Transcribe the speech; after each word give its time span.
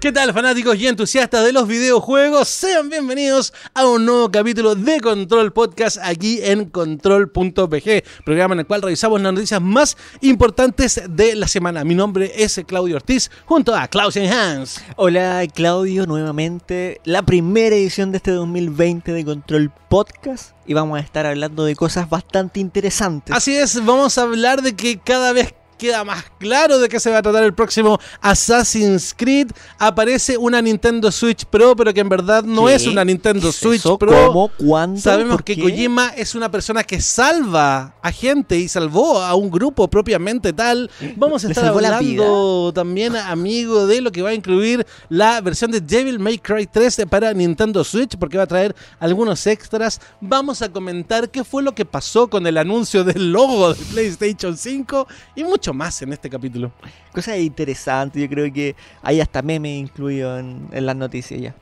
¿Qué 0.00 0.12
tal 0.12 0.34
fanáticos 0.34 0.76
y 0.76 0.86
entusiastas 0.86 1.42
de 1.42 1.54
los 1.54 1.66
videojuegos? 1.66 2.48
Sean 2.48 2.90
bienvenidos 2.90 3.54
a 3.72 3.86
un 3.86 4.04
nuevo 4.04 4.30
capítulo 4.30 4.74
de 4.74 5.00
Control 5.00 5.54
Podcast 5.54 5.96
aquí 6.02 6.38
en 6.42 6.66
control.pg, 6.66 8.04
programa 8.22 8.52
en 8.54 8.60
el 8.60 8.66
cual 8.66 8.82
revisamos 8.82 9.22
las 9.22 9.32
noticias 9.32 9.60
más 9.62 9.96
importantes 10.20 11.00
de 11.08 11.34
la 11.34 11.48
semana. 11.48 11.82
Mi 11.82 11.94
nombre 11.94 12.30
es 12.36 12.60
Claudio 12.66 12.96
Ortiz 12.96 13.30
junto 13.46 13.74
a 13.74 13.88
Klaus 13.88 14.18
Hans. 14.18 14.84
Hola 14.96 15.42
Claudio, 15.52 16.06
nuevamente 16.06 17.00
la 17.04 17.22
primera 17.22 17.74
edición 17.74 18.12
de 18.12 18.18
este 18.18 18.32
2020 18.32 19.12
de 19.12 19.24
Control 19.24 19.72
Podcast 19.88 20.50
y 20.66 20.74
vamos 20.74 20.98
a 20.98 21.02
estar 21.02 21.24
hablando 21.24 21.64
de 21.64 21.74
cosas 21.74 22.10
bastante 22.10 22.60
interesantes. 22.60 23.34
Así 23.34 23.56
es, 23.56 23.82
vamos 23.82 24.18
a 24.18 24.22
hablar 24.22 24.60
de 24.60 24.76
que 24.76 24.98
cada 24.98 25.32
vez 25.32 25.54
queda 25.76 26.04
más 26.04 26.24
claro 26.38 26.78
de 26.78 26.88
qué 26.88 26.98
se 27.00 27.10
va 27.10 27.18
a 27.18 27.22
tratar 27.22 27.44
el 27.44 27.54
próximo 27.54 27.98
Assassin's 28.20 29.14
Creed. 29.16 29.50
Aparece 29.78 30.36
una 30.36 30.60
Nintendo 30.62 31.10
Switch 31.10 31.44
Pro, 31.44 31.76
pero 31.76 31.92
que 31.92 32.00
en 32.00 32.08
verdad 32.08 32.44
no 32.44 32.66
¿Qué? 32.66 32.74
es 32.74 32.86
una 32.86 33.04
Nintendo 33.04 33.48
¿Es 33.50 33.56
Switch 33.56 33.80
eso? 33.80 33.98
Pro. 33.98 34.10
¿Cómo? 34.28 34.50
¿Cuándo? 34.56 35.00
Sabemos 35.00 35.36
¿Por 35.36 35.44
que 35.44 35.56
qué? 35.56 35.62
Kojima 35.62 36.08
es 36.16 36.34
una 36.34 36.50
persona 36.50 36.84
que 36.84 37.00
salva 37.00 37.94
a 38.02 38.12
gente 38.12 38.58
y 38.58 38.68
salvó 38.68 39.20
a 39.20 39.34
un 39.34 39.50
grupo 39.50 39.88
propiamente 39.88 40.52
tal. 40.52 40.90
Vamos 41.16 41.44
a 41.44 41.48
estar 41.48 41.64
hablando 41.66 42.72
también, 42.74 43.16
amigo, 43.16 43.86
de 43.86 44.00
lo 44.00 44.12
que 44.12 44.22
va 44.22 44.30
a 44.30 44.34
incluir 44.34 44.86
la 45.08 45.40
versión 45.40 45.70
de 45.70 45.80
Devil 45.80 46.18
May 46.18 46.38
Cry 46.38 46.66
3 46.66 47.02
para 47.10 47.32
Nintendo 47.32 47.84
Switch, 47.84 48.16
porque 48.16 48.36
va 48.36 48.44
a 48.44 48.48
traer 48.48 48.74
algunos 49.00 49.46
extras. 49.46 50.00
Vamos 50.20 50.62
a 50.62 50.70
comentar 50.70 51.30
qué 51.30 51.44
fue 51.44 51.62
lo 51.62 51.74
que 51.74 51.84
pasó 51.84 52.28
con 52.28 52.46
el 52.46 52.58
anuncio 52.58 53.04
del 53.04 53.32
logo 53.32 53.74
de 53.74 53.84
PlayStation 53.86 54.56
5 54.56 55.06
y 55.36 55.44
mucho 55.44 55.65
más 55.72 56.00
en 56.02 56.12
este 56.12 56.30
capítulo. 56.30 56.72
Cosas 57.12 57.38
interesantes, 57.38 58.20
yo 58.22 58.28
creo 58.28 58.52
que 58.52 58.76
hay 59.02 59.20
hasta 59.20 59.42
memes 59.42 59.78
incluidos 59.78 60.40
en, 60.40 60.68
en 60.72 60.86
las 60.86 60.96
noticias 60.96 61.40
ya. 61.40 61.54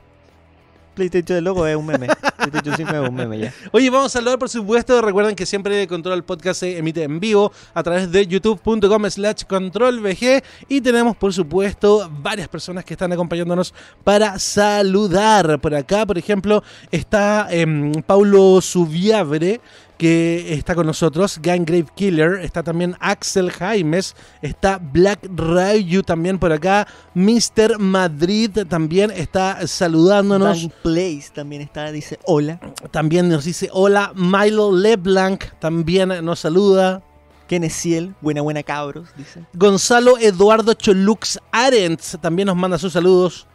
PlayStation 0.95 1.35
de 1.35 1.41
logo 1.41 1.67
es 1.67 1.75
un 1.75 1.85
meme. 1.85 2.07
PlayStation 2.37 2.75
5 2.75 2.89
es 2.89 3.09
un 3.09 3.15
meme 3.15 3.37
ya. 3.37 3.53
Oye, 3.71 3.89
vamos 3.89 4.15
a 4.15 4.19
hablar, 4.19 4.39
por 4.39 4.49
supuesto. 4.49 5.01
Recuerden 5.01 5.35
que 5.35 5.45
siempre 5.45 5.85
Control 5.87 6.23
Podcast 6.23 6.61
se 6.61 6.77
emite 6.77 7.03
en 7.03 7.19
vivo 7.19 7.51
a 7.73 7.83
través 7.83 8.11
de 8.11 8.25
youtube.com 8.25 9.09
slash 9.09 9.43
controlvg. 9.43 10.41
Y 10.69 10.81
tenemos, 10.81 11.15
por 11.17 11.33
supuesto, 11.33 12.09
varias 12.19 12.47
personas 12.47 12.83
que 12.85 12.93
están 12.93 13.11
acompañándonos 13.11 13.73
para 14.03 14.39
saludar. 14.39 15.59
Por 15.59 15.75
acá, 15.75 16.05
por 16.05 16.17
ejemplo, 16.17 16.63
está 16.89 17.47
em, 17.51 17.91
Paulo 18.03 18.61
Subiabre 18.61 19.61
que 19.97 20.53
está 20.53 20.75
con 20.75 20.85
nosotros, 20.85 21.39
Gangrave 21.41 21.87
Killer, 21.95 22.39
está 22.41 22.63
también 22.63 22.95
Axel 22.99 23.51
Jaimes, 23.51 24.15
está 24.41 24.77
Black 24.77 25.19
Ryu 25.23 26.03
también 26.03 26.37
por 26.39 26.51
acá, 26.51 26.87
Mr. 27.13 27.79
Madrid 27.79 28.51
también 28.67 29.11
está 29.11 29.65
saludándonos. 29.67 30.67
Place 30.83 31.25
también 31.33 31.61
está, 31.61 31.91
dice 31.91 32.19
hola. 32.25 32.59
También 32.91 33.29
nos 33.29 33.45
dice 33.45 33.69
hola, 33.71 34.11
Milo 34.15 34.71
LeBlanc 34.75 35.43
también 35.59 36.09
nos 36.23 36.39
saluda. 36.39 37.01
Kenesiel, 37.47 38.15
buena 38.21 38.41
buena 38.41 38.63
cabros, 38.63 39.09
dice. 39.15 39.45
Gonzalo 39.53 40.17
Eduardo 40.17 40.73
Cholux 40.73 41.39
Arends 41.51 42.17
también 42.19 42.47
nos 42.47 42.55
manda 42.55 42.79
sus 42.79 42.93
saludos. 42.93 43.47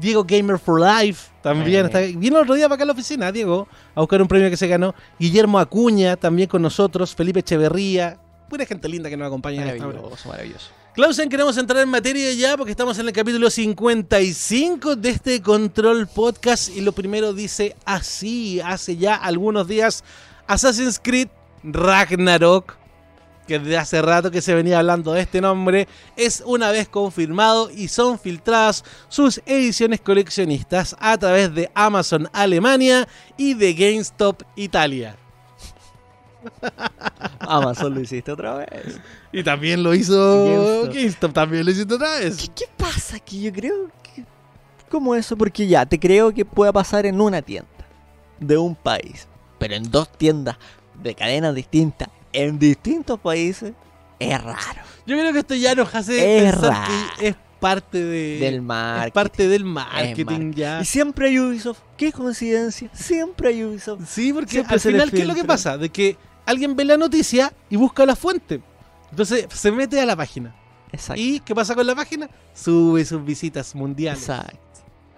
Diego 0.00 0.24
Gamer 0.24 0.58
for 0.58 0.80
Life 0.80 1.30
también 1.42 1.86
está. 1.86 2.00
Vino 2.00 2.36
el 2.36 2.42
otro 2.42 2.54
día 2.54 2.66
para 2.66 2.76
acá 2.76 2.84
a 2.84 2.86
la 2.86 2.92
oficina, 2.92 3.32
Diego, 3.32 3.68
a 3.94 4.00
buscar 4.00 4.20
un 4.20 4.28
premio 4.28 4.50
que 4.50 4.56
se 4.56 4.68
ganó. 4.68 4.94
Guillermo 5.18 5.58
Acuña 5.58 6.16
también 6.16 6.48
con 6.48 6.62
nosotros. 6.62 7.14
Felipe 7.14 7.40
Echeverría. 7.40 8.18
Pura 8.48 8.64
gente 8.64 8.88
linda 8.88 9.10
que 9.10 9.16
nos 9.16 9.26
acompaña 9.26 9.62
en 9.62 9.68
esta 9.68 9.86
hora. 9.86 10.00
Maravilloso. 10.26 10.70
Clausen, 10.98 11.28
queremos 11.28 11.56
entrar 11.56 11.82
en 11.82 11.90
materia 11.90 12.32
ya 12.32 12.56
porque 12.56 12.72
estamos 12.72 12.98
en 12.98 13.06
el 13.06 13.12
capítulo 13.12 13.50
55 13.50 14.96
de 14.96 15.10
este 15.10 15.40
Control 15.40 16.08
Podcast 16.08 16.74
y 16.74 16.80
lo 16.80 16.90
primero 16.90 17.32
dice 17.32 17.76
así, 17.84 18.60
hace 18.60 18.96
ya 18.96 19.14
algunos 19.14 19.68
días 19.68 20.02
Assassin's 20.48 20.98
Creed 20.98 21.28
Ragnarok, 21.62 22.76
que 23.48 23.58
desde 23.58 23.78
hace 23.78 24.02
rato 24.02 24.30
que 24.30 24.42
se 24.42 24.54
venía 24.54 24.78
hablando 24.78 25.12
de 25.14 25.22
este 25.22 25.40
nombre, 25.40 25.88
es 26.16 26.42
una 26.46 26.70
vez 26.70 26.86
confirmado 26.88 27.70
y 27.70 27.88
son 27.88 28.18
filtradas 28.18 28.84
sus 29.08 29.40
ediciones 29.46 30.00
coleccionistas 30.00 30.94
a 31.00 31.16
través 31.16 31.52
de 31.54 31.70
Amazon 31.74 32.28
Alemania 32.32 33.08
y 33.36 33.54
de 33.54 33.72
GameStop 33.72 34.42
Italia. 34.54 35.16
Amazon 37.40 37.94
lo 37.94 38.00
hiciste 38.00 38.30
otra 38.30 38.58
vez. 38.58 39.00
Y 39.32 39.42
también 39.42 39.82
lo 39.82 39.94
hizo 39.94 40.44
GameStop. 40.44 40.94
GameStop, 40.94 41.32
también 41.32 41.64
lo 41.64 41.70
hizo 41.72 41.82
otra 41.82 42.18
vez. 42.18 42.36
¿Qué, 42.36 42.48
qué 42.54 42.64
pasa 42.76 43.16
aquí? 43.16 43.42
Yo 43.42 43.52
creo 43.52 43.90
que... 44.02 44.24
¿Cómo 44.90 45.14
eso? 45.14 45.36
Porque 45.36 45.66
ya, 45.66 45.86
te 45.86 45.98
creo 45.98 46.32
que 46.32 46.44
pueda 46.44 46.72
pasar 46.72 47.06
en 47.06 47.20
una 47.20 47.40
tienda 47.40 47.68
de 48.38 48.58
un 48.58 48.74
país, 48.74 49.26
pero 49.58 49.74
en 49.74 49.90
dos 49.90 50.12
tiendas 50.12 50.56
de 51.02 51.14
cadenas 51.14 51.54
distintas, 51.54 52.08
en 52.32 52.58
distintos 52.58 53.18
países, 53.20 53.72
es 54.18 54.42
raro. 54.42 54.80
Yo 55.06 55.16
creo 55.18 55.32
que 55.32 55.38
esto 55.40 55.54
ya 55.54 55.74
nos 55.74 55.94
hace 55.94 56.38
Es 56.38 56.52
pensar 56.52 56.70
raro. 56.70 56.92
que 57.18 57.28
es 57.28 57.36
parte 57.60 58.04
de, 58.04 58.38
Del 58.38 58.54
es 58.56 58.62
marketing. 58.62 59.12
parte 59.12 59.48
del 59.48 59.62
Es 59.62 59.66
marketing 59.66 60.24
marketing. 60.26 60.52
ya. 60.54 60.80
Y 60.80 60.84
siempre 60.84 61.28
hay 61.28 61.38
Ubisoft. 61.38 61.78
Qué 61.96 62.12
coincidencia. 62.12 62.90
Siempre 62.92 63.48
hay 63.48 63.64
Ubisoft. 63.64 64.02
Sí, 64.06 64.32
porque 64.32 64.50
Siempre 64.50 64.74
al 64.74 64.80
final, 64.80 65.10
¿qué 65.10 65.22
es 65.22 65.26
lo 65.26 65.34
que 65.34 65.44
pasa? 65.44 65.78
De 65.78 65.88
que 65.88 66.16
alguien 66.46 66.76
ve 66.76 66.84
la 66.84 66.96
noticia 66.96 67.52
y 67.70 67.76
busca 67.76 68.04
la 68.06 68.16
fuente. 68.16 68.60
Entonces 69.10 69.46
se 69.52 69.72
mete 69.72 70.00
a 70.00 70.06
la 70.06 70.14
página. 70.16 70.54
Exacto. 70.92 71.20
¿Y 71.20 71.40
qué 71.40 71.54
pasa 71.54 71.74
con 71.74 71.86
la 71.86 71.94
página? 71.94 72.28
Sube 72.54 73.04
sus 73.04 73.24
visitas 73.24 73.74
mundiales. 73.74 74.20
Exacto. 74.22 74.58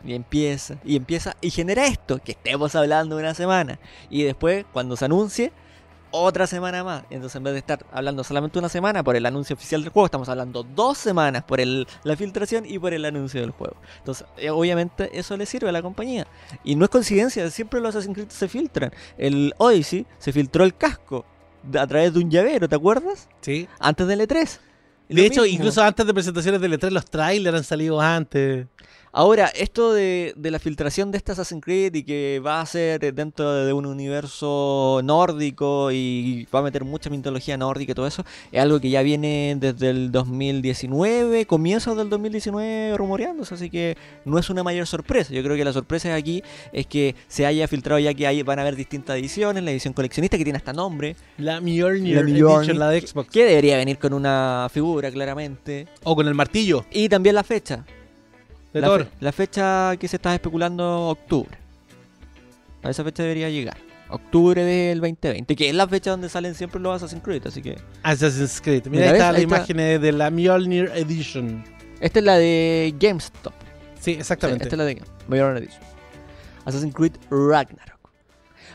Y 0.05 0.15
empieza, 0.15 0.77
y 0.83 0.97
empieza, 0.97 1.37
y 1.43 1.51
genera 1.51 1.87
esto, 1.87 2.21
que 2.25 2.33
estemos 2.33 2.75
hablando 2.75 3.19
una 3.19 3.35
semana. 3.35 3.79
Y 4.09 4.23
después, 4.23 4.65
cuando 4.73 4.97
se 4.97 5.05
anuncie, 5.05 5.53
otra 6.11 6.47
semana 6.47 6.83
más. 6.85 7.05
Entonces, 7.11 7.37
en 7.37 7.45
vez 7.45 7.53
de 7.53 7.59
estar 7.61 7.85
hablando 7.93 8.25
solamente 8.25 8.59
una 8.59 8.69
semana 8.69 9.03
por 9.03 9.17
el 9.17 9.27
anuncio 9.27 9.55
oficial 9.55 9.83
del 9.83 9.91
juego, 9.93 10.07
estamos 10.07 10.29
hablando 10.29 10.63
dos 10.63 10.99
semanas 10.99 11.45
por 11.45 11.61
el, 11.61 11.87
la 12.05 12.17
filtración 12.17 12.65
y 12.67 12.79
por 12.79 12.93
el 12.95 13.05
anuncio 13.05 13.41
del 13.41 13.51
juego. 13.51 13.77
Entonces, 13.99 14.27
eh, 14.37 14.51
obviamente, 14.51 15.11
eso 15.19 15.37
le 15.37 15.47
sirve 15.47 15.69
a 15.69 15.73
la 15.73 15.83
compañía. 15.83 16.27
Y 16.65 16.75
no 16.77 16.85
es 16.85 16.91
coincidencia, 16.91 17.49
siempre 17.51 17.81
los 17.81 17.95
Assassin's 17.95 18.15
Creed 18.15 18.29
se 18.31 18.49
filtran. 18.49 18.93
El 19.19 19.55
Odyssey 19.59 20.07
se 20.19 20.33
filtró 20.33 20.65
el 20.65 20.75
casco 20.77 21.25
a 21.79 21.87
través 21.87 22.13
de 22.15 22.21
un 22.21 22.31
llavero, 22.31 22.69
¿te 22.69 22.77
acuerdas? 22.77 23.29
Sí. 23.41 23.69
Antes 23.79 24.07
del 24.07 24.21
E3. 24.21 24.59
Y 25.09 25.15
De 25.15 25.23
lo 25.23 25.27
hecho, 25.27 25.43
mismo. 25.43 25.57
incluso 25.57 25.83
antes 25.83 26.07
de 26.07 26.15
presentaciones 26.15 26.61
del 26.61 26.73
E3, 26.79 26.91
los 26.91 27.05
trailers 27.05 27.57
han 27.59 27.65
salido 27.65 28.01
antes. 28.01 28.67
Ahora, 29.13 29.47
esto 29.49 29.93
de, 29.93 30.35
de 30.37 30.51
la 30.53 30.61
filtración 30.61 31.11
de 31.11 31.19
este 31.19 31.33
Assassin's 31.33 31.65
Creed 31.65 31.95
y 31.97 32.05
que 32.05 32.41
va 32.45 32.61
a 32.61 32.67
ser 32.67 33.13
dentro 33.13 33.53
de 33.53 33.73
un 33.73 33.85
universo 33.87 35.01
nórdico 35.03 35.91
y 35.91 36.47
va 36.55 36.61
a 36.61 36.63
meter 36.63 36.85
mucha 36.85 37.11
mitología 37.11 37.57
nórdica 37.57 37.91
y 37.91 37.95
todo 37.97 38.07
eso, 38.07 38.25
es 38.53 38.61
algo 38.61 38.79
que 38.79 38.89
ya 38.89 39.03
viene 39.03 39.57
desde 39.59 39.91
el 39.91 40.13
2019, 40.13 41.47
comienzos 41.47 41.97
del 41.97 42.09
2019 42.09 42.97
rumoreándose, 42.97 43.55
así 43.55 43.69
que 43.69 43.97
no 44.25 44.39
es 44.39 44.49
una 44.49 44.63
mayor 44.63 44.87
sorpresa. 44.87 45.33
Yo 45.35 45.43
creo 45.43 45.57
que 45.57 45.65
la 45.65 45.73
sorpresa 45.73 46.15
aquí 46.15 46.45
es 46.73 46.87
que 46.87 47.17
se 47.27 47.47
haya 47.47 47.67
filtrado 47.67 47.99
ya 47.99 48.15
que 48.15 48.29
hay, 48.29 48.45
van 48.45 48.61
a 48.61 48.63
haber 48.63 48.77
distintas 48.77 49.17
ediciones, 49.17 49.65
la 49.65 49.73
edición 49.73 49.93
coleccionista 49.93 50.39
que 50.39 50.45
tiene 50.45 50.59
hasta 50.59 50.73
nombre, 50.73 51.17
La 51.37 51.61
Mjolnir 51.61 52.15
La 52.15 52.23
Mjolnir. 52.23 52.77
La 52.77 52.89
de 52.91 53.01
Xbox. 53.01 53.29
que 53.31 53.45
debería 53.45 53.77
venir 53.77 53.99
con 53.99 54.13
una 54.13 54.69
figura 54.73 55.11
claramente, 55.11 55.89
O 56.05 56.15
con 56.15 56.29
el 56.29 56.35
martillo 56.35 56.87
y 56.93 57.09
también 57.09 57.35
la 57.35 57.43
fecha. 57.43 57.85
De 58.73 58.81
la, 58.81 58.87
Thor. 58.87 59.05
fe- 59.05 59.11
la 59.21 59.33
fecha 59.33 59.97
que 59.99 60.09
se 60.09 60.17
está 60.17 60.35
especulando, 60.35 61.09
octubre. 61.09 61.57
A 62.83 62.91
esa 62.91 63.05
fecha 63.05 63.23
debería 63.23 63.51
llegar. 63.51 63.77
Octubre 64.09 64.65
del 64.65 65.01
2020, 65.01 65.55
que 65.55 65.69
es 65.69 65.75
la 65.75 65.87
fecha 65.87 66.11
donde 66.11 66.29
salen 66.29 66.55
siempre 66.55 66.81
los 66.81 66.97
Assassin's 66.97 67.23
Creed. 67.23 67.47
Así 67.47 67.63
que 67.63 67.77
Assassin's 68.03 68.61
Creed. 68.61 68.87
Mira, 68.89 69.07
ahí 69.07 69.13
está 69.13 69.33
la 69.33 69.41
imagen 69.41 69.77
de 69.77 70.13
la 70.13 70.31
Mjolnir 70.31 70.91
Edition. 70.95 71.63
esta 72.01 72.19
es 72.19 72.25
la 72.25 72.37
de 72.37 72.95
GameStop. 72.99 73.53
Sí, 74.01 74.15
Sí, 74.15 74.19
exactamente. 74.19 74.65
esta 74.65 74.75
es 74.75 74.79
la 74.79 74.85
de 74.87 75.03
Major 75.29 75.57
Edition. 75.59 75.83
Assassin's 76.65 76.95
Creed 76.95 77.13
Ragnarok. 77.31 77.99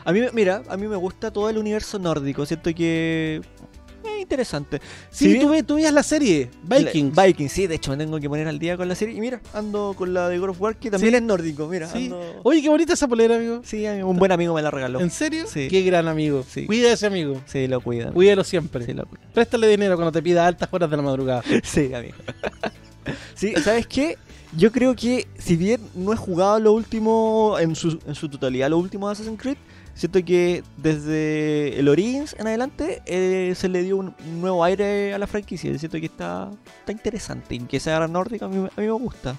A 0.04 0.12
mí, 0.12 0.20
me- 0.20 0.30
mira, 0.32 0.62
a 0.68 0.76
mí 0.76 0.86
me 0.86 0.96
gusta 0.96 1.30
todo 1.32 1.50
el 1.50 1.58
universo 1.58 1.98
nórdico. 1.98 2.46
Siento 2.46 2.72
que 2.74 3.42
es 4.14 4.20
interesante. 4.22 4.80
Sí, 5.10 5.34
Si 5.34 5.40
tú, 5.40 5.48
ve- 5.50 5.62
tú 5.62 5.74
veías 5.76 5.92
la 5.92 6.02
serie 6.02 6.50
Vikings. 6.62 7.16
La- 7.16 7.24
Vikings, 7.24 7.52
sí, 7.52 7.66
de 7.66 7.74
hecho 7.76 7.90
me 7.90 7.96
tengo 7.96 8.18
que 8.20 8.28
poner 8.28 8.48
al 8.48 8.58
día 8.58 8.76
con 8.76 8.88
la 8.88 8.94
serie. 8.94 9.14
Y 9.16 9.20
mira, 9.20 9.40
ando 9.54 9.94
con 9.96 10.12
la 10.14 10.28
de 10.28 10.38
God 10.38 10.50
of 10.50 10.60
War, 10.60 10.76
que 10.76 10.90
también 10.90 11.12
Sí. 11.12 11.16
es 11.16 11.22
nórdico. 11.22 11.66
Mira, 11.68 11.88
Sí. 11.88 12.04
ando. 12.04 12.20
Oye, 12.42 12.62
qué 12.62 12.68
bonita 12.68 12.92
esa 12.94 13.08
polera, 13.08 13.36
amigo. 13.36 13.60
Sí, 13.64 13.84
un 13.86 14.16
buen 14.18 14.32
amigo 14.32 14.54
me 14.54 14.62
la 14.62 14.70
regaló. 14.70 15.00
¿En 15.00 15.10
serio? 15.10 15.46
Sí. 15.46 15.68
Qué 15.68 15.82
gran 15.82 16.08
amigo. 16.08 16.44
Sí. 16.48 16.66
Cuida 16.66 16.88
a 16.90 16.92
ese 16.92 17.06
amigo. 17.06 17.40
Sí, 17.46 17.66
lo 17.68 17.80
cuidan. 17.80 18.12
Cuídalo 18.12 18.44
siempre. 18.44 18.84
Sí, 18.84 18.92
lo. 18.92 19.06
Préstale 19.34 19.66
dinero 19.68 19.96
cuando 19.96 20.12
te 20.12 20.22
pida 20.22 20.46
altas 20.46 20.68
horas 20.72 20.90
de 20.90 20.96
la 20.96 21.02
madrugada. 21.02 21.42
Sí, 21.64 21.92
amigo. 21.94 22.16
sí, 23.34 23.54
¿sabes 23.62 23.86
qué? 23.86 24.16
Yo 24.56 24.72
creo 24.72 24.94
que 24.94 25.26
si 25.38 25.56
bien 25.56 25.80
no 25.94 26.12
he 26.12 26.16
jugado 26.16 26.58
lo 26.60 26.72
último 26.72 27.56
en 27.58 27.74
su, 27.74 27.98
en 28.06 28.14
su 28.14 28.28
totalidad, 28.28 28.70
lo 28.70 28.78
último 28.78 29.06
de 29.08 29.12
Assassin's 29.12 29.40
Creed, 29.40 29.56
siento 29.96 30.24
que 30.24 30.62
desde 30.76 31.76
el 31.80 31.88
Origins 31.88 32.36
en 32.38 32.46
adelante 32.46 33.02
eh, 33.06 33.54
se 33.56 33.68
le 33.68 33.82
dio 33.82 33.96
un 33.96 34.14
nuevo 34.40 34.62
aire 34.62 35.12
a 35.14 35.18
la 35.18 35.26
franquicia. 35.26 35.76
Siento 35.76 35.98
que 35.98 36.06
está, 36.06 36.48
está 36.78 36.92
interesante 36.92 37.56
y 37.56 37.58
que 37.60 37.80
sea 37.80 38.06
nórdica 38.06 38.44
a 38.46 38.48
mí, 38.48 38.56
a 38.58 38.80
mí 38.80 38.86
me 38.86 38.90
gusta. 38.92 39.34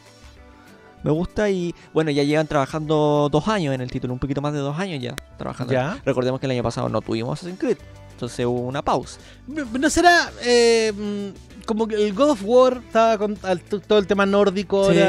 Me 1.04 1.12
gusta 1.12 1.50
y 1.50 1.74
bueno, 1.94 2.09
ya 2.12 2.24
llevan 2.24 2.48
trabajando 2.48 3.30
dos 3.31 3.48
años 3.48 3.74
en 3.74 3.81
el 3.81 3.89
título, 3.89 4.13
un 4.13 4.19
poquito 4.19 4.42
más 4.42 4.51
de 4.51 4.59
dos 4.59 4.77
años 4.77 5.01
ya 5.01 5.15
trabajando. 5.38 5.71
Ya. 5.71 6.01
Recordemos 6.04 6.39
que 6.39 6.48
el 6.48 6.51
año 6.51 6.63
pasado 6.63 6.89
no 6.89 7.01
tuvimos 7.01 7.38
Assassin's 7.39 7.59
Creed, 7.59 7.77
entonces 8.12 8.45
hubo 8.45 8.62
una 8.62 8.81
pausa. 8.81 9.19
¿No 9.48 9.89
será 9.92 10.31
eh, 10.44 10.92
mm, 10.94 11.65
como 11.65 11.88
que 11.88 11.95
el 11.95 12.13
God 12.13 12.31
of 12.31 12.42
War 12.44 12.81
estaba 12.86 13.18
con 13.19 13.38
al- 13.44 13.62
todo 13.62 14.00
el 14.00 14.07
tema 14.07 14.25
nórdico 14.25 14.92
Sí. 14.92 15.00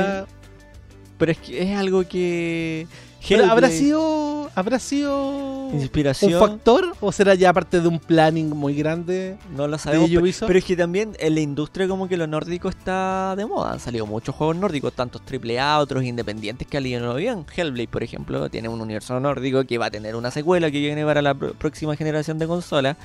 Pero 1.16 1.32
es 1.32 1.38
que 1.38 1.62
es 1.62 1.76
algo 1.76 2.06
que... 2.06 2.86
Pero 3.28 3.44
¿Habrá 3.46 3.68
sido, 3.68 4.50
¿Habrá 4.54 4.78
sido 4.78 5.70
Inspiración. 5.74 6.32
un 6.34 6.38
factor 6.40 6.94
o 7.00 7.12
será 7.12 7.34
ya 7.34 7.52
parte 7.52 7.80
de 7.80 7.88
un 7.88 7.98
planning 7.98 8.48
muy 8.50 8.74
grande 8.74 9.36
No 9.54 9.66
lo 9.68 9.76
sabemos, 9.76 10.06
de 10.08 10.14
pero, 10.14 10.22
Ubisoft? 10.22 10.46
pero 10.46 10.58
es 10.58 10.64
que 10.64 10.76
también 10.76 11.12
en 11.18 11.34
la 11.34 11.40
industria 11.40 11.88
como 11.88 12.08
que 12.08 12.16
lo 12.16 12.26
nórdico 12.26 12.68
está 12.68 13.34
de 13.36 13.44
moda. 13.44 13.72
Han 13.72 13.80
salido 13.80 14.06
muchos 14.06 14.34
juegos 14.34 14.56
nórdicos, 14.56 14.92
tantos 14.94 15.20
AAA, 15.30 15.78
otros 15.80 16.04
independientes 16.04 16.66
que 16.66 16.76
alguien 16.76 17.02
no 17.02 17.14
bien. 17.16 17.44
Hellblade, 17.54 17.88
por 17.88 18.02
ejemplo, 18.02 18.48
tiene 18.48 18.68
un 18.68 18.80
universo 18.80 19.18
nórdico 19.20 19.64
que 19.64 19.78
va 19.78 19.86
a 19.86 19.90
tener 19.90 20.14
una 20.16 20.30
secuela 20.30 20.70
que 20.70 20.78
viene 20.78 21.04
para 21.04 21.20
la 21.20 21.34
pr- 21.34 21.52
próxima 21.54 21.96
generación 21.96 22.38
de 22.38 22.46
consolas, 22.46 22.96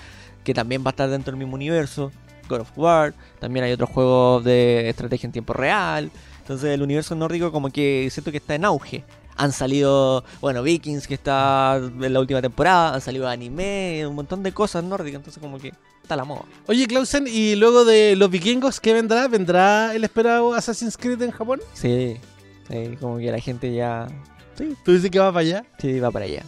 que 0.44 0.54
también 0.54 0.84
va 0.84 0.90
a 0.90 0.92
estar 0.92 1.10
dentro 1.10 1.32
del 1.32 1.40
mismo 1.40 1.56
universo. 1.56 2.12
God 2.48 2.62
of 2.62 2.78
War, 2.78 3.14
también 3.40 3.66
hay 3.66 3.72
otros 3.72 3.90
juegos 3.90 4.44
de 4.44 4.90
estrategia 4.90 5.28
en 5.28 5.32
tiempo 5.34 5.54
real. 5.54 6.12
Entonces 6.40 6.70
el 6.72 6.82
universo 6.82 7.16
nórdico 7.16 7.52
como 7.52 7.70
que 7.72 8.08
siento 8.12 8.32
que 8.32 8.38
está 8.38 8.54
en 8.56 8.66
auge. 8.66 9.04
Han 9.36 9.52
salido, 9.52 10.24
bueno, 10.42 10.62
Vikings 10.64 11.08
que 11.08 11.14
está 11.16 11.78
en 11.78 12.14
la 12.14 12.20
última 12.20 12.42
temporada, 12.42 12.94
han 12.96 13.02
salido 13.02 13.28
anime, 13.28 14.06
un 14.08 14.16
montón 14.16 14.44
de 14.44 14.52
cosas 14.52 14.84
nórdicas, 14.84 15.20
entonces 15.20 15.42
como 15.42 15.58
que 15.60 15.74
está 16.02 16.16
la 16.16 16.24
moda. 16.24 16.44
Oye, 16.68 16.86
Clausen, 16.88 17.26
¿y 17.28 17.56
luego 17.56 17.86
de 17.86 18.16
los 18.16 18.30
vikingos 18.30 18.80
qué 18.80 18.94
vendrá? 18.94 19.28
¿Vendrá 19.28 19.96
el 19.96 20.04
esperado 20.04 20.54
Assassin's 20.54 20.98
Creed 20.98 21.22
en 21.22 21.32
Japón? 21.32 21.62
Sí, 21.74 22.18
sí, 22.70 22.98
como 23.00 23.18
que 23.18 23.32
la 23.32 23.40
gente 23.40 23.74
ya. 23.74 24.08
Sí, 24.56 24.76
¿Tú 24.86 24.92
dices 24.94 25.10
que 25.10 25.20
va 25.20 25.30
para 25.32 25.40
allá? 25.40 25.66
sí, 25.80 26.00
va 26.00 26.12
para 26.12 26.26
allá. 26.26 26.44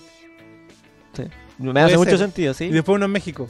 Sí. 1.14 1.24
Me 1.58 1.80
hace 1.82 1.98
mucho 1.98 2.18
sentido, 2.18 2.52
Y 2.52 2.56
sí. 2.56 2.68
después 2.70 2.96
uno 2.98 3.06
en 3.06 3.12
México. 3.12 3.48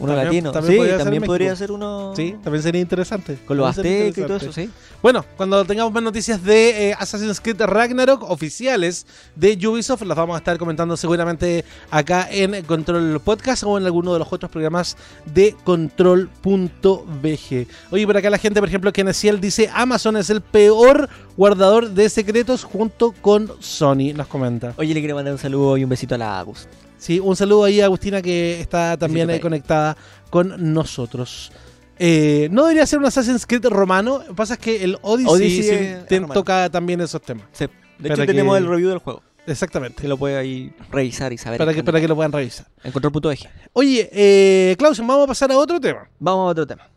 Uno 0.00 0.14
también- 0.14 0.44
latino. 0.44 0.52
también 0.52 0.72
sí, 0.72 0.78
podría 0.78 0.98
también 0.98 1.22
podría 1.22 1.48
México. 1.50 1.58
ser 1.58 1.72
uno. 1.72 2.12
Sí, 2.16 2.34
también 2.42 2.62
sería 2.62 2.80
interesante. 2.80 3.38
Con 3.46 3.56
los 3.56 3.68
aztecas 3.68 4.18
y 4.18 4.22
todo 4.22 4.36
eso, 4.36 4.52
sí. 4.52 4.70
Bueno, 5.02 5.24
cuando 5.36 5.64
tengamos 5.64 5.92
más 5.92 6.02
noticias 6.02 6.42
de 6.42 6.90
eh, 6.90 6.94
Assassin's 6.98 7.40
Creed 7.40 7.60
Ragnarok 7.62 8.22
oficiales 8.28 9.06
de 9.36 9.58
Ubisoft, 9.66 10.02
las 10.02 10.16
vamos 10.16 10.34
a 10.34 10.38
estar 10.38 10.58
comentando 10.58 10.96
seguramente 10.96 11.64
acá 11.90 12.28
en 12.30 12.62
Control 12.64 13.20
Podcast 13.20 13.62
o 13.64 13.78
en 13.78 13.84
alguno 13.86 14.12
de 14.12 14.18
los 14.18 14.32
otros 14.32 14.50
programas 14.50 14.96
de 15.26 15.54
Control.bg. 15.64 17.66
Oye, 17.90 18.06
por 18.06 18.16
acá 18.16 18.30
la 18.30 18.38
gente, 18.38 18.60
por 18.60 18.68
ejemplo, 18.68 18.92
Kenesiel 18.92 19.40
dice 19.40 19.70
Amazon 19.72 20.16
es 20.16 20.30
el 20.30 20.40
peor 20.40 21.08
guardador 21.36 21.90
de 21.90 22.08
secretos 22.08 22.64
junto 22.64 23.12
con 23.12 23.50
Sony, 23.60 24.12
nos 24.14 24.26
comenta. 24.26 24.74
Oye, 24.76 24.94
le 24.94 25.00
quiero 25.00 25.14
mandar 25.14 25.32
un 25.34 25.38
saludo 25.38 25.76
y 25.76 25.84
un 25.84 25.90
besito 25.90 26.14
a 26.14 26.18
la 26.18 26.40
Agus. 26.40 26.66
Sí, 27.00 27.18
un 27.18 27.34
saludo 27.34 27.64
ahí 27.64 27.80
a 27.80 27.86
Agustina 27.86 28.20
que 28.22 28.60
está 28.60 28.96
también 28.96 29.30
ahí. 29.30 29.40
conectada 29.40 29.96
con 30.28 30.72
nosotros. 30.72 31.50
Eh, 31.98 32.48
no 32.50 32.62
debería 32.62 32.86
ser 32.86 32.98
un 32.98 33.06
Assassin's 33.06 33.46
Creed 33.46 33.66
romano, 33.66 34.18
lo 34.20 34.26
que 34.28 34.34
pasa 34.34 34.54
es 34.54 34.60
que 34.60 34.84
el 34.84 34.98
Odyssey, 35.02 35.32
Odyssey 35.34 35.62
sí 35.62 35.68
es 35.70 36.06
te- 36.06 36.16
romano. 36.18 36.34
toca 36.34 36.68
también 36.70 37.00
esos 37.00 37.20
temas. 37.22 37.46
Sí. 37.52 37.66
De 37.98 38.08
hecho, 38.12 38.24
tenemos 38.26 38.56
el 38.56 38.66
review 38.66 38.88
del 38.90 38.98
juego. 38.98 39.22
Exactamente. 39.46 40.00
Que 40.02 40.08
lo 40.08 40.16
puede 40.18 40.36
ahí 40.36 40.72
revisar 40.90 41.32
y 41.32 41.38
saber. 41.38 41.58
Para 41.58 41.74
que, 41.74 41.82
para 41.82 42.00
que 42.00 42.06
lo 42.08 42.14
puedan 42.14 42.32
revisar. 42.32 42.66
En 42.84 42.92
control.eje. 42.92 43.48
Oye, 43.72 44.08
eh, 44.12 44.76
Clausen, 44.78 45.06
vamos 45.06 45.24
a 45.24 45.26
pasar 45.26 45.50
a 45.52 45.56
otro 45.58 45.80
tema. 45.80 46.08
Vamos 46.18 46.48
a 46.48 46.50
otro 46.52 46.66
tema, 46.66 46.88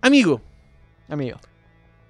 Amigo, 0.00 0.40
amigo. 1.08 1.38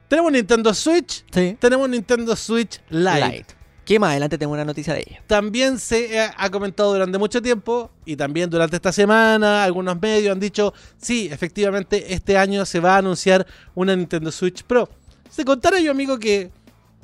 tenemos 0.09 0.33
Nintendo 0.33 0.73
Switch, 0.75 1.25
Sí. 1.33 1.57
tenemos 1.61 1.89
Nintendo 1.89 2.35
Switch 2.37 2.81
Lite. 2.91 3.21
Light. 3.21 3.47
Que 3.89 3.99
más 3.99 4.11
adelante 4.11 4.37
tengo 4.37 4.53
una 4.53 4.67
noticia 4.67 4.93
de 4.93 5.01
ella. 5.01 5.23
También 5.27 5.79
se 5.79 6.21
ha, 6.21 6.35
ha 6.37 6.51
comentado 6.51 6.93
durante 6.93 7.17
mucho 7.17 7.41
tiempo 7.41 7.91
y 8.05 8.17
también 8.17 8.51
durante 8.51 8.77
esta 8.77 8.93
semana 8.93 9.65
algunos 9.65 9.99
medios 9.99 10.31
han 10.31 10.39
dicho, 10.39 10.75
sí, 10.99 11.31
efectivamente 11.33 12.13
este 12.13 12.37
año 12.37 12.67
se 12.67 12.81
va 12.81 12.97
a 12.97 12.99
anunciar 12.99 13.47
una 13.75 13.97
Nintendo 13.97 14.31
Switch 14.31 14.63
Pro. 14.63 14.91
Se 15.31 15.43
contara 15.43 15.81
yo, 15.81 15.91
amigo, 15.91 16.19
que 16.19 16.51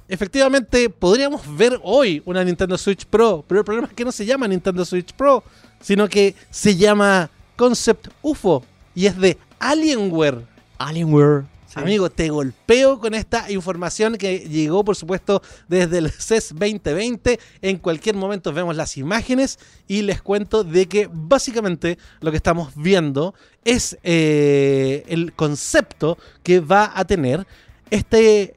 efectivamente 0.09 0.91
podríamos 0.91 1.41
ver 1.57 1.81
hoy 1.83 2.23
una 2.27 2.45
Nintendo 2.45 2.77
Switch 2.77 3.07
Pro, 3.07 3.43
pero 3.49 3.61
el 3.61 3.65
problema 3.65 3.89
es 3.89 3.95
que 3.95 4.05
no 4.05 4.13
se 4.13 4.27
llama 4.27 4.47
Nintendo 4.47 4.85
Switch 4.85 5.15
Pro, 5.15 5.43
sino 5.81 6.07
que 6.07 6.35
se 6.51 6.77
llama 6.77 7.31
Concept 7.57 8.09
UFO 8.21 8.63
y 8.95 9.07
es 9.07 9.19
de 9.19 9.39
Alienware. 9.59 10.43
Alienware. 10.77 11.45
Sí. 11.75 11.81
Amigo, 11.81 12.09
te 12.09 12.29
golpeo 12.29 13.01
con 13.01 13.15
esta 13.15 13.51
información 13.51 14.17
que 14.17 14.39
llegó, 14.39 14.85
por 14.85 14.95
supuesto, 14.95 15.43
desde 15.67 15.99
el 15.99 16.11
CES 16.11 16.51
2020. 16.51 17.41
En 17.63 17.79
cualquier 17.79 18.15
momento 18.15 18.53
vemos 18.53 18.77
las 18.77 18.97
imágenes 18.97 19.59
y 19.89 20.03
les 20.03 20.23
cuento 20.23 20.63
de 20.63 20.87
que 20.87 21.11
básicamente 21.13 21.99
lo 22.21 22.31
que 22.31 22.37
estamos 22.37 22.73
viendo 22.77 23.35
es 23.65 23.99
eh, 24.05 25.05
el 25.09 25.33
concepto 25.33 26.17
que 26.45 26.61
va 26.61 26.93
a 26.95 27.05
tener. 27.05 27.45
Este, 27.91 28.55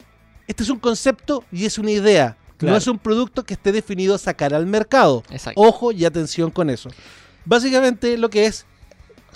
este 0.48 0.62
es 0.62 0.70
un 0.70 0.80
concepto 0.80 1.44
y 1.52 1.66
es 1.66 1.80
una 1.80 1.90
idea. 1.90 2.38
Claro. 2.58 2.74
No 2.74 2.78
es 2.78 2.86
un 2.86 3.00
producto 3.00 3.44
que 3.44 3.56
esté 3.56 3.72
definido 3.72 4.14
a 4.14 4.20
sacar 4.20 4.54
al 4.54 4.68
mercado. 4.68 5.24
Exacto. 5.32 5.60
Ojo 5.60 5.92
y 5.92 6.06
atención 6.06 6.52
con 6.52 6.70
eso. 6.70 6.90
Básicamente 7.46 8.16
lo 8.18 8.30
que 8.30 8.46
es, 8.46 8.68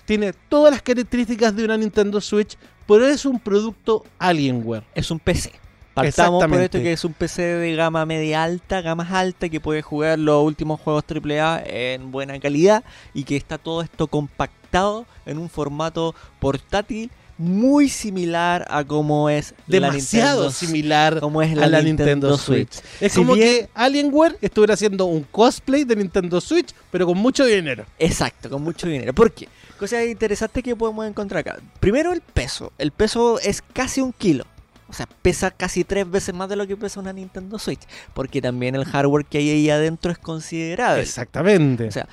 tiene 0.05 0.33
todas 0.49 0.71
las 0.71 0.81
características 0.83 1.55
de 1.55 1.63
una 1.63 1.77
Nintendo 1.77 2.21
Switch, 2.21 2.57
pero 2.91 3.07
es 3.07 3.25
un 3.25 3.39
producto 3.39 4.03
Alienware. 4.19 4.83
es 4.93 5.11
un 5.11 5.19
PC. 5.19 5.53
Partamos 5.93 6.45
por 6.45 6.61
esto 6.61 6.79
que 6.79 6.93
es 6.93 7.05
un 7.05 7.13
PC 7.13 7.41
de 7.41 7.75
gama 7.75 8.05
media 8.05 8.43
alta, 8.43 8.81
gama 8.81 9.07
alta, 9.09 9.49
que 9.49 9.59
puede 9.59 9.81
jugar 9.81 10.19
los 10.19 10.43
últimos 10.43 10.79
juegos 10.79 11.03
AAA 11.09 11.63
en 11.65 12.11
buena 12.11 12.39
calidad 12.39 12.83
y 13.13 13.23
que 13.23 13.37
está 13.37 13.57
todo 13.57 13.81
esto 13.81 14.07
compactado 14.07 15.05
en 15.25 15.37
un 15.37 15.49
formato 15.49 16.15
portátil 16.39 17.11
muy 17.41 17.89
similar 17.89 18.65
a 18.69 18.83
como 18.83 19.29
es 19.29 19.51
la 19.67 19.89
Demasiado 19.89 20.43
Nintendo, 20.43 20.51
similar 20.51 21.19
como 21.19 21.41
es 21.41 21.51
a 21.51 21.55
la, 21.55 21.67
la 21.67 21.81
Nintendo, 21.81 22.27
Nintendo 22.29 22.37
Switch. 22.37 22.71
Switch. 22.73 22.85
Es 23.01 23.13
Si 23.13 23.19
como 23.19 23.33
bien- 23.33 23.47
que 23.65 23.69
Alienware 23.73 24.37
estuviera 24.41 24.75
haciendo 24.75 25.05
un 25.05 25.23
cosplay 25.23 25.83
de 25.83 25.95
Nintendo 25.95 26.39
Switch, 26.39 26.69
pero 26.91 27.05
con 27.05 27.17
mucho 27.17 27.45
dinero. 27.45 27.85
Exacto, 27.99 28.49
con 28.49 28.61
mucho 28.61 28.87
dinero. 28.87 29.13
¿Por 29.13 29.31
qué? 29.33 29.47
Cosas 29.79 30.05
interesantes 30.05 30.63
que 30.63 30.75
podemos 30.75 31.07
encontrar 31.07 31.39
acá. 31.39 31.57
Primero 31.79 32.13
el 32.13 32.21
peso. 32.21 32.71
El 32.77 32.91
peso 32.91 33.39
es 33.39 33.63
casi 33.73 33.99
un 34.01 34.13
kilo. 34.13 34.45
O 34.91 34.93
sea, 34.93 35.07
pesa 35.21 35.51
casi 35.51 35.85
tres 35.85 36.09
veces 36.09 36.35
más 36.35 36.49
de 36.49 36.57
lo 36.57 36.67
que 36.67 36.75
pesa 36.75 36.99
una 36.99 37.13
Nintendo 37.13 37.57
Switch. 37.57 37.79
Porque 38.13 38.41
también 38.41 38.75
el 38.75 38.83
hardware 38.83 39.23
que 39.25 39.37
hay 39.37 39.49
ahí 39.49 39.69
adentro 39.69 40.11
es 40.11 40.17
considerable. 40.17 41.01
Exactamente. 41.01 41.87
O 41.87 41.91
sea, 41.91 42.09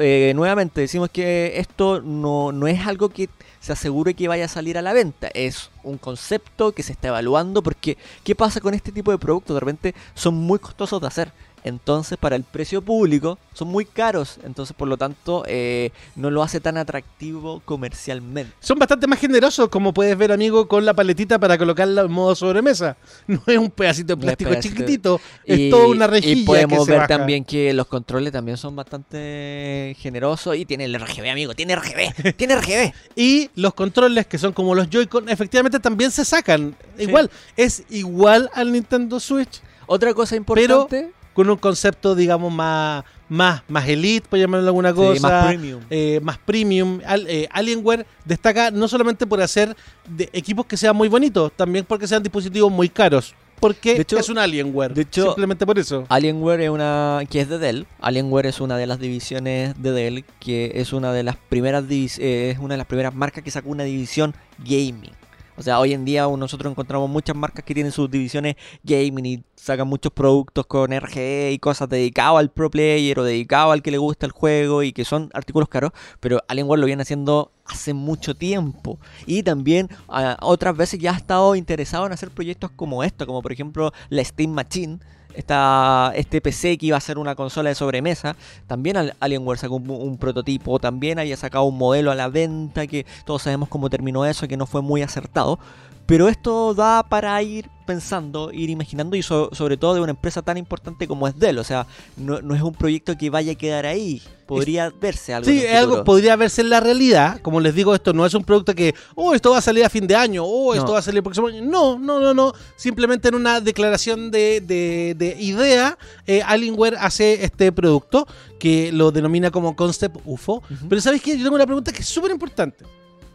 eh, 0.00 0.32
nuevamente 0.34 0.80
decimos 0.80 1.10
que 1.10 1.58
esto 1.58 2.00
no, 2.00 2.50
no 2.50 2.66
es 2.68 2.86
algo 2.86 3.10
que 3.10 3.28
se 3.60 3.74
asegure 3.74 4.14
que 4.14 4.28
vaya 4.28 4.46
a 4.46 4.48
salir 4.48 4.78
a 4.78 4.82
la 4.82 4.94
venta. 4.94 5.28
Es 5.34 5.70
un 5.82 5.98
concepto 5.98 6.72
que 6.72 6.82
se 6.82 6.92
está 6.92 7.08
evaluando 7.08 7.62
porque 7.62 7.98
¿qué 8.24 8.34
pasa 8.34 8.60
con 8.60 8.72
este 8.72 8.92
tipo 8.92 9.10
de 9.10 9.18
productos? 9.18 9.54
De 9.54 9.60
repente 9.60 9.94
son 10.14 10.34
muy 10.34 10.58
costosos 10.58 11.02
de 11.02 11.06
hacer. 11.08 11.32
Entonces, 11.64 12.18
para 12.18 12.34
el 12.36 12.42
precio 12.42 12.82
público, 12.82 13.38
son 13.54 13.68
muy 13.68 13.84
caros. 13.84 14.38
Entonces, 14.44 14.74
por 14.76 14.88
lo 14.88 14.96
tanto, 14.96 15.44
eh, 15.46 15.90
no 16.16 16.30
lo 16.30 16.42
hace 16.42 16.60
tan 16.60 16.76
atractivo 16.76 17.62
comercialmente. 17.64 18.52
Son 18.60 18.78
bastante 18.78 19.06
más 19.06 19.20
generosos, 19.20 19.68
como 19.68 19.94
puedes 19.94 20.18
ver, 20.18 20.32
amigo, 20.32 20.66
con 20.66 20.84
la 20.84 20.92
paletita 20.94 21.38
para 21.38 21.56
colocarla 21.56 22.02
en 22.02 22.10
modo 22.10 22.34
sobremesa. 22.34 22.96
No 23.28 23.40
es 23.46 23.58
un 23.58 23.70
pedacito 23.70 24.16
de 24.16 24.24
No 24.26 24.30
es 24.32 24.36
plástico 24.36 24.50
pedacito. 24.50 24.74
chiquitito, 24.76 25.20
Y- 25.46 25.66
es 25.66 25.70
toda 25.70 25.86
una 25.86 26.06
rejilla 26.08 26.40
Y 26.42 26.44
podemos 26.44 26.80
que 26.80 26.84
se 26.86 26.90
ver 26.90 27.00
baja. 27.00 27.08
también 27.18 27.44
que 27.44 27.72
los 27.72 27.86
controles 27.86 28.32
también 28.32 28.56
son 28.56 28.74
bastante 28.74 29.96
generosos. 29.98 30.56
Y 30.56 30.64
tiene 30.64 30.84
el 30.86 30.94
RGB, 30.98 31.30
amigo. 31.30 31.54
Tiene 31.54 31.76
RGB. 31.76 32.32
tiene 32.36 32.56
RGB. 32.56 32.92
Y 33.16 33.50
los 33.54 33.74
controles, 33.74 34.26
que 34.26 34.38
son 34.38 34.52
como 34.52 34.74
los 34.74 34.88
Joy-Con, 34.90 35.28
efectivamente 35.28 35.78
también 35.80 36.10
se 36.10 36.24
sacan. 36.24 36.74
Sí. 36.96 37.04
Igual, 37.04 37.30
es 37.56 37.84
igual 37.90 38.50
al 38.54 38.72
Nintendo 38.72 39.20
Switch, 39.20 39.60
Otra 39.86 40.12
cosa 40.14 40.36
importante. 40.36 41.12
Con 41.32 41.48
un 41.48 41.56
concepto, 41.56 42.14
digamos, 42.14 42.52
más, 42.52 43.04
más, 43.28 43.62
más 43.68 43.88
elite, 43.88 44.28
por 44.28 44.38
llamarlo 44.38 44.66
alguna 44.66 44.90
sí, 44.90 44.94
cosa. 44.96 45.28
más 45.28 45.46
premium. 45.46 45.80
eh, 45.90 46.20
más 46.22 46.38
premium. 46.38 47.00
Al- 47.06 47.26
eh, 47.28 47.48
Alienware 47.50 48.06
destaca 48.24 48.70
no 48.70 48.86
solamente 48.88 49.26
por 49.26 49.40
hacer 49.40 49.74
de 50.08 50.28
equipos 50.32 50.66
que 50.66 50.76
sean 50.76 50.94
muy 50.96 51.08
bonitos, 51.08 51.52
también 51.56 51.84
porque 51.86 52.06
sean 52.06 52.22
dispositivos 52.22 52.70
muy 52.70 52.88
caros. 52.88 53.34
Porque 53.60 53.94
De 53.94 54.02
hecho- 54.02 54.18
es 54.18 54.28
un 54.28 54.38
Alienware. 54.38 54.92
de 54.92 55.02
hecho- 55.02 55.24
simplemente 55.26 55.64
por 55.64 55.78
eso. 55.78 56.04
Alienware 56.08 56.62
es 56.62 56.70
una 56.70 57.20
que 57.30 57.40
es 57.40 57.48
de 57.48 57.58
Dell. 57.58 57.86
Alienware 58.00 58.46
es 58.46 58.60
una 58.60 58.76
de 58.76 58.86
las 58.88 58.98
divisiones 58.98 59.80
de 59.80 59.92
Dell 59.92 60.24
que 60.40 60.72
es 60.74 60.92
una 60.92 61.12
de 61.12 61.22
las 61.22 61.36
primeras 61.36 61.84
eh, 61.88 62.50
es 62.50 62.58
una 62.58 62.74
de 62.74 62.78
las 62.78 62.86
primeras 62.88 63.14
marcas 63.14 63.44
que 63.44 63.52
sacó 63.52 63.70
una 63.70 63.84
división 63.84 64.34
gaming. 64.58 65.12
O 65.56 65.62
sea, 65.62 65.78
hoy 65.78 65.92
en 65.92 66.04
día 66.04 66.26
nosotros 66.36 66.70
encontramos 66.70 67.10
muchas 67.10 67.36
marcas 67.36 67.64
que 67.64 67.74
tienen 67.74 67.92
sus 67.92 68.10
divisiones 68.10 68.56
gaming 68.82 69.26
y 69.26 69.44
sacan 69.54 69.86
muchos 69.86 70.12
productos 70.12 70.66
con 70.66 70.92
RGE 70.92 71.52
y 71.52 71.58
cosas 71.58 71.88
dedicados 71.88 72.38
al 72.38 72.50
pro 72.50 72.70
player 72.70 73.18
o 73.18 73.24
dedicados 73.24 73.72
al 73.72 73.82
que 73.82 73.90
le 73.90 73.98
gusta 73.98 74.26
el 74.26 74.32
juego 74.32 74.82
y 74.82 74.92
que 74.92 75.04
son 75.04 75.30
artículos 75.34 75.68
caros, 75.68 75.92
pero 76.20 76.40
Alienware 76.48 76.80
lo 76.80 76.86
viene 76.86 77.02
haciendo 77.02 77.52
hace 77.66 77.94
mucho 77.94 78.34
tiempo. 78.34 78.98
Y 79.26 79.42
también 79.42 79.88
ah, 80.08 80.36
otras 80.40 80.76
veces 80.76 80.98
ya 81.00 81.12
ha 81.12 81.16
estado 81.16 81.54
interesado 81.54 82.06
en 82.06 82.12
hacer 82.12 82.30
proyectos 82.30 82.70
como 82.70 83.04
esto, 83.04 83.26
como 83.26 83.42
por 83.42 83.52
ejemplo 83.52 83.92
la 84.08 84.24
Steam 84.24 84.50
Machine 84.50 84.98
esta, 85.34 86.12
este 86.14 86.40
PC 86.40 86.78
que 86.78 86.86
iba 86.86 86.96
a 86.96 87.00
ser 87.00 87.18
una 87.18 87.34
consola 87.34 87.68
de 87.68 87.74
sobremesa, 87.74 88.36
también 88.66 89.12
Alienware 89.20 89.58
sacó 89.58 89.76
un, 89.76 90.18
prototipo, 90.18 90.78
también 90.78 91.18
haya 91.18 91.36
sacado 91.36 91.64
un 91.64 91.78
modelo 91.78 92.10
a 92.10 92.14
la 92.14 92.28
venta, 92.28 92.86
que 92.86 93.06
todos 93.24 93.42
sabemos 93.42 93.68
cómo 93.68 93.90
terminó 93.90 94.24
eso, 94.26 94.48
que 94.48 94.56
no 94.56 94.66
fue 94.66 94.82
muy 94.82 95.02
acertado. 95.02 95.58
Pero 96.06 96.28
esto 96.28 96.74
da 96.74 97.02
para 97.02 97.40
ir 97.42 97.70
pensando, 97.86 98.50
ir 98.52 98.70
imaginando 98.70 99.16
y 99.16 99.22
sobre 99.22 99.76
todo 99.76 99.94
de 99.94 100.00
una 100.00 100.10
empresa 100.10 100.42
tan 100.42 100.56
importante 100.56 101.06
como 101.06 101.28
es 101.28 101.38
Dell. 101.38 101.58
O 101.58 101.64
sea, 101.64 101.86
no, 102.16 102.36
es 102.54 102.62
un 102.62 102.74
proyecto 102.74 103.16
que 103.16 103.30
vaya 103.30 103.52
a 103.52 103.54
quedar 103.54 103.86
ahí. 103.86 104.22
Podría 104.46 104.90
verse 104.90 105.32
algo. 105.32 105.48
Sí, 105.48 105.66
algo 105.66 106.04
podría 106.04 106.36
verse 106.36 106.60
en 106.60 106.70
la 106.70 106.80
realidad. 106.80 107.40
Como 107.40 107.60
les 107.60 107.74
digo, 107.74 107.94
esto 107.94 108.12
no 108.12 108.26
es 108.26 108.34
un 108.34 108.44
producto 108.44 108.74
que, 108.74 108.94
oh, 109.14 109.34
esto 109.34 109.50
va 109.50 109.58
a 109.58 109.62
salir 109.62 109.84
a 109.84 109.88
fin 109.88 110.06
de 110.06 110.14
año, 110.14 110.44
oh, 110.44 110.74
esto 110.74 110.92
va 110.92 110.98
a 110.98 111.02
salir 111.02 111.18
el 111.18 111.22
próximo 111.22 111.48
año. 111.48 111.62
No, 111.62 111.98
no, 111.98 112.20
no, 112.20 112.34
no. 112.34 112.52
Simplemente 112.76 113.28
en 113.28 113.34
una 113.34 113.60
declaración 113.60 114.30
de, 114.30 114.60
de, 114.60 115.36
idea, 115.38 115.96
eh, 116.26 116.42
Alienware 116.42 116.96
hace 116.98 117.44
este 117.44 117.72
producto 117.72 118.26
que 118.58 118.92
lo 118.92 119.10
denomina 119.10 119.50
como 119.50 119.74
Concept 119.74 120.18
UFO. 120.24 120.62
Pero 120.88 121.00
¿sabes 121.00 121.22
qué? 121.22 121.36
Yo 121.38 121.44
tengo 121.44 121.56
una 121.56 121.66
pregunta 121.66 121.92
que 121.92 122.00
es 122.00 122.08
súper 122.08 122.30
importante. 122.30 122.84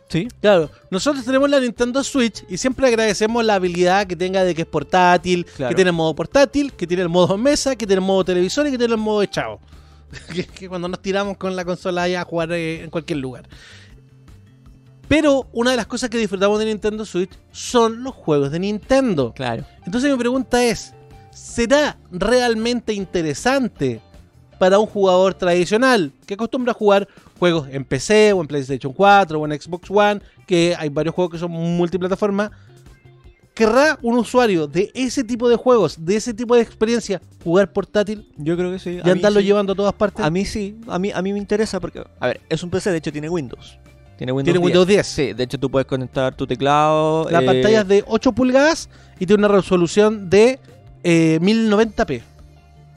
Sí. 0.10 0.28
Claro, 0.42 0.70
nosotros 0.90 1.26
tenemos 1.26 1.50
la 1.50 1.60
Nintendo 1.60 2.04
Switch 2.04 2.46
y 2.48 2.58
siempre 2.58 2.88
agradecemos 2.88 3.44
la 3.44 3.56
habilidad 3.56 4.08
que 4.08 4.16
tenga 4.16 4.44
de 4.44 4.56
que 4.56 4.62
es 4.62 4.68
portátil, 4.68 5.46
que 5.46 5.76
tiene 5.76 5.90
el 5.90 5.96
modo 5.96 6.16
portátil, 6.16 6.72
que 6.74 6.88
tiene 6.88 7.04
el 7.04 7.10
modo 7.10 7.38
mesa, 7.38 7.76
que 7.76 7.86
tiene 7.86 8.00
el 8.00 8.06
modo 8.06 8.24
televisor 8.24 8.68
y 8.68 8.72
que 8.72 8.78
tiene 8.78 8.94
el 8.94 9.00
modo 9.00 9.22
echado. 9.22 9.60
que, 10.58 10.70
cuando 10.70 10.88
nos 10.88 11.02
tiramos 11.02 11.38
con 11.38 11.56
la 11.56 11.66
consola 11.66 12.04
ahí 12.04 12.16
a 12.16 12.24
jugar 12.24 12.52
eh, 12.54 12.84
en 12.84 12.90
cualquier 12.90 13.20
lugar. 13.20 13.48
Pero 15.08 15.48
una 15.54 15.72
de 15.72 15.78
las 15.78 15.88
cosas 15.88 16.10
que 16.10 16.18
disfrutamos 16.18 16.60
de 16.60 16.66
Nintendo 16.66 17.06
Switch 17.06 17.32
son 17.52 18.04
los 18.04 18.14
juegos 18.14 18.52
de 18.52 18.60
Nintendo. 18.60 19.34
Claro. 19.34 19.66
Entonces 19.86 20.12
mi 20.12 20.18
pregunta 20.18 20.64
es, 20.64 20.94
¿será 21.32 21.98
realmente 22.12 22.94
interesante 22.94 24.02
para 24.60 24.80
un 24.80 24.86
jugador 24.86 25.34
tradicional 25.34 26.12
que 26.26 26.34
acostumbra 26.34 26.72
a 26.72 26.76
jugar 26.76 27.08
juegos 27.38 27.68
en 27.72 27.86
PC 27.86 28.34
o 28.34 28.42
en 28.42 28.48
PlayStation 28.48 28.92
4 28.92 29.40
o 29.40 29.46
en 29.46 29.62
Xbox 29.62 29.90
One, 29.90 30.22
que 30.46 30.76
hay 30.78 30.90
varios 30.90 31.16
juegos 31.16 31.34
que 31.34 31.40
son 31.40 31.52
multiplataforma. 31.52 32.52
¿Querrá 33.54 33.98
un 34.04 34.20
usuario 34.20 34.68
de 34.68 34.92
ese 34.94 35.24
tipo 35.24 35.50
de 35.50 35.56
juegos, 35.56 36.06
de 36.06 36.16
ese 36.16 36.34
tipo 36.34 36.56
de 36.56 36.62
experiencia, 36.62 37.22
jugar 37.44 37.72
portátil? 37.74 38.32
Yo 38.38 38.56
creo 38.56 38.72
que 38.72 38.78
sí. 38.78 39.00
¿Y 39.04 39.10
andarlo 39.10 39.40
llevando 39.40 39.74
a 39.74 39.76
todas 39.76 39.94
partes? 39.94 40.24
A 40.24 40.30
mí 40.30 40.46
sí, 40.46 40.78
a 40.88 41.00
mí, 41.00 41.12
a 41.12 41.22
mí 41.24 41.34
me 41.34 41.40
interesa 41.40 41.80
porque, 41.80 42.04
a 42.20 42.28
ver, 42.28 42.42
es 42.50 42.62
un 42.62 42.70
PC, 42.70 42.92
de 42.92 42.98
hecho 42.98 43.12
tiene 43.12 43.30
Windows. 43.30 43.80
Tiene 44.18 44.32
Windows, 44.32 44.88
10. 44.88 45.08
Sí, 45.08 45.34
de 45.34 45.44
hecho 45.44 45.60
tú 45.60 45.70
puedes 45.70 45.86
conectar 45.86 46.36
tu 46.36 46.48
teclado. 46.48 47.30
La 47.30 47.42
pantalla 47.42 47.82
es 47.82 47.88
de 47.88 48.04
8 48.08 48.32
pulgadas 48.32 48.90
y 49.20 49.26
tiene 49.28 49.46
una 49.46 49.56
resolución 49.56 50.30
de 50.30 50.60
1090p. 51.04 52.12
Eh, 52.12 52.24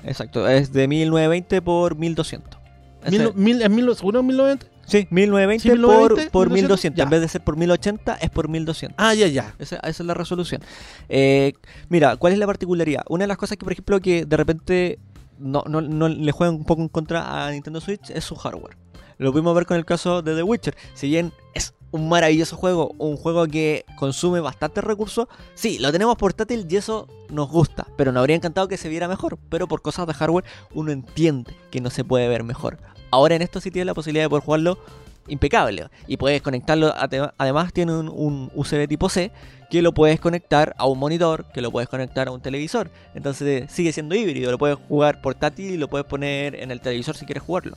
Exacto, 0.05 0.49
es 0.49 0.73
de 0.73 0.89
1920 0.89 1.61
por 1.61 1.97
1200. 1.97 2.60
Mil, 3.09 3.33
mil, 3.35 3.63
¿Es 3.63 3.71
mil, 3.71 3.95
seguro 3.95 4.23
1920? 4.23 4.81
Sí, 4.87 5.07
1920 5.11 6.31
por, 6.31 6.31
por 6.31 6.51
1200. 6.51 7.03
En 7.03 7.11
vez 7.11 7.21
de 7.21 7.29
ser 7.29 7.43
por 7.43 7.57
1080, 7.57 8.15
es 8.21 8.31
por 8.31 8.49
1200. 8.49 8.97
Ah, 8.99 9.15
ya, 9.15 9.29
ya. 9.29 9.55
Esa, 9.59 9.77
es 9.77 10.01
la 10.01 10.15
resolución. 10.15 10.61
Eh, 11.09 11.53
mira, 11.89 12.17
¿cuál 12.17 12.33
es 12.33 12.39
la 12.39 12.47
particularidad? 12.47 13.05
Una 13.09 13.25
de 13.25 13.29
las 13.29 13.37
cosas 13.37 13.57
que, 13.57 13.65
por 13.65 13.73
ejemplo, 13.73 14.01
que 14.01 14.25
de 14.25 14.37
repente 14.37 14.99
no, 15.39 15.63
no, 15.67 15.81
no 15.81 16.09
le 16.09 16.33
juegan 16.33 16.57
un 16.57 16.65
poco 16.65 16.83
en 16.83 16.89
contra 16.89 17.47
a 17.47 17.51
Nintendo 17.53 17.81
Switch 17.81 18.11
es 18.11 18.25
su 18.25 18.35
hardware. 18.35 18.77
Lo 19.19 19.33
pudimos 19.33 19.55
ver 19.55 19.67
con 19.67 19.77
el 19.77 19.85
caso 19.85 20.23
de 20.23 20.35
The 20.35 20.43
Witcher. 20.43 20.77
Si 20.95 21.09
bien 21.09 21.33
es 21.55 21.75
un 21.91 22.09
maravilloso 22.09 22.57
juego, 22.57 22.95
un 22.99 23.17
juego 23.17 23.47
que 23.47 23.85
consume 23.97 24.41
bastantes 24.41 24.83
recursos, 24.83 25.27
sí, 25.55 25.79
lo 25.79 25.93
tenemos 25.93 26.17
portátil 26.17 26.67
y 26.69 26.77
eso 26.77 27.07
nos 27.29 27.51
gusta, 27.51 27.87
pero 27.97 28.13
nos 28.13 28.21
habría 28.21 28.37
encantado 28.37 28.69
que 28.69 28.77
se 28.77 28.89
viera 28.89 29.09
mejor, 29.09 29.39
pero 29.49 29.69
por 29.69 29.83
cosas 29.83 30.07
de 30.07 30.15
hardware 30.15 30.45
uno 30.73 30.91
entiende 30.91 31.55
que 31.71 31.81
no 31.81 31.91
se 31.91 32.05
puede 32.05 32.29
ver 32.29 32.45
mejor. 32.45 32.79
Ahora 33.11 33.35
en 33.35 33.43
esto 33.43 33.61
sí 33.61 33.71
tienes 33.71 33.87
la 33.87 33.95
posibilidad 33.95 34.25
de 34.25 34.29
poder 34.29 34.45
jugarlo 34.45 34.79
impecable 35.29 35.89
y 36.07 36.17
puedes 36.17 36.43
conectarlo, 36.43 36.93
además 37.39 37.73
tiene 37.73 37.93
un, 37.93 38.51
USB 38.55 38.89
tipo 38.89 39.09
C 39.09 39.31
que 39.71 39.83
lo 39.83 39.93
puedes 39.93 40.19
conectar 40.19 40.75
a 40.79 40.87
un 40.87 40.99
monitor, 40.99 41.47
que 41.53 41.61
lo 41.61 41.71
puedes 41.71 41.89
conectar 41.89 42.29
a 42.29 42.33
un 42.33 42.41
televisor, 42.41 42.91
entonces 43.15 43.71
sigue 43.71 43.93
siendo 43.93 44.15
híbrido, 44.15 44.51
lo 44.51 44.59
puedes 44.59 44.77
jugar 44.89 45.21
portátil 45.21 45.75
y 45.75 45.77
lo 45.77 45.89
puedes 45.89 46.07
poner 46.07 46.57
en 46.57 46.71
el 46.73 46.81
televisor 46.81 47.17
si 47.17 47.25
quieres 47.25 47.45
jugarlo. 47.45 47.77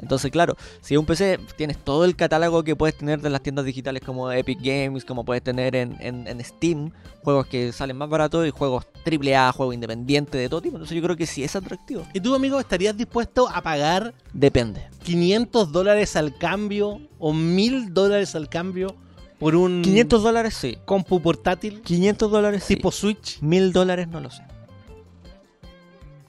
Entonces, 0.00 0.30
claro, 0.30 0.56
si 0.80 0.94
es 0.94 0.98
un 0.98 1.06
PC, 1.06 1.38
tienes 1.56 1.78
todo 1.78 2.04
el 2.04 2.16
catálogo 2.16 2.64
que 2.64 2.74
puedes 2.76 2.96
tener 2.96 3.20
de 3.20 3.30
las 3.30 3.42
tiendas 3.42 3.64
digitales 3.64 4.02
como 4.04 4.30
Epic 4.32 4.58
Games, 4.62 5.04
como 5.04 5.24
puedes 5.24 5.42
tener 5.42 5.76
en, 5.76 5.96
en, 6.00 6.44
Steam, 6.44 6.90
juegos 7.22 7.46
que 7.46 7.72
salen 7.72 7.96
más 7.96 8.08
baratos 8.08 8.46
y 8.46 8.50
juegos 8.50 8.86
AAA, 9.04 9.52
juegos 9.52 9.74
independientes 9.74 10.40
de 10.40 10.48
todo 10.48 10.62
tipo. 10.62 10.76
Entonces, 10.76 10.96
yo 10.96 11.02
creo 11.02 11.16
que 11.16 11.26
sí 11.26 11.44
es 11.44 11.54
atractivo. 11.54 12.06
¿Y 12.14 12.20
tú, 12.20 12.34
amigo, 12.34 12.58
estarías 12.58 12.96
dispuesto 12.96 13.48
a 13.48 13.62
pagar? 13.62 14.14
Depende. 14.32 14.88
¿500 15.04 15.66
dólares 15.66 16.16
al 16.16 16.36
cambio 16.36 17.00
o 17.18 17.32
1000 17.32 17.92
dólares 17.92 18.34
al 18.34 18.48
cambio? 18.48 18.96
Por 19.38 19.56
un 19.56 19.80
500 19.82 20.22
dólares 20.22 20.54
sí. 20.54 20.76
Compu 20.84 21.20
portátil. 21.20 21.80
500 21.80 22.30
dólares 22.30 22.66
Tipo 22.66 22.92
Switch. 22.92 23.40
1000 23.40 23.72
dólares 23.72 24.06
no 24.06 24.20
lo 24.20 24.30
sé. 24.30 24.42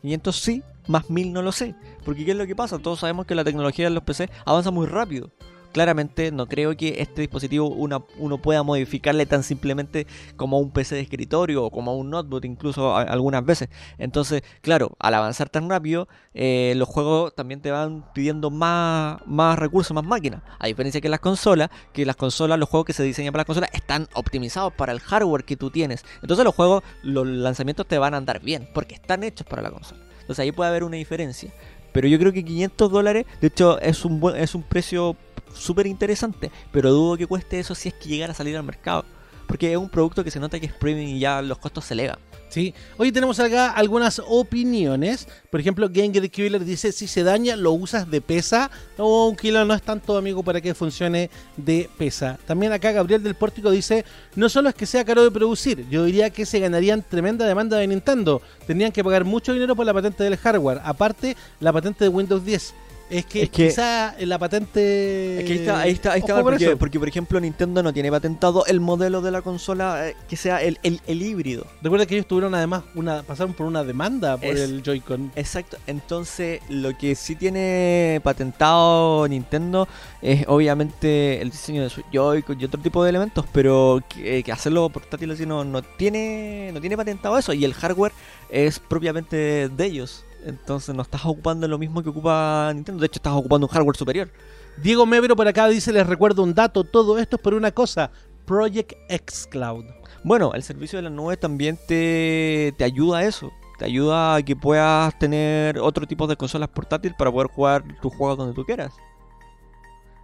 500 0.01 0.35
sí, 0.35 0.63
más 0.87 1.09
1000 1.09 1.33
no 1.33 1.41
lo 1.41 1.51
sé. 1.51 1.75
Porque 2.03 2.25
¿qué 2.25 2.31
es 2.31 2.37
lo 2.37 2.47
que 2.47 2.55
pasa? 2.55 2.79
Todos 2.79 2.99
sabemos 2.99 3.25
que 3.25 3.35
la 3.35 3.43
tecnología 3.43 3.85
de 3.85 3.91
los 3.91 4.03
PC 4.03 4.29
avanza 4.45 4.71
muy 4.71 4.87
rápido. 4.87 5.31
Claramente 5.71 6.33
no 6.33 6.47
creo 6.47 6.75
que 6.75 6.95
este 6.99 7.21
dispositivo 7.21 7.69
uno 7.69 8.41
pueda 8.41 8.61
modificarle 8.61 9.25
tan 9.25 9.41
simplemente 9.41 10.05
como 10.35 10.59
un 10.59 10.71
PC 10.71 10.95
de 10.95 11.01
escritorio 11.01 11.63
o 11.63 11.71
como 11.71 11.95
un 11.95 12.09
notebook 12.09 12.43
incluso 12.43 12.97
algunas 12.97 13.45
veces. 13.45 13.69
Entonces, 13.97 14.43
claro, 14.61 14.91
al 14.99 15.13
avanzar 15.13 15.47
tan 15.47 15.69
rápido, 15.69 16.09
eh, 16.33 16.73
los 16.75 16.89
juegos 16.89 17.33
también 17.35 17.61
te 17.61 17.71
van 17.71 18.03
pidiendo 18.13 18.49
más, 18.49 19.21
más 19.25 19.57
recursos, 19.57 19.95
más 19.95 20.03
máquinas. 20.03 20.41
A 20.59 20.67
diferencia 20.67 20.99
que 20.99 21.07
las 21.07 21.21
consolas, 21.21 21.69
que 21.93 22.05
las 22.05 22.17
consolas, 22.17 22.59
los 22.59 22.67
juegos 22.67 22.87
que 22.87 22.93
se 22.93 23.03
diseñan 23.03 23.31
para 23.31 23.41
las 23.41 23.47
consolas 23.47 23.69
están 23.71 24.09
optimizados 24.13 24.73
para 24.73 24.91
el 24.91 24.99
hardware 24.99 25.45
que 25.45 25.55
tú 25.55 25.69
tienes. 25.69 26.03
Entonces 26.21 26.43
los 26.43 26.53
juegos, 26.53 26.83
los 27.01 27.25
lanzamientos 27.25 27.87
te 27.87 27.97
van 27.97 28.13
a 28.13 28.17
andar 28.17 28.41
bien 28.41 28.67
porque 28.73 28.95
están 28.95 29.23
hechos 29.23 29.47
para 29.47 29.61
la 29.61 29.71
consola. 29.71 30.01
Entonces 30.19 30.43
ahí 30.43 30.51
puede 30.51 30.69
haber 30.69 30.83
una 30.83 30.97
diferencia. 30.97 31.53
Pero 31.91 32.07
yo 32.07 32.17
creo 32.19 32.31
que 32.31 32.43
500 32.43 32.91
dólares, 32.91 33.25
de 33.39 33.47
hecho, 33.47 33.79
es 33.79 34.05
un, 34.05 34.19
buen, 34.19 34.35
es 34.37 34.55
un 34.55 34.63
precio 34.63 35.15
súper 35.53 35.87
interesante. 35.87 36.51
Pero 36.71 36.91
dudo 36.91 37.17
que 37.17 37.27
cueste 37.27 37.59
eso 37.59 37.75
si 37.75 37.89
es 37.89 37.95
que 37.95 38.09
llegara 38.09 38.33
a 38.33 38.35
salir 38.35 38.55
al 38.57 38.63
mercado. 38.63 39.05
Porque 39.47 39.71
es 39.71 39.77
un 39.77 39.89
producto 39.89 40.23
que 40.23 40.31
se 40.31 40.39
nota 40.39 40.59
que 40.59 40.67
es 40.67 40.73
premium 40.73 41.09
y 41.09 41.19
ya 41.19 41.41
los 41.41 41.57
costos 41.57 41.85
se 41.85 41.93
elevan. 41.93 42.19
Sí. 42.51 42.73
Hoy 42.97 43.13
tenemos 43.13 43.39
acá 43.39 43.71
algunas 43.71 44.21
opiniones. 44.27 45.25
Por 45.49 45.61
ejemplo, 45.61 45.87
Game 45.89 46.11
Killer 46.29 46.65
dice: 46.65 46.91
si 46.91 47.07
se 47.07 47.23
daña, 47.23 47.55
lo 47.55 47.71
usas 47.71 48.11
de 48.11 48.19
pesa. 48.19 48.69
No, 48.97 49.27
un 49.27 49.37
kilo 49.37 49.63
no 49.63 49.73
es 49.73 49.81
tanto, 49.81 50.17
amigo, 50.17 50.43
para 50.43 50.59
que 50.59 50.75
funcione 50.75 51.29
de 51.55 51.89
pesa. 51.97 52.37
También 52.45 52.73
acá 52.73 52.91
Gabriel 52.91 53.23
del 53.23 53.35
Pórtico 53.35 53.71
dice: 53.71 54.03
no 54.35 54.49
solo 54.49 54.67
es 54.67 54.75
que 54.75 54.85
sea 54.85 55.05
caro 55.05 55.23
de 55.23 55.31
producir, 55.31 55.87
yo 55.89 56.03
diría 56.03 56.29
que 56.29 56.45
se 56.45 56.59
ganarían 56.59 57.01
tremenda 57.03 57.47
demanda 57.47 57.77
de 57.77 57.87
Nintendo. 57.87 58.41
Tendrían 58.67 58.91
que 58.91 59.01
pagar 59.01 59.23
mucho 59.23 59.53
dinero 59.53 59.73
por 59.73 59.85
la 59.85 59.93
patente 59.93 60.25
del 60.25 60.35
hardware. 60.35 60.81
Aparte, 60.83 61.37
la 61.61 61.71
patente 61.71 62.03
de 62.03 62.09
Windows 62.09 62.43
10. 62.43 62.73
Es 63.11 63.25
que, 63.25 63.49
quizá 63.49 64.15
la 64.19 64.39
patente. 64.39 65.41
Es 65.41 65.45
que 65.45 65.51
ahí 65.53 65.59
está, 65.59 65.81
ahí 65.81 65.91
está, 65.91 66.13
ahí 66.13 66.19
está 66.21 66.41
porque, 66.41 66.77
porque, 66.77 66.97
por 66.97 67.09
ejemplo, 67.09 67.39
Nintendo 67.41 67.83
no 67.83 67.91
tiene 67.91 68.09
patentado 68.09 68.65
el 68.67 68.79
modelo 68.79 69.21
de 69.21 69.31
la 69.31 69.41
consola 69.41 70.07
eh, 70.07 70.15
que 70.29 70.37
sea 70.37 70.61
el, 70.61 70.79
el, 70.81 71.21
híbrido. 71.21 71.67
Recuerda 71.81 72.05
que 72.05 72.15
ellos 72.15 72.25
tuvieron 72.25 72.55
además 72.55 72.83
una. 72.95 73.23
pasaron 73.23 73.53
por 73.53 73.67
una 73.67 73.83
demanda 73.83 74.37
por 74.37 74.55
el 74.55 74.81
Joy-Con. 74.81 75.33
Exacto. 75.35 75.77
Entonces, 75.87 76.61
lo 76.69 76.97
que 76.97 77.15
sí 77.15 77.35
tiene 77.35 78.21
patentado 78.23 79.27
Nintendo 79.27 79.89
es 80.21 80.45
obviamente 80.47 81.41
el 81.41 81.51
diseño 81.51 81.83
de 81.83 81.89
su 81.89 82.03
Joy-Con 82.13 82.61
y 82.61 82.63
otro 82.63 82.79
tipo 82.79 83.03
de 83.03 83.09
elementos, 83.09 83.45
pero 83.51 84.01
que, 84.07 84.41
hacerlo 84.53 84.87
portátil 84.87 85.31
así 85.31 85.45
no, 85.45 85.65
no 85.65 85.81
tiene. 85.81 86.71
no 86.73 86.79
tiene 86.79 86.95
patentado 86.95 87.37
eso. 87.37 87.51
Y 87.51 87.65
el 87.65 87.73
hardware 87.73 88.13
es 88.49 88.79
propiamente 88.79 89.67
de 89.67 89.85
ellos. 89.85 90.23
Entonces 90.45 90.95
no 90.95 91.01
estás 91.01 91.25
ocupando 91.25 91.67
lo 91.67 91.77
mismo 91.77 92.01
que 92.01 92.09
ocupa 92.09 92.71
Nintendo. 92.73 93.01
De 93.01 93.07
hecho, 93.07 93.17
estás 93.17 93.33
ocupando 93.33 93.67
un 93.67 93.73
hardware 93.73 93.97
superior. 93.97 94.29
Diego 94.77 95.05
Mebro 95.05 95.35
por 95.35 95.47
acá 95.47 95.67
dice, 95.67 95.91
les 95.91 96.07
recuerdo 96.07 96.43
un 96.43 96.53
dato, 96.53 96.83
todo 96.83 97.19
esto 97.19 97.35
es 97.35 97.41
por 97.41 97.53
una 97.53 97.71
cosa, 97.71 98.11
Project 98.45 98.93
X 99.09 99.47
Cloud. 99.49 99.85
Bueno, 100.23 100.53
el 100.53 100.63
servicio 100.63 100.97
de 100.97 101.03
la 101.03 101.09
nube 101.09 101.37
también 101.37 101.77
te, 101.87 102.73
te 102.77 102.83
ayuda 102.83 103.19
a 103.19 103.25
eso. 103.25 103.51
Te 103.77 103.85
ayuda 103.85 104.35
a 104.35 104.43
que 104.43 104.55
puedas 104.55 105.17
tener 105.17 105.79
otro 105.79 106.05
tipo 106.05 106.27
de 106.27 106.35
consolas 106.35 106.69
portátiles 106.69 107.17
para 107.17 107.31
poder 107.31 107.47
jugar 107.47 107.83
tus 108.01 108.13
juegos 108.13 108.37
donde 108.37 108.53
tú 108.53 108.63
quieras. 108.63 108.93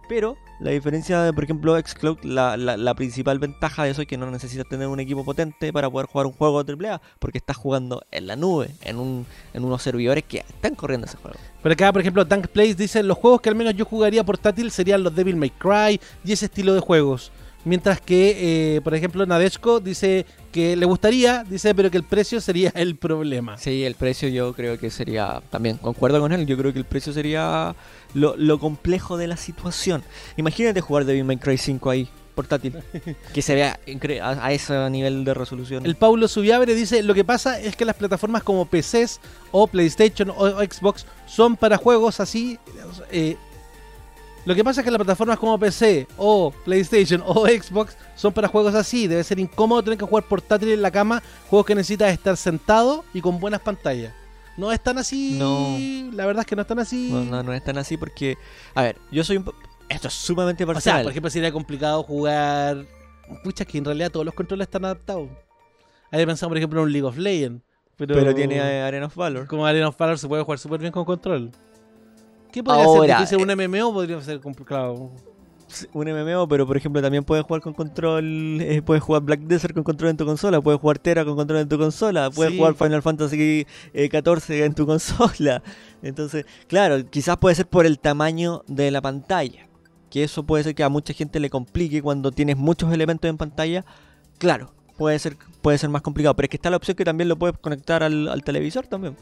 Pero 0.08 0.36
la 0.60 0.70
diferencia 0.70 1.22
de, 1.22 1.32
por 1.32 1.44
ejemplo, 1.44 1.78
Xcloud, 1.78 2.24
la, 2.24 2.56
la, 2.56 2.94
principal 2.94 3.38
ventaja 3.38 3.84
de 3.84 3.90
eso 3.90 4.02
es 4.02 4.08
que 4.08 4.16
no 4.16 4.30
necesitas 4.30 4.66
tener 4.68 4.88
un 4.88 4.98
equipo 4.98 5.24
potente 5.24 5.72
para 5.72 5.88
poder 5.88 6.08
jugar 6.08 6.26
un 6.26 6.32
juego 6.32 6.60
AAA, 6.60 7.00
porque 7.18 7.38
estás 7.38 7.56
jugando 7.56 8.02
en 8.10 8.26
la 8.26 8.34
nube, 8.34 8.70
en, 8.82 8.98
un, 8.98 9.26
en 9.54 9.64
unos 9.64 9.82
servidores 9.82 10.24
que 10.24 10.38
están 10.38 10.74
corriendo 10.74 11.06
ese 11.06 11.18
juego. 11.18 11.38
Por 11.62 11.70
acá, 11.70 11.92
por 11.92 12.00
ejemplo, 12.00 12.26
Tank 12.26 12.48
Place 12.48 12.74
dice, 12.74 13.02
los 13.02 13.18
juegos 13.18 13.40
que 13.40 13.50
al 13.50 13.54
menos 13.54 13.74
yo 13.74 13.84
jugaría 13.84 14.24
portátil 14.24 14.70
serían 14.70 15.02
los 15.04 15.14
Devil 15.14 15.36
May 15.36 15.50
Cry 15.50 16.00
y 16.24 16.32
ese 16.32 16.46
estilo 16.46 16.74
de 16.74 16.80
juegos. 16.80 17.30
Mientras 17.68 18.00
que, 18.00 18.76
eh, 18.76 18.80
por 18.80 18.94
ejemplo, 18.94 19.26
Nadeshko 19.26 19.80
dice 19.80 20.24
que 20.52 20.74
le 20.74 20.86
gustaría, 20.86 21.44
dice, 21.44 21.74
pero 21.74 21.90
que 21.90 21.98
el 21.98 22.02
precio 22.02 22.40
sería 22.40 22.72
el 22.74 22.96
problema. 22.96 23.58
Sí, 23.58 23.84
el 23.84 23.94
precio 23.94 24.30
yo 24.30 24.54
creo 24.54 24.78
que 24.78 24.88
sería, 24.88 25.42
también 25.50 25.76
concuerdo 25.76 26.18
con 26.18 26.32
él, 26.32 26.46
yo 26.46 26.56
creo 26.56 26.72
que 26.72 26.78
el 26.78 26.86
precio 26.86 27.12
sería 27.12 27.76
lo, 28.14 28.36
lo 28.36 28.58
complejo 28.58 29.18
de 29.18 29.26
la 29.26 29.36
situación. 29.36 30.02
Imagínate 30.38 30.80
jugar 30.80 31.04
Devil 31.04 31.24
May 31.24 31.36
Cry 31.36 31.58
5 31.58 31.90
ahí, 31.90 32.08
portátil, 32.34 32.74
que 33.34 33.42
se 33.42 33.54
vea 33.54 33.78
a 34.22 34.52
ese 34.54 34.88
nivel 34.88 35.26
de 35.26 35.34
resolución. 35.34 35.84
El 35.84 35.96
Paulo 35.96 36.26
Subiabre 36.26 36.74
dice, 36.74 37.02
lo 37.02 37.12
que 37.12 37.24
pasa 37.24 37.60
es 37.60 37.76
que 37.76 37.84
las 37.84 37.96
plataformas 37.96 38.42
como 38.42 38.64
PCs 38.64 39.20
o 39.50 39.66
PlayStation 39.66 40.32
o 40.34 40.48
Xbox 40.64 41.04
son 41.26 41.56
para 41.56 41.76
juegos 41.76 42.18
así... 42.18 42.58
eh, 43.10 43.36
lo 44.44 44.54
que 44.54 44.64
pasa 44.64 44.80
es 44.80 44.84
que 44.84 44.90
las 44.90 44.98
plataformas 44.98 45.38
como 45.38 45.58
PC 45.58 46.06
o 46.16 46.50
PlayStation 46.64 47.22
o 47.26 47.46
Xbox 47.46 47.96
son 48.14 48.32
para 48.32 48.48
juegos 48.48 48.74
así. 48.74 49.06
Debe 49.06 49.22
ser 49.24 49.38
incómodo 49.38 49.82
tener 49.82 49.98
que 49.98 50.06
jugar 50.06 50.24
portátil 50.24 50.70
en 50.70 50.82
la 50.82 50.90
cama, 50.90 51.22
juegos 51.48 51.66
que 51.66 51.74
necesitas 51.74 52.12
estar 52.12 52.36
sentado 52.36 53.04
y 53.12 53.20
con 53.20 53.40
buenas 53.40 53.60
pantallas. 53.60 54.14
No 54.56 54.72
es 54.72 54.80
tan 54.82 54.98
así. 54.98 55.36
No. 55.38 55.76
La 56.16 56.26
verdad 56.26 56.40
es 56.40 56.46
que 56.46 56.56
no 56.56 56.62
es 56.62 56.68
tan 56.68 56.78
así. 56.80 57.10
No, 57.12 57.24
no, 57.24 57.42
no 57.42 57.52
es 57.52 57.62
tan 57.62 57.78
así 57.78 57.96
porque, 57.96 58.36
a 58.74 58.82
ver, 58.82 58.96
yo 59.12 59.22
soy 59.22 59.36
un... 59.36 59.52
Esto 59.88 60.08
es 60.08 60.14
sumamente 60.14 60.64
o 60.64 60.66
sea, 60.66 60.74
parcial. 60.74 61.02
por 61.04 61.10
ejemplo, 61.12 61.30
sería 61.30 61.52
complicado 61.52 62.02
jugar... 62.02 62.84
Pucha, 63.44 63.64
que 63.64 63.78
en 63.78 63.84
realidad 63.84 64.10
todos 64.10 64.26
los 64.26 64.34
controles 64.34 64.66
están 64.66 64.84
adaptados. 64.84 65.28
Hay 66.10 66.20
que 66.20 66.26
pensar, 66.26 66.48
por 66.48 66.56
ejemplo, 66.56 66.80
en 66.80 66.86
un 66.86 66.92
League 66.92 67.06
of 67.06 67.18
Legends. 67.18 67.62
Pero, 67.96 68.14
pero 68.14 68.34
tiene 68.34 68.60
Arena 68.60 69.06
of 69.06 69.14
Valor. 69.14 69.46
Como 69.46 69.66
Arena 69.66 69.88
of 69.88 69.96
Valor 69.98 70.18
se 70.18 70.26
puede 70.26 70.42
jugar 70.42 70.58
súper 70.58 70.80
bien 70.80 70.92
con 70.92 71.04
control. 71.04 71.50
¿Qué 72.52 72.62
podría 72.62 72.84
Ahora, 72.84 73.18
ser? 73.26 73.36
¿Difícil 73.38 73.38
un 73.58 73.70
MMO 73.70 73.92
podría 73.92 74.20
ser 74.20 74.40
complicado? 74.40 75.10
un 75.92 76.08
MMO, 76.08 76.48
pero 76.48 76.66
por 76.66 76.78
ejemplo 76.78 77.02
también 77.02 77.24
puedes 77.24 77.44
jugar 77.44 77.60
con 77.60 77.74
control, 77.74 78.58
eh, 78.62 78.80
puedes 78.80 79.02
jugar 79.02 79.20
Black 79.22 79.40
Desert 79.40 79.74
con 79.74 79.84
control 79.84 80.08
en 80.12 80.16
tu 80.16 80.24
consola, 80.24 80.62
puedes 80.62 80.80
jugar 80.80 80.98
Terra 80.98 81.26
con 81.26 81.36
control 81.36 81.60
en 81.60 81.68
tu 81.68 81.76
consola, 81.76 82.30
puedes 82.30 82.52
Sí. 82.52 82.58
jugar 82.58 82.74
Final 82.74 83.02
Fantasy 83.02 83.66
eh, 83.92 84.08
14 84.08 84.64
en 84.64 84.74
tu 84.74 84.86
consola. 84.86 85.62
Entonces, 86.02 86.46
claro, 86.68 87.04
quizás 87.10 87.36
puede 87.36 87.54
ser 87.54 87.66
por 87.66 87.84
el 87.84 87.98
tamaño 87.98 88.62
de 88.66 88.90
la 88.90 89.02
pantalla, 89.02 89.68
que 90.08 90.24
eso 90.24 90.42
puede 90.44 90.64
ser 90.64 90.74
que 90.74 90.84
a 90.84 90.88
mucha 90.88 91.12
gente 91.12 91.38
le 91.38 91.50
complique 91.50 92.00
cuando 92.00 92.32
tienes 92.32 92.56
muchos 92.56 92.90
elementos 92.90 93.28
en 93.28 93.36
pantalla. 93.36 93.84
Claro, 94.38 94.72
puede 94.96 95.18
ser 95.18 95.36
puede 95.60 95.76
ser 95.76 95.90
más 95.90 96.00
complicado, 96.00 96.34
pero 96.34 96.46
es 96.46 96.50
que 96.50 96.56
está 96.56 96.70
la 96.70 96.78
opción 96.78 96.96
que 96.96 97.04
también 97.04 97.28
lo 97.28 97.36
puedes 97.36 97.58
conectar 97.58 98.02
al, 98.02 98.28
al 98.28 98.42
televisor 98.42 98.86
también. 98.86 99.16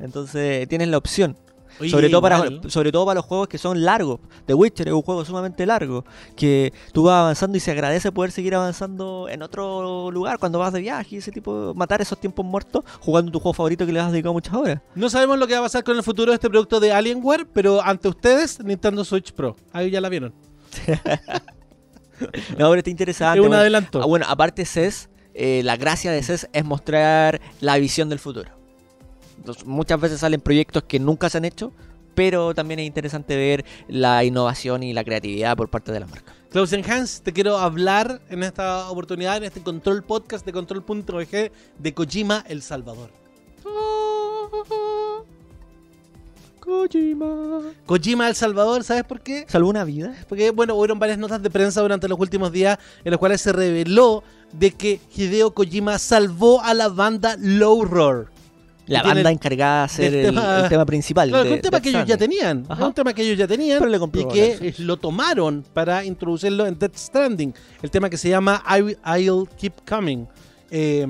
Entonces, 0.00 0.66
tienes 0.66 0.88
la 0.88 0.98
opción. 0.98 1.36
Oye, 1.80 1.90
sobre, 1.90 2.08
todo 2.08 2.22
para, 2.22 2.44
sobre 2.68 2.92
todo 2.92 3.04
para 3.04 3.16
los 3.16 3.24
juegos 3.24 3.48
que 3.48 3.58
son 3.58 3.84
largos. 3.84 4.20
The 4.46 4.54
Witcher 4.54 4.88
es 4.88 4.94
un 4.94 5.02
juego 5.02 5.24
sumamente 5.24 5.66
largo. 5.66 6.04
Que 6.36 6.72
tú 6.92 7.04
vas 7.04 7.20
avanzando 7.20 7.56
y 7.56 7.60
se 7.60 7.70
agradece 7.70 8.12
poder 8.12 8.30
seguir 8.30 8.54
avanzando 8.54 9.28
en 9.28 9.42
otro 9.42 10.10
lugar 10.10 10.38
cuando 10.38 10.58
vas 10.58 10.72
de 10.72 10.80
viaje 10.80 11.16
y 11.16 11.18
ese 11.18 11.32
tipo. 11.32 11.72
Matar 11.74 12.00
esos 12.00 12.18
tiempos 12.18 12.44
muertos 12.44 12.84
jugando 13.00 13.32
tu 13.32 13.40
juego 13.40 13.54
favorito 13.54 13.86
que 13.86 13.92
le 13.92 14.00
has 14.00 14.12
dedicado 14.12 14.32
muchas 14.32 14.54
horas. 14.54 14.80
No 14.94 15.10
sabemos 15.10 15.38
lo 15.38 15.46
que 15.46 15.54
va 15.54 15.60
a 15.60 15.62
pasar 15.62 15.84
con 15.84 15.96
el 15.96 16.02
futuro 16.02 16.32
de 16.32 16.36
este 16.36 16.48
producto 16.48 16.80
de 16.80 16.92
Alienware, 16.92 17.46
pero 17.52 17.82
ante 17.82 18.08
ustedes, 18.08 18.62
Nintendo 18.62 19.04
Switch 19.04 19.32
Pro. 19.32 19.56
Ahí 19.72 19.90
ya 19.90 20.00
la 20.00 20.08
vieron. 20.08 20.34
No, 22.58 22.70
pero 22.70 22.74
está 22.76 22.90
interesante. 22.90 23.38
es 23.38 23.42
un 23.42 23.48
bueno. 23.48 23.60
adelanto. 23.60 24.00
Ah, 24.00 24.06
bueno, 24.06 24.26
aparte 24.28 24.64
CES, 24.64 25.08
eh, 25.34 25.62
la 25.64 25.76
gracia 25.76 26.12
de 26.12 26.22
CES 26.22 26.48
es 26.52 26.64
mostrar 26.64 27.40
la 27.60 27.76
visión 27.78 28.08
del 28.08 28.18
futuro. 28.18 28.50
Entonces, 29.44 29.66
muchas 29.66 30.00
veces 30.00 30.20
salen 30.20 30.40
proyectos 30.40 30.84
que 30.84 30.98
nunca 30.98 31.28
se 31.28 31.36
han 31.36 31.44
hecho, 31.44 31.70
pero 32.14 32.54
también 32.54 32.80
es 32.80 32.86
interesante 32.86 33.36
ver 33.36 33.62
la 33.88 34.24
innovación 34.24 34.82
y 34.82 34.94
la 34.94 35.04
creatividad 35.04 35.54
por 35.54 35.68
parte 35.68 35.92
de 35.92 36.00
la 36.00 36.06
marca. 36.06 36.32
Klaus 36.50 36.72
Hans, 36.72 37.20
te 37.20 37.30
quiero 37.30 37.58
hablar 37.58 38.22
en 38.30 38.42
esta 38.42 38.88
oportunidad, 38.88 39.36
en 39.36 39.44
este 39.44 39.60
Control 39.60 40.02
Podcast 40.02 40.46
de 40.46 40.52
Control.bg 40.52 41.52
de 41.78 41.94
Kojima 41.94 42.42
El 42.48 42.62
Salvador. 42.62 43.10
Kojima. 46.58 47.60
Kojima 47.84 48.28
El 48.28 48.34
Salvador, 48.34 48.82
¿sabes 48.82 49.04
por 49.04 49.20
qué? 49.20 49.44
¿Salvó 49.46 49.68
una 49.68 49.84
vida? 49.84 50.14
Porque, 50.26 50.52
bueno, 50.52 50.74
hubieron 50.74 50.98
varias 50.98 51.18
notas 51.18 51.42
de 51.42 51.50
prensa 51.50 51.82
durante 51.82 52.08
los 52.08 52.18
últimos 52.18 52.50
días 52.50 52.78
en 53.04 53.10
las 53.10 53.18
cuales 53.18 53.42
se 53.42 53.52
reveló 53.52 54.24
de 54.52 54.70
que 54.70 55.00
Hideo 55.14 55.52
Kojima 55.52 55.98
salvó 55.98 56.62
a 56.62 56.72
la 56.72 56.88
banda 56.88 57.36
Low 57.38 57.84
Roar. 57.84 58.33
La 58.86 59.02
banda 59.02 59.30
encargada 59.30 59.78
de 59.80 59.84
hacer 59.84 60.14
el, 60.14 60.26
tema- 60.26 60.60
el 60.60 60.68
tema 60.68 60.84
principal. 60.86 61.28
Claro, 61.30 61.44
de- 61.44 61.52
un 61.54 61.60
tema 61.60 61.80
que 61.80 61.88
ellos 61.88 62.04
ya 62.06 62.16
tenían. 62.16 62.66
Ajá. 62.68 62.82
Es 62.82 62.88
un 62.88 62.94
tema 62.94 63.12
que 63.14 63.22
ellos 63.22 63.38
ya 63.38 63.46
tenían. 63.46 63.78
Pero 63.78 63.90
le 63.90 64.20
y 64.20 64.24
que 64.28 64.72
sí. 64.74 64.82
lo 64.82 64.96
tomaron 64.96 65.64
para 65.72 66.04
introducirlo 66.04 66.66
en 66.66 66.78
Death 66.78 66.96
Stranding. 66.96 67.54
El 67.82 67.90
tema 67.90 68.10
que 68.10 68.16
se 68.18 68.28
llama 68.28 68.62
I 68.68 68.96
I'll 69.22 69.48
Keep 69.58 69.88
Coming. 69.88 70.26
Eh, 70.70 71.06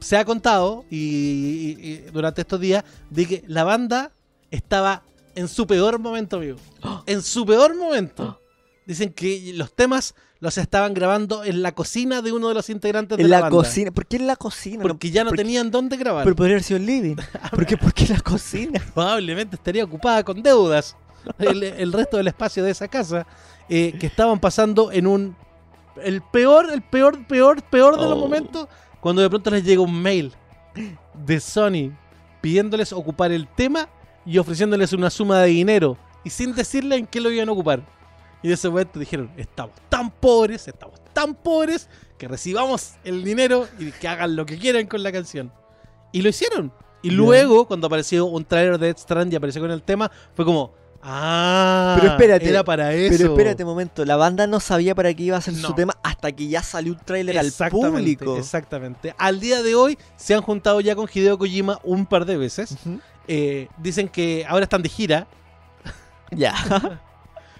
se 0.00 0.16
ha 0.16 0.24
contado 0.24 0.84
y, 0.90 0.96
y- 0.96 1.76
y 1.80 1.96
durante 2.12 2.42
estos 2.42 2.60
días 2.60 2.84
de 3.10 3.26
que 3.26 3.44
la 3.46 3.64
banda 3.64 4.12
estaba 4.50 5.02
en 5.34 5.48
su 5.48 5.66
peor 5.66 5.98
momento, 5.98 6.36
amigo. 6.36 6.56
¡Oh! 6.82 7.02
En 7.06 7.20
su 7.22 7.44
peor 7.44 7.76
momento. 7.76 8.38
¡Oh! 8.40 8.48
Dicen 8.86 9.12
que 9.12 9.52
los 9.54 9.72
temas 9.74 10.14
los 10.40 10.56
estaban 10.58 10.94
grabando 10.94 11.42
en 11.44 11.62
la 11.62 11.72
cocina 11.72 12.22
de 12.22 12.30
uno 12.32 12.48
de 12.48 12.54
los 12.54 12.70
integrantes 12.70 13.18
de 13.18 13.24
En 13.24 13.30
la, 13.30 13.36
la 13.38 13.42
banda. 13.42 13.56
cocina. 13.56 13.90
¿Por 13.90 14.06
qué 14.06 14.16
en 14.16 14.26
la 14.28 14.36
cocina? 14.36 14.82
Porque 14.82 15.10
ya 15.10 15.24
no 15.24 15.30
porque- 15.30 15.42
tenían 15.42 15.70
dónde 15.70 15.96
grabar. 15.96 16.24
Pero 16.24 16.36
podría 16.36 16.54
haber 16.54 16.62
sido 16.62 16.76
el 16.78 16.86
living. 16.86 17.16
¿Por 17.50 17.66
qué, 17.66 17.76
¿Por 17.76 17.92
qué 17.92 18.06
la 18.06 18.20
cocina? 18.20 18.80
probablemente 18.94 19.56
estaría 19.56 19.82
ocupada 19.84 20.22
con 20.22 20.40
deudas 20.42 20.96
el, 21.38 21.62
el 21.64 21.92
resto 21.92 22.16
del 22.16 22.28
espacio 22.28 22.62
de 22.62 22.70
esa 22.70 22.86
casa 22.88 23.26
eh, 23.68 23.94
que 23.98 24.06
estaban 24.06 24.38
pasando 24.38 24.92
en 24.92 25.06
un 25.06 25.36
el 26.02 26.22
peor 26.22 26.70
el 26.72 26.80
peor 26.82 27.26
peor 27.26 27.60
peor 27.64 27.96
de 27.96 28.02
los 28.04 28.12
Oh. 28.12 28.16
momentos 28.20 28.68
cuando 29.00 29.20
de 29.20 29.28
pronto 29.28 29.50
les 29.50 29.64
llega 29.64 29.82
un 29.82 30.00
mail 30.00 30.32
de 31.26 31.40
Sony 31.40 31.90
pidiéndoles 32.40 32.92
ocupar 32.92 33.32
el 33.32 33.48
tema 33.48 33.88
y 34.24 34.38
ofreciéndoles 34.38 34.92
una 34.92 35.10
suma 35.10 35.40
de 35.40 35.48
dinero 35.48 35.96
y 36.24 36.30
sin 36.30 36.54
decirle 36.54 36.96
en 36.96 37.06
qué 37.08 37.20
lo 37.20 37.30
iban 37.32 37.48
a 37.48 37.52
ocupar 37.52 37.82
y 38.42 38.48
de 38.48 38.54
ese 38.54 38.68
momento 38.68 38.98
dijeron 38.98 39.30
estamos 39.36 39.74
tan 39.88 40.10
pobres 40.10 40.68
estamos 40.68 41.00
tan 41.12 41.34
pobres 41.34 41.88
que 42.16 42.28
recibamos 42.28 42.94
el 43.04 43.24
dinero 43.24 43.66
y 43.78 43.90
que 43.92 44.08
hagan 44.08 44.36
lo 44.36 44.46
que 44.46 44.58
quieran 44.58 44.86
con 44.86 45.02
la 45.02 45.12
canción 45.12 45.52
y 46.12 46.22
lo 46.22 46.28
hicieron 46.28 46.72
y 47.02 47.10
luego, 47.10 47.66
cuando 47.66 47.86
apareció 47.86 48.26
un 48.26 48.44
trailer 48.44 48.78
de 48.78 48.86
Death 48.86 48.98
Stranding 48.98 49.32
y 49.32 49.36
apareció 49.36 49.60
con 49.60 49.70
el 49.70 49.82
tema, 49.82 50.10
fue 50.34 50.44
como, 50.44 50.74
ah, 51.02 51.96
Pero 52.00 52.12
espérate, 52.12 52.48
era 52.48 52.64
para 52.64 52.92
eso. 52.92 53.16
Pero 53.16 53.30
espérate 53.30 53.62
un 53.62 53.70
momento. 53.70 54.04
La 54.04 54.16
banda 54.16 54.46
no 54.46 54.58
sabía 54.58 54.94
para 54.94 55.14
qué 55.14 55.24
iba 55.24 55.36
a 55.36 55.40
ser 55.40 55.54
No. 55.54 55.68
su 55.68 55.74
tema 55.74 55.96
hasta 56.02 56.32
que 56.32 56.48
ya 56.48 56.62
salió 56.62 56.92
un 56.92 56.98
tráiler 56.98 57.38
al 57.38 57.52
público. 57.70 58.36
Exactamente. 58.36 59.14
Al 59.16 59.38
día 59.38 59.62
de 59.62 59.74
hoy 59.74 59.98
se 60.16 60.34
han 60.34 60.42
juntado 60.42 60.80
ya 60.80 60.96
con 60.96 61.08
Hideo 61.12 61.38
Kojima 61.38 61.78
un 61.84 62.04
par 62.04 62.24
de 62.24 62.36
veces. 62.36 62.76
Eh, 63.28 63.68
dicen 63.78 64.08
que 64.08 64.44
ahora 64.48 64.64
están 64.64 64.82
de 64.82 64.88
gira. 64.88 65.26
Ya. 66.30 66.54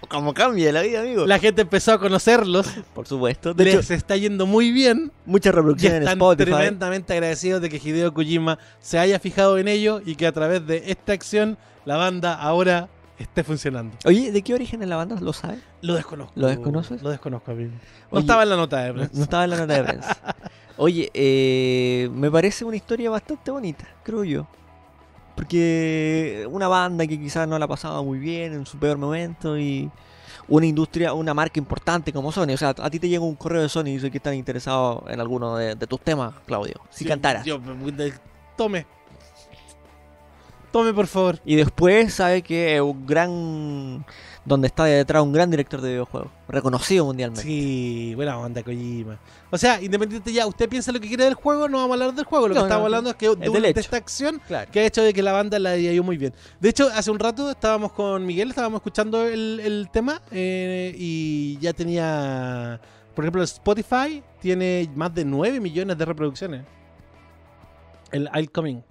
Como 0.07 0.33
cambia 0.33 0.71
la 0.71 0.81
vida, 0.81 1.01
amigo. 1.01 1.25
La 1.27 1.39
gente 1.39 1.61
empezó 1.63 1.93
a 1.93 1.99
conocerlos. 1.99 2.67
Por 2.93 3.05
supuesto. 3.07 3.53
De 3.53 3.65
les 3.65 3.75
hecho, 3.75 3.93
está 3.93 4.15
yendo 4.17 4.45
muy 4.45 4.71
bien. 4.71 5.11
muchas 5.25 5.53
Y 5.53 5.55
reproducciones 5.55 5.97
en 5.97 6.03
están 6.03 6.17
Spotify. 6.17 6.51
tremendamente 6.51 7.13
agradecidos 7.13 7.61
de 7.61 7.69
que 7.69 7.77
Hideo 7.77 8.13
Kojima 8.13 8.57
se 8.79 8.97
haya 8.97 9.19
fijado 9.19 9.57
en 9.57 9.67
ello 9.67 10.01
y 10.05 10.15
que 10.15 10.25
a 10.25 10.31
través 10.31 10.65
de 10.65 10.83
esta 10.87 11.13
acción 11.13 11.57
la 11.85 11.97
banda 11.97 12.33
ahora 12.33 12.87
esté 13.17 13.43
funcionando. 13.43 13.95
Oye, 14.05 14.31
¿de 14.31 14.41
qué 14.41 14.53
origen 14.53 14.81
es 14.81 14.87
la 14.87 14.95
banda? 14.95 15.17
¿Lo 15.19 15.33
sabes? 15.33 15.59
Lo 15.81 15.95
desconozco. 15.95 16.33
¿Lo 16.35 16.47
desconoces? 16.47 17.01
Lo 17.03 17.09
desconozco, 17.09 17.51
amigo. 17.51 17.71
No 17.71 17.79
Oye, 18.11 18.21
estaba 18.21 18.43
en 18.43 18.49
la 18.49 18.55
nota 18.55 18.77
de 18.83 18.93
prensa. 18.93 19.11
no 19.13 19.23
estaba 19.23 19.43
en 19.43 19.49
la 19.49 19.57
nota 19.57 19.73
de 19.73 19.83
prensa. 19.83 20.17
Oye, 20.77 21.11
eh, 21.13 22.09
me 22.13 22.31
parece 22.31 22.63
una 22.63 22.77
historia 22.77 23.09
bastante 23.09 23.51
bonita, 23.51 23.85
creo 24.03 24.23
yo. 24.23 24.47
Porque 25.39 26.45
una 26.51 26.67
banda 26.67 27.07
que 27.07 27.17
quizás 27.17 27.47
no 27.47 27.57
la 27.57 27.63
ha 27.63 27.67
pasado 27.69 28.03
muy 28.03 28.19
bien 28.19 28.51
en 28.53 28.65
su 28.65 28.77
peor 28.77 28.97
momento 28.97 29.57
y 29.57 29.89
una 30.49 30.65
industria, 30.65 31.13
una 31.13 31.33
marca 31.33 31.57
importante 31.61 32.11
como 32.11 32.29
Sony. 32.33 32.49
O 32.55 32.57
sea, 32.57 32.75
a 32.77 32.89
ti 32.89 32.99
te 32.99 33.07
llega 33.07 33.23
un 33.23 33.35
correo 33.35 33.61
de 33.61 33.69
Sony 33.69 33.85
y 33.85 33.93
dice 33.93 34.11
que 34.11 34.17
están 34.17 34.33
interesados 34.33 35.01
en 35.07 35.17
alguno 35.21 35.55
de, 35.55 35.75
de 35.75 35.87
tus 35.87 36.01
temas, 36.01 36.33
Claudio. 36.45 36.81
Si 36.89 37.05
Yo- 37.05 37.09
cantaras. 37.09 37.45
yo- 37.45 37.57
tome. 38.57 38.85
Tome, 40.73 40.93
por 40.93 41.07
favor. 41.07 41.39
Y 41.45 41.55
después 41.55 42.13
sabe 42.13 42.41
que 42.41 42.75
es 42.75 42.81
un 42.81 43.05
gran 43.07 44.05
donde 44.49 44.67
está 44.67 44.85
detrás 44.85 45.21
un 45.21 45.31
gran 45.31 45.49
director 45.51 45.79
de 45.79 45.89
videojuegos, 45.91 46.31
reconocido 46.47 47.05
mundialmente. 47.05 47.43
Sí, 47.43 48.13
buena 48.15 48.37
onda 48.39 48.63
Kojima. 48.63 49.19
O 49.51 49.57
sea, 49.59 49.79
independiente 49.81 50.33
ya, 50.33 50.47
usted 50.47 50.67
piensa 50.67 50.91
lo 50.91 50.99
que 50.99 51.07
quiere 51.07 51.23
del 51.23 51.35
juego, 51.35 51.69
no 51.69 51.77
vamos 51.77 51.91
a 51.91 51.93
hablar 51.93 52.15
del 52.15 52.25
juego. 52.25 52.47
Lo 52.47 52.55
No, 52.55 52.61
que 52.61 52.65
estamos 52.65 52.81
no, 52.81 52.85
hablando 52.87 53.09
es 53.11 53.15
que 53.15 53.29
de, 53.29 53.79
esta 53.79 53.97
acción 53.97 54.41
Claro. 54.47 54.69
que 54.71 54.79
ha 54.79 54.85
hecho 54.85 55.03
de 55.03 55.13
que 55.13 55.21
la 55.21 55.31
banda 55.33 55.59
la 55.59 55.69
haya 55.71 55.91
ido 55.91 56.03
muy 56.03 56.17
bien. 56.17 56.33
De 56.59 56.67
hecho, 56.69 56.89
hace 56.93 57.11
un 57.11 57.19
rato 57.19 57.51
estábamos 57.51 57.91
con 57.93 58.25
Miguel, 58.25 58.49
estábamos 58.49 58.79
escuchando 58.79 59.23
el, 59.25 59.59
el 59.63 59.89
tema 59.93 60.21
eh, 60.31 60.93
y 60.97 61.59
ya 61.59 61.71
tenía, 61.73 62.81
por 63.15 63.23
ejemplo, 63.25 63.43
Spotify 63.43 64.23
tiene 64.41 64.89
más 64.95 65.13
de 65.13 65.25
9 65.25 65.59
millones 65.59 65.95
de 65.95 66.05
reproducciones. 66.05 66.65
El 68.11 68.27
I'll 68.35 68.51
Coming, 68.51 68.83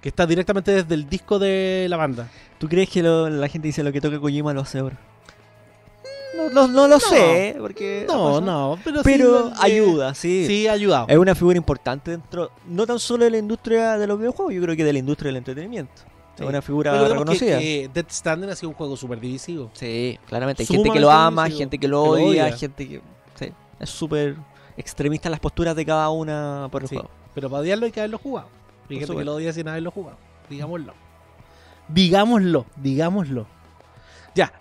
que 0.00 0.08
está 0.08 0.26
directamente 0.26 0.70
desde 0.72 0.94
el 0.94 1.08
disco 1.08 1.38
de 1.38 1.86
la 1.88 1.96
banda. 1.96 2.28
¿Tú 2.58 2.68
crees 2.68 2.88
que 2.88 3.02
lo- 3.02 3.28
la 3.28 3.48
gente 3.48 3.68
dice 3.68 3.82
lo 3.82 3.92
que 3.92 4.00
toca 4.00 4.18
Kojima 4.20 4.52
lo 4.52 4.60
hace 4.62 4.78
ahora? 4.78 4.96
No, 6.36 6.50
no- 6.50 6.68
no 6.68 6.86
lo 6.88 7.00
sé, 7.00 7.56
porque... 7.58 8.04
No, 8.06 8.40
no, 8.40 8.78
pero, 8.84 8.98
sí 8.98 9.02
Pero 9.04 9.48
eh, 9.48 9.52
ayuda, 9.60 10.14
sí. 10.14 10.46
Sí, 10.46 10.66
ha 10.68 10.72
ayudado. 10.72 11.06
Es 11.08 11.16
una 11.16 11.34
figura 11.34 11.56
importante 11.56 12.12
dentro, 12.12 12.52
no 12.68 12.86
tan 12.86 12.98
solo 13.00 13.24
de 13.24 13.30
la 13.30 13.38
industria 13.38 13.98
de 13.98 14.06
los 14.06 14.18
videojuegos, 14.18 14.54
yo 14.54 14.62
creo 14.62 14.76
que 14.76 14.84
de 14.84 14.92
la 14.92 14.98
industria 15.00 15.28
del 15.28 15.36
entretenimiento. 15.38 15.92
Sí. 16.36 16.44
Es 16.44 16.48
una 16.48 16.62
figura 16.62 17.08
reconocida. 17.08 17.58
Que, 17.58 17.84
eh, 17.84 17.90
Death 17.92 18.10
Stranding 18.12 18.50
ha 18.50 18.54
sido 18.54 18.68
un 18.68 18.76
juego 18.76 18.96
súper 18.96 19.18
divisivo. 19.18 19.70
Sí, 19.72 20.16
claramente. 20.28 20.62
Hay 20.62 20.66
Sumamente 20.66 20.88
gente 20.90 20.96
que 20.98 21.00
lo 21.00 21.10
ama, 21.10 21.44
divisivo, 21.44 21.58
gente 21.58 21.78
que 21.78 21.88
lo 21.88 22.02
que 22.04 22.08
lo 22.08 22.12
odia, 22.28 22.44
odia. 22.44 22.56
gente 22.56 22.88
que... 22.88 23.00
Sí, 23.34 23.52
es 23.80 23.90
súper 23.90 24.36
extremista 24.76 25.28
las 25.28 25.40
posturas 25.40 25.74
de 25.74 25.84
cada 25.84 26.08
una 26.10 26.68
por 26.70 26.82
el 26.82 26.88
Sí. 26.88 26.94
juego. 26.94 27.10
Pero 27.34 27.50
para 27.50 27.62
odiarlo 27.62 27.86
hay 27.86 27.90
que 27.92 27.98
haberlo 28.00 28.18
jugado. 28.18 28.48
Hay 28.90 28.98
gente 28.98 29.16
que 29.16 29.24
lo 29.24 29.34
odia 29.34 29.52
sin 29.52 29.68
haberlo 29.68 29.90
jugado. 29.90 30.16
Digámoslo. 30.48 30.94
Digámoslo, 31.88 32.66
digámoslo. 32.76 33.46
Ya, 34.34 34.52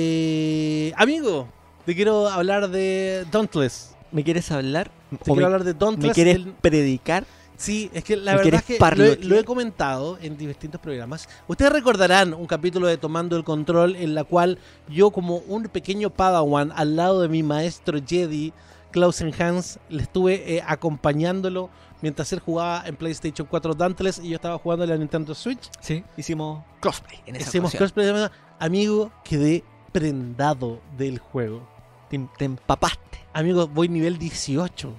oye. 0.00 0.94
Amigo, 0.96 1.48
te 1.84 1.94
quiero 1.94 2.28
hablar 2.28 2.68
de 2.70 3.24
Dauntless. 3.30 3.94
¿Me 4.12 4.24
quieres 4.24 4.50
hablar? 4.50 4.90
Te 5.10 5.16
¿O 5.16 5.18
quiero 5.34 5.36
me, 5.40 5.44
hablar 5.44 5.64
de 5.64 5.74
Dauntless. 5.74 6.08
me 6.08 6.14
quieres 6.14 6.36
el- 6.36 6.52
predicar? 6.60 7.24
Sí, 7.56 7.90
es 7.92 8.04
que 8.04 8.16
la 8.16 8.32
¿Me 8.36 8.38
verdad 8.38 8.54
es 8.60 8.64
que 8.64 8.72
lo 8.72 8.76
he, 8.76 8.78
parlotear? 8.78 9.24
lo 9.26 9.36
he 9.38 9.44
comentado 9.44 10.18
en 10.22 10.36
distintos 10.38 10.80
programas. 10.80 11.28
Ustedes 11.46 11.70
recordarán 11.72 12.32
un 12.32 12.46
capítulo 12.46 12.86
de 12.86 12.96
Tomando 12.96 13.36
el 13.36 13.44
Control 13.44 13.96
en 13.96 14.14
la 14.14 14.24
cual 14.24 14.58
yo 14.88 15.10
como 15.10 15.36
un 15.46 15.64
pequeño 15.64 16.08
padawan 16.08 16.72
al 16.74 16.96
lado 16.96 17.20
de 17.20 17.28
mi 17.28 17.42
maestro 17.42 17.98
Jedi, 18.04 18.54
Klausen 18.92 19.32
Hans, 19.38 19.78
le 19.90 20.02
estuve 20.02 20.56
eh, 20.56 20.62
acompañándolo 20.66 21.68
mientras 22.02 22.32
él 22.32 22.40
jugaba 22.40 22.82
en 22.86 22.96
PlayStation 22.96 23.46
4 23.48 23.74
Dauntless 23.74 24.18
y 24.18 24.30
yo 24.30 24.36
estaba 24.36 24.58
jugando 24.58 24.84
en 24.84 24.90
la 24.90 24.96
Nintendo 24.96 25.34
Switch. 25.34 25.70
Sí, 25.80 26.04
hicimos 26.16 26.64
crossplay 26.80 27.20
en 27.26 27.36
esa 27.36 27.48
Hicimos 27.48 27.74
ocasión. 27.74 27.90
crossplay. 28.06 28.30
Amigo, 28.58 29.12
quedé 29.24 29.64
prendado 29.92 30.80
del 30.96 31.18
juego. 31.18 31.68
Te, 32.08 32.18
te 32.38 32.44
empapaste. 32.44 33.18
Amigo, 33.32 33.68
voy 33.68 33.88
nivel 33.88 34.18
18. 34.18 34.92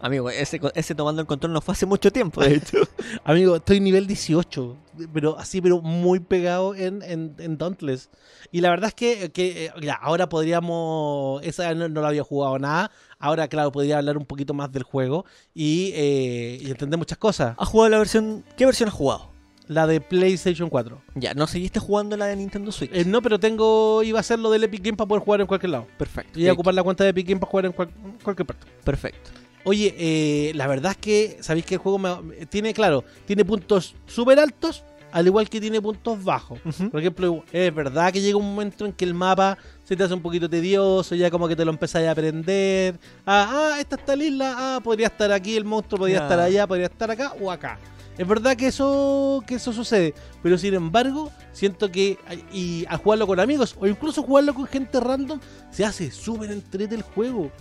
Amigo, 0.00 0.28
ese, 0.28 0.60
ese 0.74 0.94
tomando 0.94 1.22
el 1.22 1.26
control 1.26 1.54
no 1.54 1.62
fue 1.62 1.72
hace 1.72 1.86
mucho 1.86 2.12
tiempo, 2.12 2.42
de 2.42 2.56
hecho. 2.56 2.76
Amigo, 3.24 3.56
estoy 3.56 3.80
nivel 3.80 4.06
18, 4.06 4.76
pero 5.14 5.38
así, 5.38 5.62
pero 5.62 5.80
muy 5.80 6.20
pegado 6.20 6.74
en, 6.74 7.00
en, 7.00 7.34
en 7.38 7.56
Dauntless. 7.56 8.10
Y 8.52 8.60
la 8.60 8.68
verdad 8.68 8.88
es 8.88 8.94
que, 8.94 9.32
que, 9.32 9.66
eh, 9.66 9.90
ahora 10.02 10.28
podríamos, 10.28 11.42
esa 11.42 11.74
no, 11.74 11.88
no 11.88 12.02
la 12.02 12.08
había 12.08 12.22
jugado 12.22 12.58
nada, 12.58 12.90
ahora 13.24 13.48
claro, 13.48 13.72
podría 13.72 13.98
hablar 13.98 14.16
un 14.18 14.24
poquito 14.26 14.54
más 14.54 14.70
del 14.70 14.82
juego 14.82 15.24
y, 15.54 15.90
eh, 15.94 16.58
y 16.60 16.70
entender 16.70 16.98
muchas 16.98 17.18
cosas. 17.18 17.54
¿Has 17.58 17.68
jugado 17.68 17.90
la 17.90 17.98
versión... 17.98 18.44
¿Qué 18.56 18.66
versión 18.66 18.88
has 18.88 18.94
jugado? 18.94 19.30
La 19.66 19.86
de 19.86 20.00
PlayStation 20.02 20.68
4. 20.68 21.00
Ya, 21.14 21.32
¿no 21.32 21.46
seguiste 21.46 21.80
jugando 21.80 22.16
la 22.18 22.26
de 22.26 22.36
Nintendo 22.36 22.70
Switch? 22.70 22.90
Eh, 22.92 23.04
no, 23.06 23.22
pero 23.22 23.40
tengo, 23.40 24.02
iba 24.02 24.18
a 24.18 24.20
hacer 24.20 24.38
lo 24.38 24.50
del 24.50 24.64
Epic 24.64 24.82
Game 24.84 24.96
para 24.96 25.08
poder 25.08 25.24
jugar 25.24 25.40
en 25.40 25.46
cualquier 25.46 25.70
lado. 25.70 25.86
Perfecto. 25.96 26.38
Iba 26.38 26.50
a 26.50 26.52
ocupar 26.52 26.74
la 26.74 26.82
cuenta 26.82 27.02
de 27.04 27.10
Epic 27.10 27.26
Game 27.28 27.40
para 27.40 27.50
jugar 27.50 27.64
en 27.66 27.72
cual- 27.72 27.90
cualquier 28.22 28.46
parte. 28.46 28.66
Perfecto. 28.84 29.30
Oye, 29.64 29.94
eh, 29.96 30.52
la 30.54 30.66
verdad 30.66 30.92
es 30.92 30.98
que, 30.98 31.38
¿sabéis 31.40 31.64
que 31.64 31.76
el 31.76 31.80
juego 31.80 31.98
me- 31.98 32.44
tiene, 32.46 32.74
claro, 32.74 33.04
tiene 33.24 33.46
puntos 33.46 33.94
súper 34.06 34.38
altos, 34.38 34.84
al 35.14 35.28
igual 35.28 35.48
que 35.48 35.60
tiene 35.60 35.80
puntos 35.80 36.24
bajos? 36.24 36.58
Por 36.90 36.98
ejemplo, 36.98 37.44
es 37.52 37.72
verdad 37.72 38.12
que 38.12 38.20
llega 38.20 38.36
un 38.36 38.46
momento 38.46 38.84
en 38.84 38.92
que 38.92 39.04
el 39.04 39.14
mapa 39.14 39.56
se 39.84 39.94
te 39.94 40.02
hace 40.02 40.12
un 40.12 40.20
poquito 40.20 40.50
tedioso, 40.50 41.14
ya 41.14 41.30
como 41.30 41.46
que 41.46 41.54
te 41.54 41.64
lo 41.64 41.70
empezáis 41.70 42.08
a 42.08 42.10
aprender. 42.10 42.98
Ah, 43.24 43.74
ah, 43.74 43.80
esta 43.80 43.94
está 43.94 44.16
la 44.16 44.24
isla, 44.24 44.54
ah, 44.58 44.80
podría 44.82 45.06
estar 45.06 45.30
aquí, 45.30 45.56
el 45.56 45.64
monstruo 45.64 46.00
podría 46.00 46.18
estar 46.18 46.40
allá, 46.40 46.66
podría 46.66 46.86
estar 46.86 47.08
acá 47.12 47.32
o 47.40 47.48
acá. 47.48 47.78
Es 48.18 48.26
verdad 48.26 48.56
que 48.56 48.66
eso, 48.66 49.44
que 49.46 49.54
eso 49.54 49.72
sucede, 49.72 50.14
pero 50.42 50.58
sin 50.58 50.74
embargo, 50.74 51.30
siento 51.52 51.92
que 51.92 52.18
y 52.52 52.84
al 52.88 52.98
jugarlo 52.98 53.28
con 53.28 53.38
amigos 53.38 53.76
o 53.78 53.86
incluso 53.86 54.20
jugarlo 54.24 54.52
con 54.52 54.66
gente 54.66 54.98
random, 54.98 55.38
se 55.70 55.84
hace 55.84 56.10
súper 56.10 56.50
entrete 56.50 56.96
el 56.96 57.02
juego. 57.02 57.52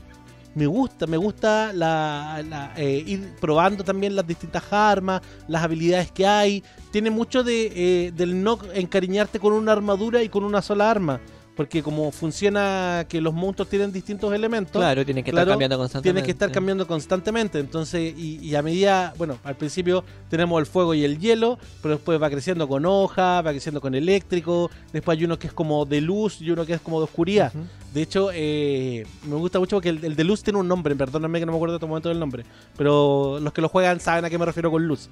Me 0.56 0.68
gusta, 0.68 1.08
me 1.08 1.18
gusta 1.18 1.74
la, 1.74 2.44
la, 2.48 2.74
eh, 2.78 3.04
ir 3.06 3.34
probando 3.42 3.84
también 3.84 4.16
las 4.16 4.28
distintas 4.28 4.64
armas, 4.72 5.22
las 5.48 5.64
habilidades 5.64 6.12
que 6.12 6.28
hay. 6.28 6.64
Tiene 6.92 7.10
mucho 7.10 7.44
de, 7.44 7.72
eh, 7.76 8.12
del 8.12 8.44
no 8.44 8.60
encariñarte 8.74 9.40
con 9.40 9.54
una 9.54 9.72
armadura 9.72 10.22
y 10.22 10.30
con 10.30 10.44
una 10.44 10.62
sola 10.62 10.92
arma. 10.92 11.20
Porque 11.56 11.84
como 11.84 12.12
funciona 12.12 13.06
que 13.08 13.22
los 13.22 13.32
monstruos 13.32 13.70
tienen 13.70 13.92
distintos 13.92 14.34
elementos, 14.34 14.72
Claro, 14.72 15.06
tiene 15.06 15.24
que 15.24 15.30
Claro, 15.30 15.44
estar 15.44 15.54
cambiando 15.54 15.78
constantemente. 15.78 16.10
tienes 16.14 16.24
que 16.26 16.32
estar 16.32 16.52
cambiando 16.52 16.88
constantemente. 16.88 17.60
Entonces, 17.60 18.14
y, 18.18 18.40
y 18.40 18.56
a 18.56 18.64
medida, 18.64 19.14
bueno, 19.20 19.38
al 19.44 19.56
principio 19.56 20.04
tenemos 20.30 20.60
el 20.60 20.66
fuego 20.66 20.96
y 20.96 21.04
el 21.04 21.20
hielo, 21.20 21.60
pero 21.84 21.96
después 21.96 22.20
va 22.20 22.30
creciendo 22.32 22.68
con 22.68 22.86
hoja, 22.88 23.42
va 23.44 23.52
creciendo 23.52 23.82
con 23.82 23.94
eléctrico. 23.94 24.72
Después 24.92 25.18
hay 25.18 25.26
uno 25.26 25.38
que 25.38 25.46
es 25.48 25.54
como 25.54 25.86
de 25.86 26.02
luz 26.02 26.42
y 26.42 26.50
uno 26.50 26.66
que 26.66 26.74
es 26.74 26.82
como 26.82 26.98
de 27.00 27.04
oscuridad. 27.04 27.54
De 27.94 28.02
hecho, 28.02 28.30
eh, 28.34 29.06
me 29.28 29.36
gusta 29.36 29.60
mucho 29.60 29.76
porque 29.76 29.90
el, 29.90 30.04
el 30.04 30.16
de 30.16 30.24
luz 30.24 30.42
tiene 30.42 30.58
un 30.58 30.68
nombre, 30.68 30.96
perdóname 30.96 31.40
que 31.40 31.46
no 31.46 31.52
me 31.52 31.58
acuerdo 31.58 31.76
en 31.76 31.78
este 31.78 31.86
momento 31.86 32.10
del 32.10 32.20
nombre, 32.20 32.44
pero 32.76 33.38
los 33.40 33.54
que 33.54 33.62
lo 33.62 33.70
juegan 33.70 34.00
saben 34.00 34.26
a 34.26 34.30
qué 34.32 34.40
me 34.40 34.46
refiero 34.46 34.72
con 34.72 34.88
luz. 34.88 35.08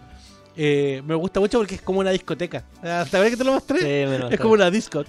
Eh, 0.56 1.02
me 1.06 1.16
gusta 1.16 1.40
mucho 1.40 1.60
porque 1.60 1.76
es 1.76 1.82
como 1.82 2.00
una 2.00 2.12
discoteca. 2.12 2.66
Ah, 2.84 3.06
¿Te 3.10 3.18
acuerdas 3.18 3.30
que 3.32 3.38
te 3.38 3.44
lo 3.44 3.54
mostré? 3.54 3.80
Sí, 3.80 4.20
lo 4.20 4.30
es 4.30 4.40
como 4.40 4.54
una 4.54 4.70
disco. 4.70 5.04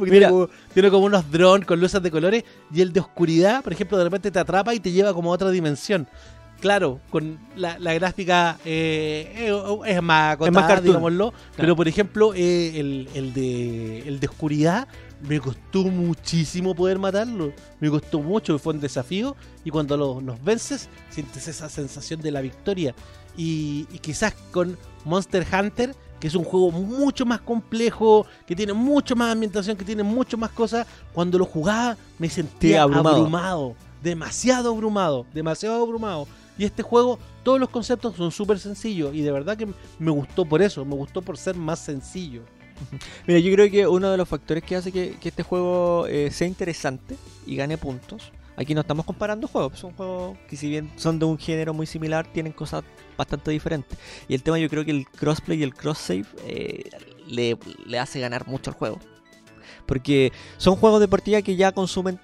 Mira. 0.00 0.10
Tiene, 0.10 0.28
como, 0.28 0.48
tiene 0.74 0.90
como 0.90 1.06
unos 1.06 1.30
drones 1.30 1.66
con 1.66 1.80
luces 1.80 2.02
de 2.02 2.10
colores 2.10 2.44
y 2.72 2.80
el 2.80 2.92
de 2.92 3.00
oscuridad, 3.00 3.62
por 3.62 3.72
ejemplo, 3.72 3.96
de 3.98 4.04
repente 4.04 4.30
te 4.30 4.38
atrapa 4.38 4.74
y 4.74 4.80
te 4.80 4.90
lleva 4.92 5.14
como 5.14 5.30
a 5.30 5.34
otra 5.34 5.50
dimensión. 5.50 6.06
Claro, 6.60 7.00
con 7.10 7.40
la, 7.56 7.76
la 7.80 7.92
gráfica 7.94 8.56
eh, 8.64 9.50
eh, 9.50 9.78
es 9.86 10.00
más 10.00 10.34
acotada, 10.34 10.60
más 10.60 10.68
cartoon. 10.68 10.86
digámoslo. 10.86 11.34
Pero 11.56 11.74
por 11.74 11.88
ejemplo, 11.88 12.34
eh, 12.34 12.78
el, 12.78 13.08
el 13.14 13.34
de, 13.34 13.98
el 14.06 14.20
de 14.20 14.26
oscuridad 14.28 14.86
me 15.28 15.40
costó 15.40 15.82
muchísimo 15.84 16.72
poder 16.74 17.00
matarlo. 17.00 17.52
Me 17.80 17.90
costó 17.90 18.20
mucho, 18.20 18.60
fue 18.60 18.74
un 18.74 18.80
desafío. 18.80 19.34
Y 19.64 19.70
cuando 19.70 19.96
los, 19.96 20.22
los 20.22 20.42
vences, 20.44 20.88
sientes 21.10 21.48
esa 21.48 21.68
sensación 21.68 22.20
de 22.20 22.30
la 22.30 22.40
victoria. 22.40 22.94
Y, 23.36 23.86
y 23.92 23.98
quizás 23.98 24.34
con 24.50 24.76
Monster 25.04 25.46
Hunter, 25.52 25.94
que 26.22 26.28
es 26.28 26.34
un 26.36 26.44
juego 26.44 26.70
mucho 26.70 27.26
más 27.26 27.40
complejo, 27.40 28.26
que 28.46 28.54
tiene 28.54 28.72
mucho 28.72 29.16
más 29.16 29.32
ambientación, 29.32 29.76
que 29.76 29.84
tiene 29.84 30.04
mucho 30.04 30.38
más 30.38 30.50
cosas, 30.50 30.86
cuando 31.12 31.36
lo 31.36 31.44
jugaba 31.44 31.96
me 32.18 32.28
sentía 32.28 32.82
abrumado. 32.82 33.74
Demasiado 34.02 34.70
abrumado, 34.70 35.26
demasiado 35.34 35.82
abrumado. 35.82 36.28
Y 36.56 36.64
este 36.64 36.82
juego, 36.82 37.18
todos 37.42 37.58
los 37.58 37.68
conceptos 37.70 38.14
son 38.14 38.30
súper 38.30 38.60
sencillos. 38.60 39.14
Y 39.14 39.22
de 39.22 39.32
verdad 39.32 39.56
que 39.56 39.66
me 39.98 40.10
gustó 40.12 40.44
por 40.44 40.62
eso, 40.62 40.84
me 40.84 40.94
gustó 40.94 41.22
por 41.22 41.36
ser 41.36 41.56
más 41.56 41.80
sencillo. 41.80 42.42
Mira, 43.26 43.40
yo 43.40 43.52
creo 43.52 43.70
que 43.70 43.86
uno 43.88 44.10
de 44.10 44.16
los 44.16 44.28
factores 44.28 44.62
que 44.62 44.76
hace 44.76 44.92
que, 44.92 45.16
que 45.20 45.28
este 45.28 45.42
juego 45.42 46.06
eh, 46.06 46.30
sea 46.30 46.46
interesante 46.46 47.16
y 47.46 47.56
gane 47.56 47.78
puntos. 47.78 48.30
Aquí 48.56 48.74
no 48.74 48.82
estamos 48.82 49.06
comparando 49.06 49.48
juegos, 49.48 49.78
son 49.78 49.92
juegos 49.92 50.36
que 50.48 50.56
si 50.56 50.68
bien 50.68 50.90
son 50.96 51.18
de 51.18 51.24
un 51.24 51.38
género 51.38 51.72
muy 51.72 51.86
similar, 51.86 52.26
tienen 52.32 52.52
cosas 52.52 52.84
bastante 53.16 53.50
diferentes. 53.50 53.98
Y 54.28 54.34
el 54.34 54.42
tema 54.42 54.58
yo 54.58 54.68
creo 54.68 54.84
que 54.84 54.90
el 54.90 55.06
crossplay 55.06 55.58
y 55.60 55.62
el 55.62 55.74
cross-save 55.74 56.26
eh, 56.46 56.90
le, 57.28 57.58
hace 57.98 58.20
ganar 58.20 58.46
mucho 58.46 58.70
al 58.70 58.76
juego. 58.76 58.98
Porque 59.86 60.32
son 60.58 60.76
juegos 60.76 61.00
de 61.00 61.08
partida 61.08 61.40
que 61.42 61.56
ya 61.56 61.72
consumen 61.72 62.20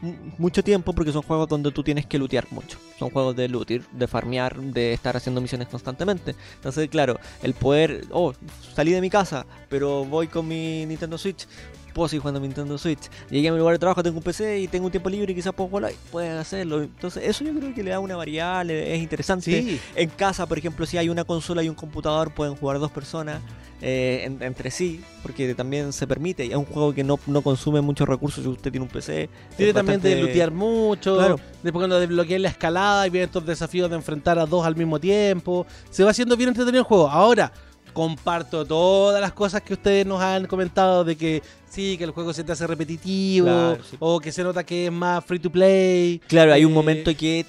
mu- 0.00 0.14
mucho 0.36 0.62
tiempo 0.64 0.92
porque 0.92 1.12
son 1.12 1.22
juegos 1.22 1.48
donde 1.48 1.70
tú 1.70 1.82
tienes 1.82 2.06
que 2.06 2.18
lootear 2.18 2.46
mucho. 2.50 2.78
Son 2.98 3.10
juegos 3.10 3.36
de 3.36 3.48
lootear, 3.48 3.82
de 3.92 4.06
farmear, 4.08 4.60
de 4.60 4.92
estar 4.92 5.16
haciendo 5.16 5.40
misiones 5.40 5.68
constantemente. 5.68 6.34
Entonces, 6.56 6.88
claro, 6.88 7.18
el 7.42 7.54
poder, 7.54 8.04
oh, 8.10 8.32
salí 8.74 8.92
de 8.92 9.00
mi 9.00 9.10
casa, 9.10 9.46
pero 9.68 10.04
voy 10.04 10.26
con 10.26 10.46
mi 10.48 10.84
Nintendo 10.86 11.16
Switch, 11.18 11.46
puedo 11.94 12.08
seguir 12.08 12.20
jugando 12.22 12.40
Nintendo 12.40 12.76
Switch. 12.78 13.08
Llegué 13.30 13.48
a 13.48 13.52
mi 13.52 13.58
lugar 13.58 13.74
de 13.74 13.78
trabajo, 13.78 14.02
tengo 14.02 14.18
un 14.18 14.22
PC 14.22 14.60
y 14.60 14.68
tengo 14.68 14.86
un 14.86 14.90
tiempo 14.90 15.08
libre 15.10 15.32
y 15.32 15.34
quizás 15.34 15.52
puedo 15.54 15.68
jugar, 15.70 15.92
puedes 16.12 16.32
hacerlo. 16.38 16.82
Entonces, 16.82 17.22
eso 17.26 17.44
yo 17.44 17.52
creo 17.54 17.74
que 17.74 17.82
le 17.82 17.90
da 17.90 18.00
una 18.00 18.16
variedad, 18.16 18.64
le- 18.64 18.94
es 18.94 19.02
interesante. 19.02 19.44
Sí, 19.62 19.80
En 19.96 20.08
casa, 20.10 20.46
por 20.46 20.58
ejemplo, 20.58 20.86
si 20.86 20.98
hay 20.98 21.08
una 21.08 21.24
consola 21.24 21.62
y 21.62 21.68
un 21.68 21.74
computador, 21.74 22.32
pueden 22.34 22.54
jugar 22.56 22.78
dos 22.78 22.90
personas 22.90 23.40
eh, 23.80 24.22
en- 24.24 24.42
entre 24.42 24.72
sí, 24.72 25.00
porque 25.22 25.54
también 25.54 25.92
se 25.92 26.04
permite. 26.06 26.44
Y 26.44 26.50
es 26.50 26.56
un 26.56 26.64
juego 26.64 26.92
que 26.92 27.04
no, 27.04 27.18
no 27.28 27.42
consume 27.42 27.80
muchos 27.80 28.08
recursos 28.08 28.42
si 28.42 28.50
usted 28.50 28.72
tiene 28.72 28.84
un 28.84 28.90
PC. 28.90 29.28
tiene 29.56 29.72
también 29.72 30.00
de 30.00 30.20
lootear 30.20 30.50
mucho. 30.50 31.14
Claro. 31.16 31.36
Después 31.62 31.80
cuando 31.82 32.00
desbloqueas 32.00 32.40
la 32.40 32.48
escalada 32.48 33.06
y 33.06 33.10
vienen 33.10 33.28
estos 33.28 33.46
desafíos 33.46 33.88
de 33.88 33.94
enfrentar 33.94 34.36
a 34.38 34.46
dos 34.46 34.66
al 34.66 34.74
mismo 34.74 34.98
tiempo. 34.98 35.64
Se 35.90 36.02
va 36.02 36.10
haciendo 36.10 36.36
bien 36.36 36.48
entretenido 36.48 36.80
el 36.80 36.86
juego. 36.86 37.08
Ahora, 37.08 37.52
comparto 37.98 38.64
todas 38.64 39.20
las 39.20 39.32
cosas 39.32 39.60
que 39.62 39.72
ustedes 39.72 40.06
nos 40.06 40.20
han 40.22 40.46
comentado 40.46 41.02
de 41.02 41.16
que 41.16 41.42
sí, 41.68 41.98
que 41.98 42.04
el 42.04 42.12
juego 42.12 42.32
se 42.32 42.44
te 42.44 42.52
hace 42.52 42.64
repetitivo 42.64 43.46
Claro, 43.46 43.82
sí. 43.82 43.96
o 43.98 44.20
que 44.20 44.30
se 44.30 44.44
nota 44.44 44.62
que 44.64 44.86
es 44.86 44.92
más 44.92 45.24
free 45.24 45.40
to 45.40 45.50
play. 45.50 46.20
Claro, 46.28 46.52
hay 46.52 46.64
un 46.64 46.70
Eh, 46.70 46.74
momento 46.76 47.10
que 47.16 47.44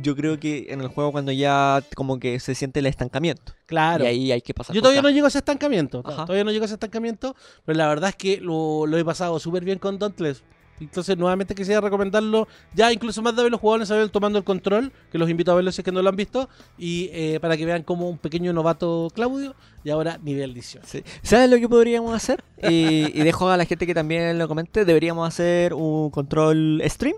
yo 0.00 0.14
creo 0.14 0.38
que 0.38 0.66
en 0.68 0.82
el 0.82 0.86
juego 0.86 1.10
cuando 1.10 1.32
ya 1.32 1.82
como 1.96 2.20
que 2.20 2.38
se 2.38 2.54
siente 2.54 2.78
el 2.78 2.86
estancamiento. 2.86 3.54
Claro. 3.66 4.04
Y 4.04 4.06
ahí 4.06 4.30
hay 4.32 4.40
que 4.40 4.54
pasar. 4.54 4.72
Yo 4.76 4.80
todavía 4.82 5.02
no 5.02 5.10
llego 5.10 5.26
a 5.26 5.30
ese 5.30 5.38
estancamiento. 5.38 6.00
Ajá. 6.04 6.26
Todavía 6.26 6.44
no 6.44 6.52
llego 6.52 6.62
a 6.62 6.66
ese 6.66 6.74
estancamiento. 6.74 7.34
Pero 7.66 7.76
la 7.76 7.88
verdad 7.88 8.10
es 8.10 8.14
que 8.16 8.40
lo, 8.40 8.86
lo 8.86 8.96
he 8.98 9.04
pasado 9.04 9.40
súper 9.40 9.64
bien 9.64 9.80
con 9.80 9.98
Dauntless. 9.98 10.44
Entonces, 10.80 11.16
nuevamente 11.16 11.54
quisiera 11.54 11.80
recomendarlo. 11.80 12.46
Ya 12.74 12.92
incluso 12.92 13.22
más 13.22 13.34
de 13.36 13.48
los 13.50 13.60
jugadores 13.60 13.88
saber 13.88 14.08
tomando 14.10 14.38
el 14.38 14.44
control. 14.44 14.92
Que 15.12 15.18
los 15.18 15.28
invito 15.30 15.52
a 15.52 15.54
verlo 15.54 15.72
si 15.72 15.80
es 15.80 15.84
que 15.84 15.92
no 15.92 16.02
lo 16.02 16.08
han 16.08 16.16
visto. 16.16 16.48
Y 16.78 17.10
eh, 17.12 17.38
para 17.40 17.56
que 17.56 17.64
vean 17.66 17.82
como 17.82 18.08
un 18.08 18.18
pequeño 18.18 18.52
novato 18.52 19.10
Claudio. 19.14 19.54
Y 19.84 19.90
ahora 19.90 20.18
nivel 20.22 20.54
18. 20.54 20.86
Sí. 20.86 21.02
¿Sabes 21.22 21.48
lo 21.50 21.58
que 21.58 21.68
podríamos 21.68 22.14
hacer? 22.14 22.42
Y, 22.62 23.18
y 23.18 23.22
dejo 23.22 23.48
a 23.48 23.56
la 23.56 23.64
gente 23.64 23.86
que 23.86 23.94
también 23.94 24.38
lo 24.38 24.48
comente. 24.48 24.84
Deberíamos 24.84 25.26
hacer 25.26 25.74
un 25.74 26.10
control 26.10 26.82
stream 26.86 27.14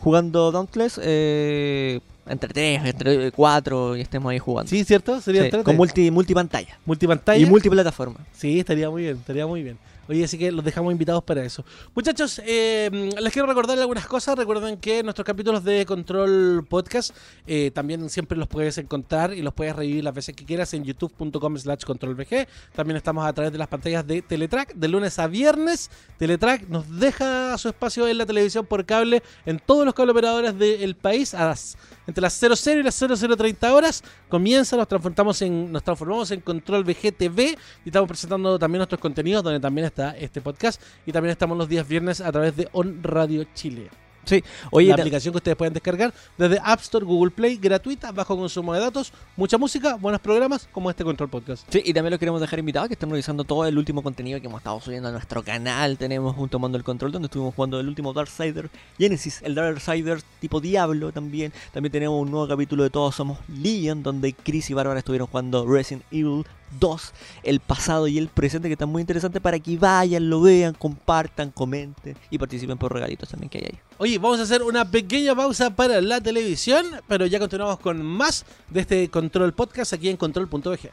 jugando 0.00 0.52
Dauntless 0.52 1.00
eh, 1.02 2.00
entre 2.26 2.48
3, 2.52 2.84
entre 2.84 3.32
4 3.32 3.96
y 3.96 4.00
estemos 4.02 4.30
ahí 4.30 4.38
jugando. 4.38 4.68
Sí, 4.68 4.84
¿cierto? 4.84 5.20
Sería 5.20 5.50
Sí, 5.50 5.62
con 5.62 5.76
multi, 5.76 6.10
multipantalla 6.10 6.78
multipantalla. 6.84 7.38
y 7.38 7.46
multiplataforma. 7.46 8.20
Sí, 8.32 8.60
estaría 8.60 8.90
muy 8.90 9.02
bien, 9.02 9.16
estaría 9.16 9.46
muy 9.46 9.62
bien. 9.62 9.78
Oye, 10.08 10.24
así 10.24 10.38
que 10.38 10.52
los 10.52 10.64
dejamos 10.64 10.92
invitados 10.92 11.24
para 11.24 11.44
eso. 11.44 11.64
Muchachos, 11.94 12.40
eh, 12.44 13.10
les 13.20 13.32
quiero 13.32 13.46
recordar 13.46 13.78
algunas 13.78 14.06
cosas. 14.06 14.36
Recuerden 14.36 14.76
que 14.78 15.02
nuestros 15.02 15.24
capítulos 15.24 15.64
de 15.64 15.86
Control 15.86 16.66
Podcast 16.68 17.14
eh, 17.46 17.70
también 17.72 18.08
siempre 18.10 18.36
los 18.36 18.48
puedes 18.48 18.78
encontrar 18.78 19.32
y 19.32 19.42
los 19.42 19.54
puedes 19.54 19.74
revivir 19.74 20.04
las 20.04 20.14
veces 20.14 20.34
que 20.34 20.44
quieras 20.44 20.74
en 20.74 20.84
youtube.com 20.84 21.56
slash 21.56 21.84
controlvg. 21.84 22.46
También 22.74 22.96
estamos 22.96 23.26
a 23.26 23.32
través 23.32 23.52
de 23.52 23.58
las 23.58 23.68
pantallas 23.68 24.06
de 24.06 24.22
Teletrack 24.22 24.74
de 24.74 24.88
lunes 24.88 25.18
a 25.18 25.26
viernes. 25.26 25.90
Teletrack 26.18 26.68
nos 26.68 26.98
deja 26.98 27.56
su 27.58 27.68
espacio 27.68 28.06
en 28.08 28.18
la 28.18 28.26
televisión 28.26 28.66
por 28.66 28.84
cable 28.84 29.22
en 29.46 29.58
todos 29.58 29.84
los 29.84 29.94
cable 29.94 30.12
operadores 30.12 30.58
del 30.58 30.96
país 30.96 31.34
a 31.34 31.46
las, 31.46 31.76
entre 32.06 32.22
las 32.22 32.34
00 32.34 32.80
y 32.80 32.82
las 32.82 32.94
0030 32.94 33.74
horas. 33.74 34.02
Comienza, 34.28 34.76
nos 34.76 34.88
transformamos 34.88 35.40
en, 35.42 35.72
nos 35.72 35.82
transformamos 35.82 36.30
en 36.30 36.40
Control 36.40 36.84
VG 36.84 37.12
TV 37.16 37.56
y 37.84 37.88
estamos 37.88 38.08
presentando 38.08 38.58
también 38.58 38.78
nuestros 38.78 39.00
contenidos 39.00 39.42
donde 39.42 39.60
también 39.60 39.86
está 39.94 40.10
este 40.18 40.40
podcast 40.40 40.82
y 41.06 41.12
también 41.12 41.30
estamos 41.30 41.56
los 41.56 41.68
días 41.68 41.86
viernes 41.86 42.20
a 42.20 42.32
través 42.32 42.56
de 42.56 42.68
On 42.72 43.00
Radio 43.02 43.46
Chile. 43.54 43.90
Sí, 44.24 44.42
oye, 44.70 44.88
la 44.88 44.94
aplicación 44.94 45.32
que 45.32 45.36
ustedes 45.36 45.56
pueden 45.56 45.74
descargar 45.74 46.12
desde 46.38 46.58
App 46.64 46.80
Store, 46.80 47.04
Google 47.04 47.30
Play, 47.30 47.58
gratuita, 47.58 48.10
bajo 48.10 48.36
consumo 48.36 48.72
de 48.72 48.80
datos, 48.80 49.12
mucha 49.36 49.58
música, 49.58 49.96
buenos 49.96 50.20
programas 50.20 50.66
como 50.72 50.88
este 50.88 51.04
Control 51.04 51.28
Podcast. 51.28 51.66
Sí, 51.68 51.82
y 51.84 51.92
también 51.92 52.10
los 52.10 52.18
queremos 52.18 52.40
dejar 52.40 52.58
invitados 52.58 52.88
que 52.88 52.94
estén 52.94 53.10
revisando 53.10 53.44
todo 53.44 53.66
el 53.66 53.76
último 53.76 54.02
contenido 54.02 54.40
que 54.40 54.46
hemos 54.46 54.60
estado 54.60 54.80
subiendo 54.80 55.10
a 55.10 55.12
nuestro 55.12 55.42
canal. 55.42 55.98
Tenemos 55.98 56.36
un 56.38 56.48
Tomando 56.48 56.78
el 56.78 56.84
Control 56.84 57.12
donde 57.12 57.26
estuvimos 57.26 57.54
jugando 57.54 57.78
el 57.78 57.86
último 57.86 58.14
Darksider 58.14 58.70
Genesis, 58.98 59.42
el 59.42 59.54
Darksider 59.54 60.22
tipo 60.40 60.60
Diablo 60.60 61.12
también. 61.12 61.52
También 61.72 61.92
tenemos 61.92 62.20
un 62.20 62.30
nuevo 62.30 62.48
capítulo 62.48 62.82
de 62.82 62.90
Todos 62.90 63.14
Somos 63.14 63.38
Legion 63.48 64.02
donde 64.02 64.32
Chris 64.32 64.70
y 64.70 64.74
Bárbara 64.74 65.00
estuvieron 65.00 65.26
jugando 65.26 65.66
Resident 65.66 66.04
Evil 66.10 66.46
2, 66.78 67.12
el 67.42 67.60
pasado 67.60 68.08
y 68.08 68.18
el 68.18 68.28
presente 68.28 68.68
que 68.68 68.72
están 68.74 68.88
muy 68.88 69.00
interesantes 69.00 69.40
para 69.40 69.58
que 69.58 69.76
vayan, 69.76 70.28
lo 70.28 70.40
vean, 70.40 70.74
compartan, 70.74 71.50
comenten 71.50 72.16
y 72.30 72.38
participen 72.38 72.78
por 72.78 72.92
regalitos 72.92 73.28
también 73.28 73.50
que 73.50 73.58
hay 73.58 73.64
ahí. 73.64 73.78
Oye, 73.98 74.18
vamos 74.18 74.40
a 74.40 74.42
hacer 74.42 74.62
una 74.62 74.90
pequeña 74.90 75.34
pausa 75.34 75.70
para 75.70 76.00
la 76.00 76.20
televisión, 76.20 76.84
pero 77.08 77.26
ya 77.26 77.38
continuamos 77.38 77.78
con 77.78 78.04
más 78.04 78.44
de 78.70 78.80
este 78.80 79.08
Control 79.08 79.52
Podcast 79.52 79.92
aquí 79.92 80.08
en 80.08 80.16
control.bg. 80.16 80.90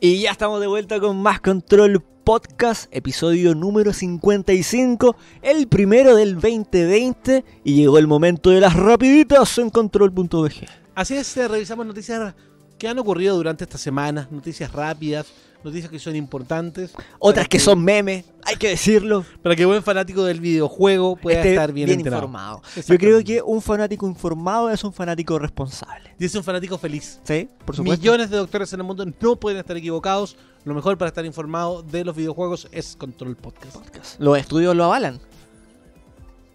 Y 0.00 0.20
ya 0.20 0.32
estamos 0.32 0.60
de 0.60 0.66
vuelta 0.66 0.98
con 0.98 1.22
más 1.22 1.40
Control 1.40 2.02
Podcast, 2.24 2.86
episodio 2.90 3.54
número 3.54 3.92
55, 3.92 5.16
el 5.42 5.68
primero 5.68 6.16
del 6.16 6.34
2020. 6.34 7.44
Y 7.64 7.74
llegó 7.74 7.98
el 7.98 8.06
momento 8.06 8.50
de 8.50 8.60
las 8.60 8.74
rapiditas 8.74 9.58
en 9.58 9.70
Control.bg. 9.70 10.66
Así 10.94 11.16
es, 11.16 11.36
revisamos 11.36 11.86
noticias 11.86 12.34
que 12.82 12.88
han 12.88 12.98
ocurrido 12.98 13.36
durante 13.36 13.62
esta 13.62 13.78
semana, 13.78 14.26
noticias 14.32 14.72
rápidas, 14.72 15.28
noticias 15.62 15.88
que 15.88 16.00
son 16.00 16.16
importantes. 16.16 16.90
Otras 17.20 17.46
que 17.46 17.60
son 17.60 17.80
memes, 17.84 18.24
hay 18.42 18.56
que 18.56 18.70
decirlo. 18.70 19.24
Para 19.40 19.54
que 19.54 19.64
buen 19.64 19.84
fanático 19.84 20.24
del 20.24 20.40
videojuego 20.40 21.14
pueda 21.14 21.36
esté 21.36 21.50
estar 21.50 21.72
bien, 21.72 21.88
informado. 22.00 22.60
Yo 22.84 22.98
creo 22.98 23.22
que 23.22 23.40
un 23.40 23.62
fanático 23.62 24.04
informado 24.08 24.68
es 24.68 24.82
un 24.82 24.92
fanático 24.92 25.38
responsable. 25.38 26.12
Y 26.18 26.24
es 26.24 26.34
un 26.34 26.42
fanático 26.42 26.76
feliz. 26.76 27.20
¿Sí? 27.22 27.48
Por 27.64 27.76
supuesto. 27.76 28.02
Millones 28.02 28.30
de 28.30 28.38
doctores 28.38 28.72
en 28.72 28.80
el 28.80 28.84
mundo 28.84 29.06
no 29.06 29.36
pueden 29.36 29.60
estar 29.60 29.76
equivocados. 29.76 30.36
Lo 30.64 30.74
mejor 30.74 30.98
para 30.98 31.10
estar 31.10 31.24
informado 31.24 31.84
de 31.84 32.04
los 32.04 32.16
videojuegos 32.16 32.66
es 32.72 32.96
Control 32.96 33.36
Podcast. 33.36 33.76
Podcast. 33.76 34.20
Los 34.20 34.36
estudios 34.38 34.74
lo 34.74 34.86
avalan. 34.86 35.20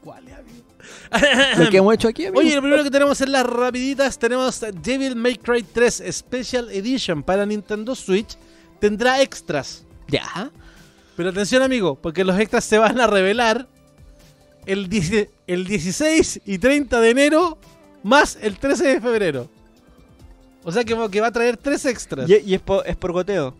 ¿Cuál 0.04 0.28
es? 0.28 0.37
Lo 1.58 1.70
que 1.70 1.78
hemos 1.78 1.94
hecho 1.94 2.08
aquí, 2.08 2.26
amigo. 2.26 2.40
Oye, 2.40 2.56
lo 2.56 2.62
primero 2.62 2.84
que 2.84 2.92
tenemos 2.92 3.20
en 3.22 3.32
las 3.32 3.46
rapiditas 3.46 4.18
tenemos 4.20 4.64
Devil 4.84 5.16
May 5.16 5.36
Cry 5.38 5.64
3 5.64 6.04
Special 6.12 6.70
Edition 6.72 7.24
para 7.24 7.46
Nintendo 7.46 7.96
Switch. 7.96 8.38
Tendrá 8.80 9.22
extras. 9.22 9.86
Ya. 10.08 10.52
Pero 11.16 11.30
atención, 11.30 11.62
amigo, 11.64 11.96
porque 11.96 12.24
los 12.24 12.40
extras 12.40 12.64
se 12.66 12.78
van 12.78 13.00
a 13.00 13.08
revelar 13.08 13.68
el, 14.66 14.88
10 14.90 15.30
el 15.48 15.66
16 15.66 16.42
y 16.46 16.58
30 16.60 17.00
de 17.02 17.10
enero 17.10 17.58
más 18.04 18.38
el 18.42 18.58
13 18.58 18.88
de 18.88 19.02
febrero. 19.02 19.50
O 20.64 20.72
sea 20.72 20.84
que, 20.84 20.94
va- 20.94 21.10
que 21.10 21.22
va 21.22 21.28
a 21.28 21.32
traer 21.32 21.56
tres 21.58 21.86
extras. 21.86 22.30
Y, 22.30 22.36
y 22.46 22.54
es, 22.54 22.62
por, 22.62 22.86
es 22.88 22.96
por 22.98 23.14
goteo. 23.14 23.56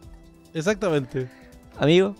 Exactamente. 0.54 1.30
Amigo, 1.80 2.16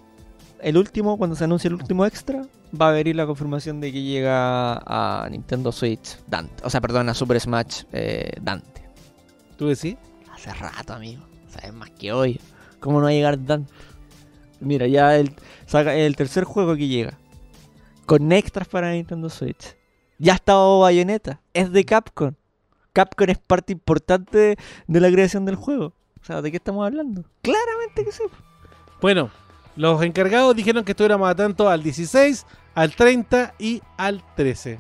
el 0.62 0.78
último, 0.78 1.18
cuando 1.18 1.36
se 1.36 1.44
anuncie 1.44 1.68
el 1.68 1.74
último 1.76 2.06
extra, 2.06 2.46
va 2.80 2.90
a 2.90 2.92
venir 2.92 3.16
la 3.16 3.26
confirmación 3.26 3.80
de 3.80 3.92
que 3.92 4.02
llega 4.02 4.78
a 4.86 5.28
Nintendo 5.30 5.72
Switch 5.72 6.18
Dante. 6.28 6.64
O 6.64 6.70
sea, 6.70 6.82
perdón, 6.82 7.10
a 7.10 7.14
Super 7.14 7.40
Smash 7.40 7.84
eh, 7.92 8.32
Dante. 8.42 8.90
¿Tú 9.58 9.68
decís? 9.68 9.96
Hace 10.32 10.54
rato, 10.54 10.94
amigo. 10.94 11.24
Sabes 11.50 11.74
más 11.74 11.90
que 11.92 12.12
hoy. 12.12 12.40
¿Cómo 12.80 13.00
no 13.00 13.06
va 13.06 13.10
a 13.10 13.14
llegar 13.14 13.44
Dante? 13.44 13.72
Mira, 14.60 14.88
ya 14.88 15.16
el, 15.16 15.34
saca 15.66 15.96
el 15.96 16.16
tercer 16.16 16.44
juego 16.44 16.76
que 16.76 16.88
llega. 16.88 17.18
Con 18.06 18.32
extras 18.32 18.68
para 18.68 18.92
Nintendo 18.92 19.30
Switch. 19.30 19.76
Ya 20.20 20.34
está 20.34 20.56
Bayonetta. 20.56 21.42
Es 21.54 21.72
de 21.72 21.86
Capcom. 21.86 22.34
Capcom 22.94 23.30
es 23.30 23.38
parte 23.38 23.74
importante 23.74 24.58
de 24.88 25.00
la 25.00 25.12
creación 25.12 25.46
del 25.46 25.56
juego. 25.56 25.94
O 26.22 26.26
sea, 26.26 26.42
¿de 26.42 26.52
qué 26.52 26.58
estamos 26.58 26.86
hablando? 26.86 27.24
Claramente 27.42 28.04
que 28.04 28.12
sí. 28.12 28.24
Bueno, 29.00 29.30
los 29.78 30.02
encargados 30.04 30.56
dijeron 30.56 30.84
que 30.84 30.92
estuviéramos 30.92 31.30
atentos 31.30 31.66
al 31.68 31.82
16, 31.82 32.46
al 32.76 32.94
30 32.96 33.54
y 33.58 33.82
al 33.98 34.24
13. 34.36 34.80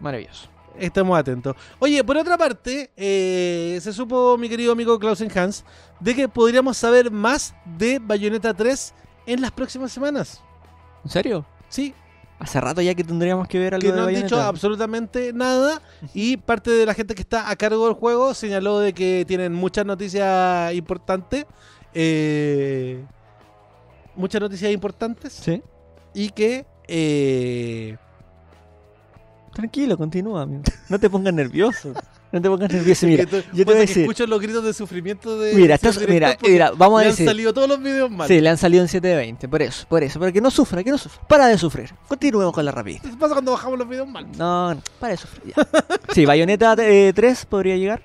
Maravilloso. 0.00 0.48
Estamos 0.78 1.18
atentos. 1.18 1.54
Oye, 1.78 2.02
por 2.02 2.16
otra 2.16 2.38
parte, 2.38 2.90
eh, 2.96 3.78
se 3.82 3.92
supo, 3.92 4.38
mi 4.38 4.48
querido 4.48 4.72
amigo 4.72 4.98
Klausen 4.98 5.30
Hans, 5.36 5.64
de 5.98 6.14
que 6.14 6.28
podríamos 6.28 6.76
saber 6.78 7.10
más 7.10 7.54
de 7.76 7.98
Bayonetta 7.98 8.54
3 8.54 8.94
en 9.26 9.42
las 9.42 9.50
próximas 9.50 9.92
semanas. 9.92 10.40
¿En 11.04 11.10
serio? 11.10 11.44
Sí, 11.68 11.94
Hace 12.38 12.58
rato 12.58 12.80
ya 12.80 12.94
que 12.94 13.04
tendríamos 13.04 13.46
que 13.48 13.58
ver 13.58 13.74
algo 13.74 13.82
que 13.82 13.88
de 13.90 13.92
no 13.92 13.98
han 14.00 14.06
Bayonetta. 14.06 14.36
dicho 14.36 14.40
absolutamente 14.40 15.30
nada 15.34 15.82
y 16.14 16.38
parte 16.38 16.70
de 16.70 16.86
la 16.86 16.94
gente 16.94 17.14
que 17.14 17.20
está 17.20 17.50
a 17.50 17.56
cargo 17.56 17.84
del 17.84 17.92
juego 17.92 18.32
señaló 18.32 18.78
de 18.78 18.94
que 18.94 19.26
tienen 19.28 19.52
muchas 19.52 19.84
noticias 19.84 20.72
importantes. 20.72 21.44
eh, 21.92 23.04
muchas 24.16 24.40
noticias 24.40 24.72
importantes 24.72 25.32
Sí. 25.32 25.62
y 26.14 26.30
que... 26.30 26.66
eh, 26.88 27.96
Tranquilo, 29.52 29.98
continúa, 29.98 30.42
amigo. 30.42 30.62
No 30.88 30.98
te 30.98 31.10
pongas 31.10 31.34
nervioso. 31.34 31.92
No 32.30 32.40
te 32.40 32.48
pongas 32.48 32.72
nervioso. 32.72 33.06
Mira, 33.08 33.26
tú- 33.26 33.42
yo 33.52 33.56
te 33.56 33.64
voy 33.64 33.74
a 33.74 33.78
decir. 33.80 34.02
escucho 34.02 34.24
los 34.28 34.40
gritos 34.40 34.62
de 34.64 34.72
sufrimiento 34.72 35.36
de... 35.40 35.54
Mira, 35.54 35.74
estás, 35.74 35.98
mira, 36.08 36.36
mira, 36.40 36.70
vamos 36.70 37.00
a 37.00 37.02
le 37.02 37.08
han 37.08 37.12
decir. 37.14 37.26
salido 37.26 37.52
todos 37.52 37.68
los 37.68 37.80
videos 37.80 38.08
mal. 38.10 38.28
Sí, 38.28 38.40
le 38.40 38.48
han 38.48 38.56
salido 38.58 38.82
en 38.84 38.88
720, 38.88 39.48
por 39.48 39.60
eso, 39.62 39.86
por 39.88 40.04
eso. 40.04 40.20
Para 40.20 40.30
que 40.30 40.40
no 40.40 40.52
sufra, 40.52 40.84
que 40.84 40.90
no 40.92 40.98
sufra. 40.98 41.26
Para 41.26 41.48
de 41.48 41.58
sufrir. 41.58 41.90
Continuemos 42.06 42.54
con 42.54 42.64
la 42.64 42.70
rapidez. 42.70 43.02
¿Qué 43.02 43.08
pasa 43.18 43.34
cuando 43.34 43.50
bajamos 43.50 43.76
los 43.76 43.88
videos 43.88 44.08
mal? 44.08 44.26
No, 44.38 44.74
no, 44.76 44.80
para 45.00 45.12
de 45.14 45.16
sufrir. 45.16 45.52
ya. 45.56 45.68
Sí, 46.14 46.24
Bayonetta 46.24 46.76
eh, 46.78 47.12
3 47.12 47.46
podría 47.46 47.76
llegar. 47.76 48.02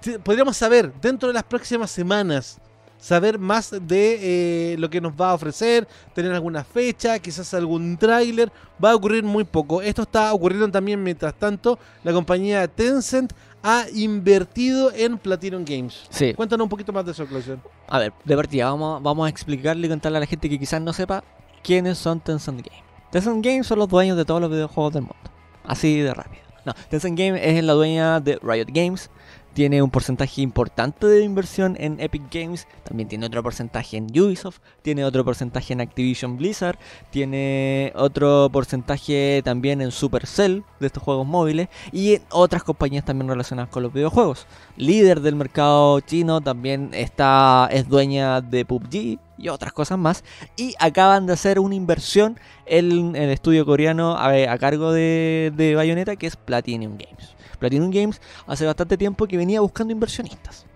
Sí, 0.00 0.16
Podríamos 0.22 0.56
saber 0.56 0.90
dentro 1.02 1.28
de 1.28 1.34
las 1.34 1.44
próximas 1.44 1.90
semanas, 1.90 2.58
saber 2.98 3.38
más 3.38 3.70
de 3.70 4.72
eh, 4.72 4.76
lo 4.78 4.90
que 4.90 5.00
nos 5.00 5.12
va 5.12 5.30
a 5.30 5.34
ofrecer, 5.34 5.88
tener 6.14 6.32
alguna 6.32 6.64
fecha, 6.64 7.18
quizás 7.18 7.54
algún 7.54 7.96
tráiler. 7.96 8.52
Va 8.82 8.92
a 8.92 8.96
ocurrir 8.96 9.24
muy 9.24 9.44
poco. 9.44 9.82
Esto 9.82 10.02
está 10.02 10.32
ocurriendo 10.32 10.70
también 10.70 11.02
mientras 11.02 11.34
tanto. 11.34 11.78
La 12.04 12.12
compañía 12.12 12.66
Tencent 12.68 13.32
ha 13.62 13.86
invertido 13.94 14.92
en 14.92 15.18
Platinum 15.18 15.64
Games. 15.64 16.06
Sí. 16.10 16.34
Cuéntanos 16.34 16.64
un 16.64 16.68
poquito 16.68 16.92
más 16.92 17.04
de 17.04 17.12
eso, 17.12 17.26
Clausen. 17.26 17.60
A 17.88 17.98
ver, 17.98 18.12
de 18.24 18.36
partida, 18.36 18.66
vamos, 18.66 19.02
vamos 19.02 19.26
a 19.26 19.30
explicarle 19.30 19.86
y 19.86 19.90
contarle 19.90 20.18
a 20.18 20.20
la 20.20 20.26
gente 20.26 20.48
que 20.48 20.58
quizás 20.58 20.80
no 20.80 20.92
sepa 20.92 21.24
quiénes 21.62 21.98
son 21.98 22.20
Tencent 22.20 22.64
Games. 22.64 22.84
Tencent 23.10 23.44
Games 23.44 23.66
son 23.66 23.78
los 23.78 23.88
dueños 23.88 24.16
de 24.16 24.24
todos 24.24 24.40
los 24.40 24.50
videojuegos 24.50 24.92
del 24.92 25.02
mundo. 25.02 25.16
Así 25.64 26.00
de 26.00 26.14
rápido. 26.14 26.42
No, 26.64 26.74
Tencent 26.90 27.18
Games 27.18 27.40
es 27.42 27.64
la 27.64 27.72
dueña 27.72 28.20
de 28.20 28.38
Riot 28.42 28.68
Games. 28.68 29.10
Tiene 29.58 29.82
un 29.82 29.90
porcentaje 29.90 30.40
importante 30.40 31.08
de 31.08 31.24
inversión 31.24 31.76
en 31.80 31.98
Epic 31.98 32.22
Games, 32.30 32.68
también 32.84 33.08
tiene 33.08 33.26
otro 33.26 33.42
porcentaje 33.42 33.96
en 33.96 34.04
Ubisoft, 34.04 34.60
tiene 34.82 35.04
otro 35.04 35.24
porcentaje 35.24 35.72
en 35.72 35.80
Activision 35.80 36.36
Blizzard, 36.36 36.78
tiene 37.10 37.92
otro 37.96 38.50
porcentaje 38.52 39.42
también 39.44 39.80
en 39.80 39.90
Supercell 39.90 40.62
de 40.78 40.86
estos 40.86 41.02
juegos 41.02 41.26
móviles 41.26 41.66
y 41.90 42.14
en 42.14 42.22
otras 42.30 42.62
compañías 42.62 43.04
también 43.04 43.28
relacionadas 43.28 43.68
con 43.68 43.82
los 43.82 43.92
videojuegos. 43.92 44.46
Líder 44.76 45.22
del 45.22 45.34
mercado 45.34 45.98
chino 46.02 46.40
también 46.40 46.90
está 46.92 47.68
es 47.72 47.88
dueña 47.88 48.40
de 48.40 48.64
PUBG 48.64 49.18
y 49.38 49.48
otras 49.48 49.72
cosas 49.72 49.98
más 49.98 50.22
y 50.56 50.76
acaban 50.78 51.26
de 51.26 51.32
hacer 51.32 51.58
una 51.58 51.74
inversión 51.74 52.38
en 52.64 53.16
el 53.16 53.30
estudio 53.30 53.66
coreano 53.66 54.16
a, 54.16 54.28
a 54.28 54.58
cargo 54.58 54.92
de, 54.92 55.52
de 55.56 55.74
Bayonetta 55.74 56.14
que 56.14 56.28
es 56.28 56.36
Platinum 56.36 56.96
Games. 56.96 57.37
Platinum 57.58 57.90
Games 57.90 58.20
hace 58.46 58.66
bastante 58.66 58.96
tiempo 58.96 59.26
que 59.26 59.36
venía 59.36 59.60
buscando 59.60 59.92
inversionistas. 59.92 60.66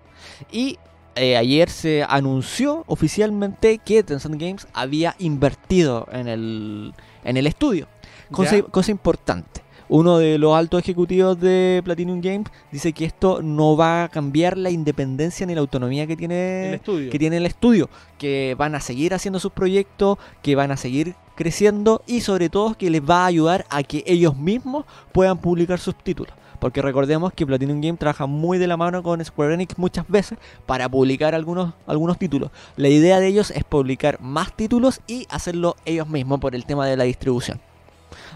Y 0.51 0.77
eh, 1.15 1.37
ayer 1.37 1.69
se 1.69 2.03
anunció 2.07 2.83
oficialmente 2.87 3.77
que 3.77 4.03
Tencent 4.03 4.39
Games 4.39 4.67
había 4.73 5.15
invertido 5.19 6.07
en 6.11 6.27
el, 6.27 6.93
en 7.23 7.37
el 7.37 7.47
estudio. 7.47 7.87
Cosa, 8.31 8.91
importante. 8.91 9.61
Uno 9.89 10.17
de 10.17 10.39
los 10.39 10.55
altos 10.55 10.81
ejecutivos 10.81 11.39
de 11.39 11.81
Platinum 11.83 12.19
Games 12.19 12.47
dice 12.71 12.93
que 12.93 13.05
esto 13.05 13.43
no 13.43 13.77
va 13.77 14.05
a 14.05 14.09
cambiar 14.09 14.57
la 14.57 14.71
independencia 14.71 15.45
ni 15.45 15.53
la 15.53 15.61
autonomía 15.61 16.07
que 16.07 16.15
tiene 16.15 16.69
El 16.69 16.73
estudio. 16.75 17.11
que 17.11 17.19
tiene 17.19 17.37
el 17.37 17.45
estudio, 17.45 17.89
que 18.17 18.55
van 18.57 18.73
a 18.73 18.79
seguir 18.79 19.13
haciendo 19.13 19.39
sus 19.39 19.51
proyectos, 19.51 20.17
que 20.41 20.55
van 20.55 20.71
a 20.71 20.77
seguir 20.77 21.15
creciendo 21.35 22.01
y 22.07 22.21
sobre 22.21 22.49
todo 22.49 22.75
que 22.75 22.89
les 22.89 23.01
va 23.01 23.23
a 23.23 23.27
ayudar 23.27 23.65
a 23.69 23.83
que 23.83 24.03
ellos 24.07 24.35
mismos 24.35 24.85
puedan 25.11 25.37
publicar 25.37 25.79
sus 25.79 25.95
títulos. 25.95 26.33
Porque 26.63 26.81
recordemos 26.81 27.33
que 27.33 27.45
Platinum 27.45 27.81
Game 27.81 27.97
trabaja 27.97 28.25
muy 28.25 28.57
de 28.57 28.67
la 28.67 28.77
mano 28.77 29.03
con 29.03 29.21
Square 29.21 29.55
Enix 29.55 29.77
muchas 29.77 30.07
veces 30.07 30.37
para 30.65 30.87
publicar 30.87 31.35
algunos, 31.35 31.73
algunos 31.85 32.17
títulos. 32.17 32.51
La 32.77 32.87
idea 32.87 33.19
de 33.19 33.27
ellos 33.27 33.51
es 33.51 33.65
publicar 33.65 34.21
más 34.21 34.55
títulos 34.55 35.01
y 35.05 35.27
hacerlo 35.29 35.75
ellos 35.83 36.07
mismos 36.07 36.39
por 36.39 36.55
el 36.55 36.65
tema 36.65 36.87
de 36.87 36.95
la 36.95 37.03
distribución. 37.03 37.59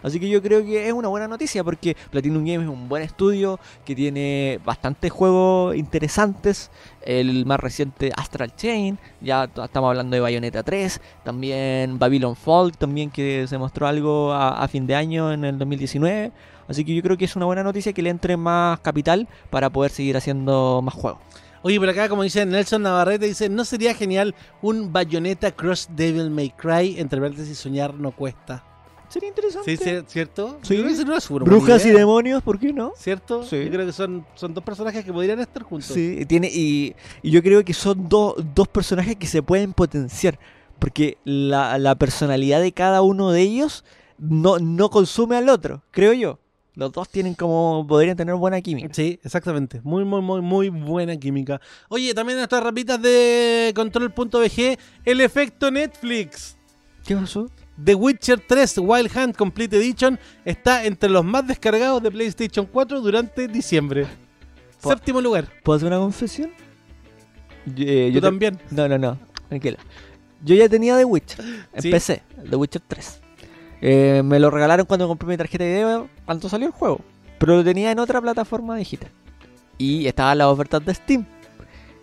Así 0.03 0.19
que 0.19 0.27
yo 0.27 0.41
creo 0.41 0.61
que 0.65 0.87
es 0.87 0.91
una 0.91 1.07
buena 1.07 1.29
noticia 1.29 1.63
porque 1.63 1.95
Platinum 2.11 2.43
Games 2.43 2.63
es 2.63 2.67
un 2.67 2.89
buen 2.89 3.01
estudio 3.01 3.61
que 3.85 3.95
tiene 3.95 4.59
bastantes 4.65 5.09
juegos 5.09 5.77
interesantes. 5.77 6.69
El 7.05 7.45
más 7.45 7.61
reciente 7.61 8.11
Astral 8.13 8.53
Chain, 8.57 8.99
ya 9.21 9.45
estamos 9.45 9.87
hablando 9.87 10.15
de 10.15 10.19
Bayonetta 10.19 10.63
3, 10.63 10.99
también 11.23 11.97
Babylon 11.97 12.35
Fall, 12.35 12.75
también 12.77 13.09
que 13.09 13.47
se 13.47 13.57
mostró 13.57 13.87
algo 13.87 14.33
a 14.33 14.67
fin 14.67 14.85
de 14.85 14.95
año 14.95 15.31
en 15.31 15.45
el 15.45 15.57
2019. 15.57 16.33
Así 16.67 16.83
que 16.85 16.93
yo 16.95 17.01
creo 17.01 17.17
que 17.17 17.25
es 17.25 17.35
una 17.35 17.45
buena 17.45 17.63
noticia 17.63 17.93
que 17.93 18.01
le 18.01 18.09
entre 18.09 18.35
más 18.37 18.79
capital 18.81 19.27
para 19.49 19.69
poder 19.69 19.91
seguir 19.91 20.17
haciendo 20.17 20.81
más 20.83 20.93
juegos. 20.93 21.19
Oye, 21.63 21.79
por 21.79 21.89
acá, 21.89 22.07
como 22.07 22.23
dice 22.23 22.45
Nelson 22.45 22.83
Navarrete, 22.83 23.25
dice, 23.25 23.49
¿no 23.49 23.65
sería 23.65 23.93
genial 23.93 24.35
un 24.61 24.93
Bayonetta 24.93 25.51
Cross 25.51 25.89
Devil 25.95 26.29
May 26.29 26.51
Cry? 26.51 26.99
Entre 26.99 27.19
paréntesis, 27.19 27.57
soñar 27.57 27.93
no 27.93 28.11
cuesta. 28.11 28.63
Sería 29.09 29.29
interesante. 29.29 29.75
¿Sí, 29.77 29.83
cier- 29.83 30.05
cierto? 30.05 30.59
Sí. 30.61 30.75
Buena 30.81 31.45
Brujas 31.45 31.85
y 31.85 31.89
demonios, 31.91 32.43
¿por 32.43 32.59
qué 32.59 32.73
no? 32.73 32.91
¿Cierto? 32.97 33.41
Sí. 33.43 33.63
Yo 33.65 33.71
creo 33.71 33.85
que 33.85 33.93
son, 33.93 34.25
son 34.35 34.53
dos 34.53 34.63
personajes 34.63 35.03
que 35.05 35.13
podrían 35.13 35.39
estar 35.39 35.63
juntos. 35.63 35.87
Sí, 35.93 36.25
tiene, 36.27 36.49
y, 36.53 36.93
y 37.23 37.31
yo 37.31 37.41
creo 37.41 37.63
que 37.63 37.73
son 37.73 38.07
do- 38.09 38.35
dos 38.53 38.67
personajes 38.67 39.15
que 39.15 39.25
se 39.27 39.41
pueden 39.41 39.73
potenciar. 39.73 40.37
Porque 40.77 41.17
la, 41.23 41.77
la 41.79 41.95
personalidad 41.95 42.61
de 42.61 42.71
cada 42.73 43.01
uno 43.01 43.31
de 43.31 43.41
ellos 43.41 43.83
no, 44.19 44.59
no 44.59 44.89
consume 44.89 45.37
al 45.37 45.49
otro, 45.49 45.81
creo 45.91 46.13
yo. 46.13 46.39
Los 46.77 46.91
dos 46.91 47.09
tienen 47.09 47.33
como. 47.33 47.83
podrían 47.87 48.15
tener 48.15 48.35
buena 48.35 48.61
química. 48.61 48.89
Sí, 48.93 49.19
exactamente. 49.23 49.81
Muy, 49.83 50.05
muy, 50.05 50.21
muy, 50.21 50.41
muy 50.41 50.69
buena 50.69 51.17
química. 51.17 51.59
Oye, 51.89 52.13
también 52.13 52.37
nuestras 52.37 52.61
rapitas 52.61 53.01
de 53.01 53.71
control.bg, 53.75 54.77
el 55.03 55.21
efecto 55.21 55.71
Netflix. 55.71 56.55
¿Qué 57.03 57.15
pasó? 57.15 57.49
The 57.83 57.95
Witcher 57.95 58.39
3 58.39 58.77
Wild 58.77 59.09
Hunt 59.17 59.35
Complete 59.35 59.75
Edition 59.75 60.19
está 60.45 60.85
entre 60.85 61.09
los 61.09 61.25
más 61.25 61.47
descargados 61.47 62.03
de 62.03 62.11
PlayStation 62.11 62.67
4 62.67 63.01
durante 63.01 63.47
diciembre. 63.47 64.05
Séptimo 64.77 65.19
lugar. 65.19 65.47
¿Puedo 65.63 65.77
hacer 65.77 65.87
una 65.87 65.97
confesión? 65.97 66.51
Yo, 67.65 67.85
eh, 67.87 68.11
yo 68.11 68.21
también. 68.21 68.59
No, 68.69 68.87
no, 68.87 68.99
no. 68.99 69.17
Tranquila. 69.49 69.79
Yo 70.43 70.53
ya 70.53 70.69
tenía 70.69 70.95
The 70.95 71.05
Witcher. 71.05 71.43
Sí. 71.79 71.87
Empecé, 71.87 72.21
The 72.47 72.55
Witcher 72.55 72.83
3. 72.87 73.21
Eh, 73.81 74.21
me 74.23 74.39
lo 74.39 74.49
regalaron 74.49 74.85
cuando 74.85 75.07
compré 75.07 75.27
mi 75.27 75.37
tarjeta 75.37 75.63
de 75.63 75.75
video 75.75 76.09
cuando 76.25 76.49
salió 76.49 76.67
el 76.67 76.73
juego. 76.73 77.01
Pero 77.37 77.57
lo 77.57 77.63
tenía 77.63 77.91
en 77.91 77.99
otra 77.99 78.19
plataforma 78.21 78.75
digital. 78.75 79.09
Y 79.77 80.07
estaba 80.07 80.31
en 80.31 80.39
las 80.39 80.47
ofertas 80.47 80.83
de 80.83 80.93
Steam. 80.93 81.25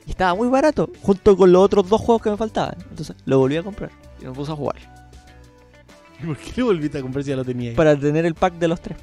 Y 0.06 0.10
estaba 0.10 0.34
muy 0.34 0.48
barato, 0.48 0.90
junto 1.02 1.36
con 1.36 1.50
los 1.50 1.62
otros 1.62 1.88
dos 1.88 2.00
juegos 2.00 2.22
que 2.22 2.30
me 2.30 2.36
faltaban. 2.36 2.76
Entonces 2.90 3.16
lo 3.24 3.38
volví 3.38 3.56
a 3.56 3.62
comprar 3.62 3.90
y 4.20 4.26
me 4.26 4.32
puse 4.32 4.52
a 4.52 4.54
jugar. 4.54 4.76
¿Y 6.22 6.26
¿Por 6.26 6.36
qué 6.36 6.52
le 6.56 6.62
volviste 6.62 6.98
a 6.98 7.02
comprar 7.02 7.24
si 7.24 7.30
ya 7.30 7.36
lo 7.36 7.44
tenía 7.44 7.70
ahí? 7.70 7.76
Para 7.76 7.98
tener 7.98 8.24
el 8.26 8.34
pack 8.34 8.54
de 8.54 8.68
los 8.68 8.80
tres. 8.80 8.98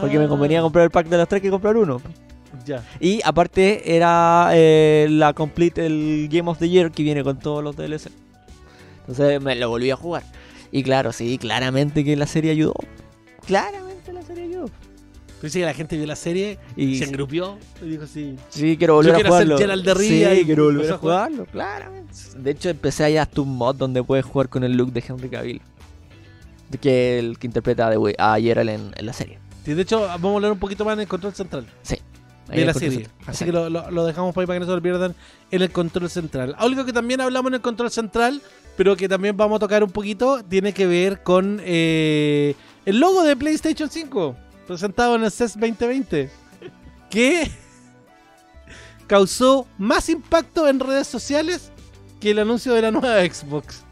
Porque 0.00 0.18
me 0.18 0.24
Ah, 0.24 0.28
convenía 0.28 0.60
comprar 0.62 0.84
el 0.84 0.90
pack 0.90 1.06
de 1.06 1.16
los 1.16 1.28
tres 1.28 1.40
que 1.40 1.48
comprar 1.50 1.76
uno. 1.76 2.00
Ya. 2.64 2.82
Y 3.00 3.20
aparte 3.24 3.96
era 3.96 4.50
eh, 4.52 5.06
la 5.10 5.32
Complete, 5.32 5.86
el 5.86 6.28
Game 6.30 6.50
of 6.50 6.58
the 6.58 6.68
Year 6.68 6.90
que 6.90 7.02
viene 7.04 7.22
con 7.22 7.38
todos 7.38 7.62
los 7.62 7.76
DLC. 7.76 8.10
Entonces 9.00 9.40
me 9.40 9.54
lo 9.54 9.68
volví 9.68 9.90
a 9.90 9.96
jugar. 9.96 10.24
Y 10.76 10.82
claro, 10.82 11.12
sí, 11.12 11.38
claramente 11.38 12.04
que 12.04 12.16
la 12.16 12.26
serie 12.26 12.50
ayudó. 12.50 12.74
Claramente 13.46 14.12
la 14.12 14.20
serie 14.22 14.44
ayudó. 14.44 14.66
Pero 15.40 15.52
sí 15.52 15.60
que 15.60 15.64
la 15.64 15.74
gente 15.74 15.96
vio 15.96 16.06
la 16.06 16.16
serie 16.16 16.58
Y 16.76 16.96
se 16.98 17.04
sí, 17.04 17.10
engrupió 17.10 17.58
y 17.82 17.86
dijo 17.88 18.04
así. 18.04 18.36
sí, 18.50 18.76
quiero 18.76 18.94
volver 18.94 19.12
Yo 19.12 19.14
a 19.14 19.16
quiero 19.20 19.30
jugarlo. 19.30 19.58
Geralt 19.58 19.84
de 19.84 19.94
Rivia 19.94 20.34
sí, 20.34 20.40
y 20.40 20.44
quiero 20.44 20.64
volver 20.64 20.90
a 20.90 20.94
a 20.94 20.98
jugar. 20.98 21.28
jugarlo, 21.30 21.46
claramente. 21.52 22.12
De 22.36 22.50
hecho, 22.50 22.68
empecé 22.70 23.04
allá 23.04 23.22
hasta 23.22 23.40
un 23.40 23.56
mod 23.56 23.74
donde 23.76 24.02
puedes 24.02 24.24
jugar 24.24 24.48
con 24.48 24.64
el 24.64 24.72
look 24.76 24.92
de 24.92 25.04
Henry 25.06 25.28
Cavill. 25.30 25.60
Que 26.80 27.18
el 27.18 27.38
que 27.38 27.46
interpreta 27.46 27.88
a 28.18 28.38
Geralt 28.40 28.70
en, 28.70 28.92
en 28.96 29.06
la 29.06 29.12
serie. 29.12 29.38
Sí, 29.64 29.74
de 29.74 29.82
hecho, 29.82 30.00
vamos 30.00 30.32
a 30.32 30.34
hablar 30.36 30.52
un 30.52 30.58
poquito 30.58 30.84
más 30.84 30.94
en 30.94 31.00
el 31.00 31.08
control 31.08 31.34
central 31.34 31.66
Ahí 32.48 32.60
de 32.60 32.66
la 32.66 32.74
serie. 32.74 32.90
central. 33.04 33.14
Así 33.26 33.44
que 33.44 33.52
lo, 33.52 33.70
lo- 33.70 33.90
lo 33.90 34.04
dejamos 34.04 34.34
por 34.34 34.42
ahí 34.42 34.46
para 34.46 34.56
que 34.56 34.60
no 34.60 34.66
se 34.66 34.76
lo 34.76 34.82
pierdan 34.82 35.14
en 35.50 35.62
el 35.62 35.70
control 35.70 36.10
central. 36.10 36.54
Algo 36.58 36.84
que 36.84 36.92
también 36.92 37.20
hablamos 37.20 37.48
en 37.50 37.54
el 37.54 37.60
control 37.60 37.90
central, 37.90 38.40
pero 38.76 38.96
que 38.96 39.08
también 39.08 39.36
vamos 39.36 39.56
a 39.56 39.60
tocar 39.60 39.82
un 39.82 39.90
poquito, 39.90 40.44
tiene 40.44 40.72
que 40.72 40.86
ver 40.86 41.22
con 41.22 41.60
eh, 41.64 42.54
el 42.84 43.00
logo 43.00 43.24
de 43.24 43.36
PlayStation 43.36 43.90
5, 43.90 44.36
presentado 44.66 45.16
en 45.16 45.24
el 45.24 45.30
CES 45.30 45.54
2020, 45.54 46.30
que 47.10 47.50
causó 49.06 49.66
más 49.78 50.08
impacto 50.08 50.68
en 50.68 50.80
redes 50.80 51.06
sociales 51.06 51.72
que 52.20 52.30
el 52.30 52.38
anuncio 52.38 52.74
de 52.74 52.82
la 52.82 52.90
nueva 52.90 53.20
Xbox. 53.24 53.82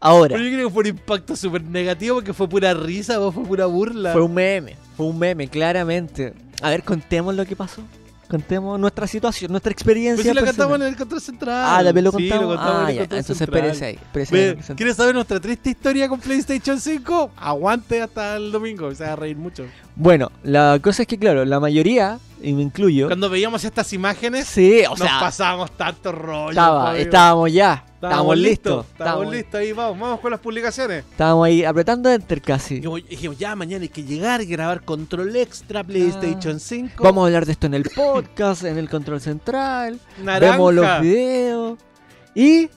Ahora, 0.00 0.36
Pero 0.36 0.48
yo 0.48 0.54
creo 0.54 0.68
que 0.68 0.72
fue 0.72 0.80
un 0.82 0.88
impacto 0.90 1.34
súper 1.34 1.62
negativo 1.64 2.16
porque 2.16 2.32
fue 2.32 2.48
pura 2.48 2.72
risa 2.72 3.18
fue 3.32 3.44
pura 3.44 3.66
burla. 3.66 4.12
Fue 4.12 4.22
un 4.22 4.34
meme, 4.34 4.76
fue 4.96 5.06
un 5.06 5.18
meme, 5.18 5.48
claramente. 5.48 6.34
A 6.62 6.70
ver, 6.70 6.84
contemos 6.84 7.34
lo 7.34 7.44
que 7.44 7.56
pasó. 7.56 7.82
Contemos 8.28 8.78
nuestra 8.78 9.06
situación, 9.06 9.50
nuestra 9.50 9.70
Pues 9.70 9.80
experiencia. 9.80 10.22
sí 10.22 10.28
lo 10.28 10.44
personal. 10.44 10.66
contamos 10.68 10.86
en 10.86 10.92
el 10.92 10.96
control 10.98 11.20
central. 11.20 11.64
Ah, 11.66 11.82
también 11.82 12.04
lo 12.04 12.10
Sí, 12.12 12.28
contamos. 12.28 12.56
contamos 12.56 12.80
en 12.80 12.86
ah, 12.86 12.90
el 12.90 12.94
ya. 12.94 13.00
control 13.02 13.18
Entonces 13.20 13.40
espérese 13.40 13.84
ahí. 13.86 13.94
espérese 14.14 14.74
¿Quieres 14.74 14.96
saber 14.96 15.14
nuestra 15.14 15.40
triste 15.40 15.70
historia 15.70 16.08
con 16.08 16.20
PlayStation 16.20 16.78
5? 16.80 17.30
Aguante 17.36 18.02
hasta 18.02 18.36
el 18.36 18.52
domingo, 18.52 18.94
se 18.94 19.04
va 19.04 19.12
a 19.14 19.16
reír 19.16 19.36
mucho. 19.36 19.64
Bueno, 19.96 20.30
la 20.42 20.78
cosa 20.82 21.02
es 21.02 21.08
que, 21.08 21.18
claro, 21.18 21.44
la 21.46 21.58
mayoría, 21.58 22.18
y 22.42 22.52
me 22.52 22.62
incluyo. 22.62 23.06
Cuando 23.06 23.28
veíamos 23.30 23.64
estas 23.64 23.92
imágenes, 23.92 24.46
Sí, 24.48 24.82
o 24.86 24.90
nos 24.90 24.98
sea, 25.00 25.20
pasábamos 25.20 25.70
tanto 25.76 26.12
rollo. 26.12 26.50
estaba, 26.50 26.90
amigo. 26.90 27.02
estábamos 27.04 27.52
ya. 27.52 27.84
Estábamos 27.94 28.38
listos. 28.38 28.86
Estábamos 28.86 28.86
Estábamos, 28.92 29.32
listos, 29.34 29.54
ahí 29.60 29.72
vamos, 29.72 29.98
vamos 29.98 30.20
con 30.20 30.30
las 30.30 30.38
publicaciones. 30.40 31.04
estábamos 31.10 31.46
ahí 31.46 31.64
apretando 31.64 32.08
enter 32.10 32.40
casi. 32.40 32.76
Y 32.76 33.02
dijimos, 33.08 33.38
ya 33.38 33.56
mañana 33.56 33.82
hay 33.82 33.88
que 33.88 34.04
llegar, 34.04 34.44
grabar 34.44 34.82
control 34.82 35.34
extra, 35.34 35.82
PlayStation 35.82 36.60
5. 36.60 36.92
Ah. 36.96 37.00
Vamos 37.02 37.22
a 37.22 37.26
hablar 37.26 37.44
de 37.46 37.52
esto 37.52 37.66
en 37.66 37.74
el 37.74 37.84
podcast, 37.84 38.62
en 38.64 38.78
el 38.78 38.88
control 38.88 39.20
central. 39.20 39.98
naranja. 40.22 40.52
Vemos 40.52 40.74
los 40.74 41.00
videos. 41.00 41.78
Y. 42.36 42.68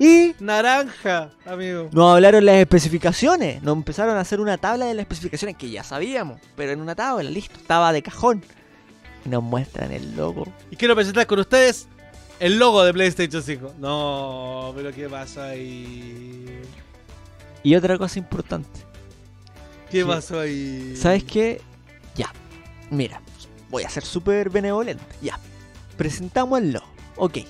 Y. 0.00 0.34
Naranja, 0.40 1.30
amigo. 1.44 1.90
Nos 1.92 2.14
hablaron 2.14 2.46
las 2.46 2.56
especificaciones. 2.56 3.62
Nos 3.62 3.76
empezaron 3.76 4.16
a 4.16 4.20
hacer 4.20 4.40
una 4.40 4.56
tabla 4.56 4.86
de 4.86 4.94
las 4.94 5.02
especificaciones 5.02 5.58
que 5.58 5.68
ya 5.68 5.84
sabíamos. 5.84 6.40
Pero 6.56 6.72
en 6.72 6.80
una 6.80 6.94
tabla, 6.94 7.28
listo. 7.28 7.60
Estaba 7.60 7.92
de 7.92 8.02
cajón. 8.02 8.42
Y 9.26 9.28
nos 9.28 9.42
muestran 9.42 9.92
el 9.92 10.16
logo. 10.16 10.46
Y 10.70 10.76
quiero 10.76 10.94
presentar 10.94 11.26
con 11.26 11.38
ustedes 11.38 11.86
el 12.38 12.58
logo 12.58 12.82
de 12.82 12.94
PlayStation 12.94 13.42
5. 13.42 13.74
No, 13.78 14.72
pero 14.74 14.90
¿qué 14.90 15.06
pasa 15.06 15.48
ahí? 15.48 16.46
Y 17.62 17.74
otra 17.74 17.98
cosa 17.98 18.18
importante. 18.18 18.80
¿Qué 19.90 20.06
pasó 20.06 20.40
ahí? 20.40 20.94
¿Sabes 20.96 21.24
qué? 21.24 21.60
Ya. 22.16 22.32
Mira. 22.88 23.20
Voy 23.68 23.82
a 23.82 23.90
ser 23.90 24.06
súper 24.06 24.48
benevolente. 24.48 25.04
Ya. 25.20 25.38
Presentamos 25.98 26.58
el 26.58 26.72
logo. 26.72 26.86
Ok. 27.16 27.40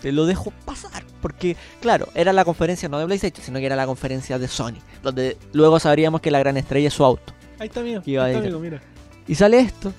Te 0.00 0.10
lo 0.10 0.24
dejo 0.24 0.52
pasar. 0.64 1.07
Porque, 1.20 1.56
claro, 1.80 2.08
era 2.14 2.32
la 2.32 2.44
conferencia 2.44 2.88
no 2.88 2.98
de 2.98 3.06
PlayStation, 3.06 3.44
sino 3.44 3.58
que 3.58 3.66
era 3.66 3.76
la 3.76 3.86
conferencia 3.86 4.38
de 4.38 4.48
Sony. 4.48 4.78
Donde 5.02 5.36
luego 5.52 5.80
sabríamos 5.80 6.20
que 6.20 6.30
la 6.30 6.38
gran 6.38 6.56
estrella 6.56 6.88
es 6.88 6.94
su 6.94 7.04
auto. 7.04 7.32
Ahí 7.58 7.68
está, 7.68 7.80
amigo. 7.80 8.02
¿Qué 8.02 8.12
iba 8.12 8.22
a 8.22 8.26
Ahí 8.26 8.32
está, 8.34 8.44
amigo, 8.44 8.60
mira. 8.60 8.80
Y 9.26 9.34
sale 9.34 9.58
esto. 9.60 9.92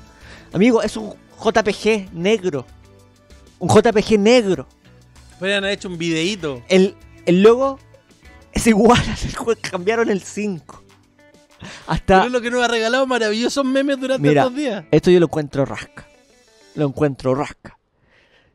Amigo, 0.53 0.82
es 0.82 0.95
un 0.97 1.13
JPG 1.43 2.13
negro. 2.13 2.65
Un 3.59 3.70
JPG 3.70 4.17
negro. 4.17 4.67
Podrían 5.38 5.63
haber 5.63 5.78
hecho 5.78 5.89
un 5.89 5.97
videíto. 5.97 6.61
El, 6.70 6.95
el 7.26 7.43
logo 7.43 7.80
es 8.53 8.65
igual 8.67 8.99
al 8.99 9.36
juego. 9.36 9.59
Cambiaron 9.70 10.09
el 10.09 10.22
5. 10.22 10.84
Pero 11.59 11.72
Hasta. 11.88 12.26
es 12.26 12.32
lo 12.32 12.41
que 12.41 12.49
nos 12.49 12.63
ha 12.63 12.67
regalado 12.70 13.05
maravillosos 13.05 13.65
memes 13.65 13.99
durante 13.99 14.28
Mira. 14.28 14.43
estos 14.43 14.55
días. 14.55 14.86
Esto 14.91 15.11
yo 15.11 15.20
lo 15.20 15.26
encuentro 15.26 15.65
rasca. 15.65 16.07
Lo 16.76 16.86
encuentro 16.88 17.36
rasca. 17.36 17.78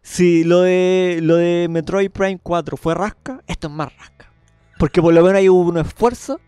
Si 0.07 0.45
lo 0.45 0.61
de, 0.61 1.19
lo 1.23 1.37
de 1.37 1.67
Metroid 1.71 2.11
Prime 2.11 2.39
4 2.43 2.77
fue 2.77 2.95
rasca, 2.95 3.41
esto 3.47 3.69
es 3.69 3.73
más 3.73 3.91
rasca. 3.97 4.31
Porque 4.79 5.01
por 5.01 5.15
lo 5.15 5.23
menos 5.23 5.39
ahí 5.39 5.49
hubo 5.49 5.63
un 5.71 5.79
esfuerzo 5.79 6.41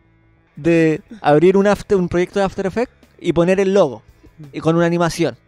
de 0.57 1.01
abrir 1.23 1.57
un, 1.57 1.67
after- 1.67 1.97
un 1.97 2.09
proyecto 2.09 2.39
de 2.39 2.45
After 2.45 2.67
Effects 2.67 2.93
y 3.19 3.33
poner 3.33 3.59
el 3.59 3.73
logo. 3.73 4.03
Y 4.53 4.61
con 4.61 4.77
una 4.77 4.85
animación. 4.85 5.39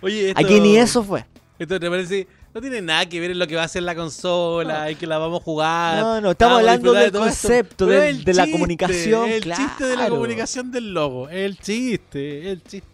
Oye, 0.00 0.28
esto, 0.28 0.40
Aquí 0.40 0.60
ni 0.60 0.76
eso 0.76 1.02
fue. 1.02 1.26
Esto 1.58 1.80
te 1.80 1.90
parece. 1.90 2.28
No 2.54 2.60
tiene 2.60 2.80
nada 2.80 3.04
que 3.06 3.18
ver 3.18 3.32
en 3.32 3.38
lo 3.40 3.48
que 3.48 3.56
va 3.56 3.62
a 3.62 3.64
hacer 3.64 3.82
la 3.82 3.96
consola 3.96 4.88
y 4.90 4.94
que 4.94 5.06
la 5.08 5.18
vamos 5.18 5.40
a 5.40 5.44
jugar. 5.44 5.98
No, 6.00 6.20
no, 6.20 6.30
estamos 6.30 6.58
hablando 6.60 6.92
del 6.92 7.10
de 7.10 7.18
concepto, 7.18 7.86
de- 7.86 8.32
la 8.32 8.46
comunicación, 8.48 9.28
El 9.28 9.42
chiste 9.42 9.84
de 9.86 9.96
la 9.96 10.08
comunicación 10.08 10.70
del 10.70 10.94
logo. 10.94 11.28
El 11.28 11.58
chiste, 11.58 12.52
el 12.52 12.62
chiste. 12.62 12.88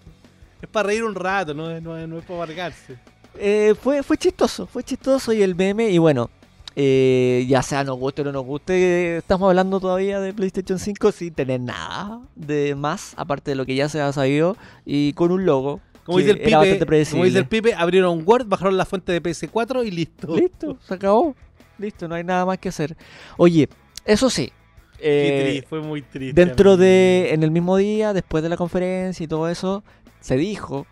Es 0.63 0.69
para 0.69 0.87
reír 0.89 1.05
un 1.05 1.15
rato, 1.15 1.53
no 1.53 1.71
es, 1.71 1.83
no 1.83 2.07
no 2.07 2.19
es 2.19 2.25
para 2.25 2.43
amargarse. 2.45 2.97
Eh, 3.39 3.75
fue, 3.81 4.03
fue 4.03 4.17
chistoso, 4.17 4.67
fue 4.67 4.83
chistoso 4.83 5.33
y 5.33 5.43
el 5.43 5.55
meme, 5.55 5.91
y 5.91 5.99
bueno, 5.99 6.31
eh, 6.75 7.45
ya 7.49 7.63
sea 7.63 7.85
nos 7.85 7.99
guste 7.99 8.23
o 8.23 8.25
no 8.25 8.33
nos 8.33 8.45
guste, 8.45 9.19
estamos 9.19 9.49
hablando 9.49 9.81
todavía 9.81 10.21
de 10.21 10.33
PlayStation 10.33 10.79
5 10.79 11.13
sin 11.13 11.35
tener 11.35 11.61
nada 11.61 12.21
de 12.35 12.75
más, 12.75 13.15
aparte 13.17 13.51
de 13.51 13.55
lo 13.57 13.67
que 13.67 13.75
ya 13.75 13.89
se 13.89 14.01
ha 14.01 14.13
sabido, 14.13 14.57
y 14.85 15.13
con 15.15 15.31
un 15.33 15.45
logo. 15.45 15.81
Como 16.05 16.19
dice, 16.19 16.33
el 16.33 16.39
pipe, 16.39 16.85
como 17.11 17.25
dice 17.25 17.39
el 17.39 17.47
Pipe, 17.47 17.75
abrieron 17.75 18.25
Word, 18.27 18.47
bajaron 18.47 18.77
la 18.77 18.85
fuente 18.85 19.13
de 19.13 19.23
PS4 19.23 19.87
y 19.87 19.91
listo. 19.93 20.35
Listo, 20.35 20.77
se 20.85 20.95
acabó. 20.95 21.37
Listo, 21.79 22.09
no 22.09 22.17
hay 22.17 22.25
nada 22.25 22.45
más 22.45 22.59
que 22.59 22.71
hacer. 22.71 22.97
Oye, 23.37 23.69
eso 24.05 24.29
sí. 24.29 24.53
Eh, 24.99 25.45
triste, 25.45 25.69
fue 25.69 25.81
muy 25.81 26.03
triste. 26.03 26.33
Dentro 26.33 26.77
de, 26.77 27.31
en 27.33 27.45
el 27.45 27.53
mismo 27.53 27.77
día, 27.77 28.13
después 28.13 28.43
de 28.43 28.49
la 28.49 28.57
conferencia 28.57 29.23
y 29.23 29.29
todo 29.29 29.49
eso, 29.49 29.85
se 30.21 30.37
dijo, 30.37 30.87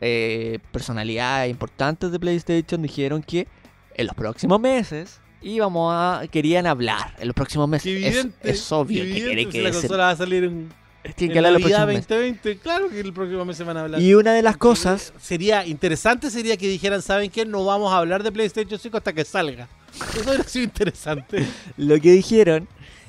eh, 0.00 0.58
personalidades 0.72 1.50
importantes 1.50 2.10
de 2.10 2.18
PlayStation 2.18 2.82
dijeron 2.82 3.22
que 3.22 3.46
en 3.94 4.06
los 4.06 4.14
próximos 4.14 4.60
meses 4.60 5.20
íbamos 5.42 5.92
a, 5.94 6.26
querían 6.28 6.66
hablar, 6.66 7.14
en 7.18 7.28
los 7.28 7.34
próximos 7.34 7.68
meses. 7.68 7.86
Es, 7.86 7.96
evidente, 7.96 8.50
es 8.50 8.72
obvio 8.72 9.04
que 9.04 9.14
si 9.14 9.46
que 9.46 9.62
la 9.62 9.70
consola 9.70 10.04
va 10.04 10.10
a 10.10 10.16
salir 10.16 10.44
en, 10.44 10.72
en 11.04 11.14
que 11.14 11.38
hablar 11.38 11.52
los 11.52 11.62
Navidad 11.62 11.86
próximos 11.86 12.08
meses. 12.08 12.08
2020. 12.08 12.58
Claro 12.58 12.88
que 12.88 13.00
el 13.00 13.12
próximo 13.12 13.44
mes 13.44 13.56
se 13.56 13.64
van 13.64 13.76
a 13.76 13.80
hablar. 13.82 14.00
Y 14.00 14.14
una 14.14 14.32
de 14.32 14.42
las 14.42 14.56
cosas, 14.56 15.12
Sería 15.20 15.66
interesante 15.66 16.30
sería 16.30 16.56
que 16.56 16.68
dijeran, 16.68 17.02
¿saben 17.02 17.30
qué? 17.30 17.44
No 17.46 17.64
vamos 17.64 17.92
a 17.92 17.98
hablar 17.98 18.22
de 18.22 18.32
PlayStation 18.32 18.78
5 18.78 18.96
hasta 18.96 19.12
que 19.12 19.24
salga. 19.24 19.68
Eso 19.94 20.28
hubiera 20.28 20.44
sido 20.44 20.64
interesante. 20.64 21.46
lo 21.76 22.00
que 22.00 22.12
dijeron 22.12 22.68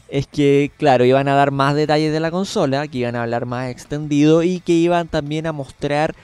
es 0.09 0.27
que, 0.27 0.71
claro, 0.77 1.03
iban 1.03 1.27
a 1.27 1.35
dar 1.35 1.51
más 1.51 1.75
detalles 1.75 2.13
de 2.13 2.19
la 2.19 2.31
consola, 2.31 2.87
que 2.87 2.99
iban 2.99 3.15
a 3.15 3.23
hablar 3.23 3.45
más 3.45 3.69
extendido 3.69 4.43
y 4.43 4.61
que 4.61 4.73
iban 4.73 5.07
también 5.07 5.47
a 5.47 5.51
mostrar 5.51 6.15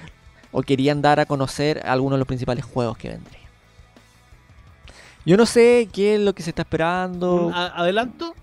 o 0.53 0.61
querían 0.61 1.01
dar 1.01 1.19
a 1.19 1.25
conocer 1.25 1.81
algunos 1.85 2.15
de 2.15 2.19
los 2.19 2.27
principales 2.27 2.63
juegos 2.63 2.97
que 2.97 3.09
vendrían. 3.09 3.43
Yo 5.25 5.37
no 5.37 5.45
sé 5.45 5.89
qué 5.91 6.15
es 6.15 6.21
lo 6.21 6.33
que 6.33 6.43
se 6.43 6.49
está 6.51 6.61
esperando. 6.63 7.51
A- 7.53 7.67
adelanto, 7.81 8.33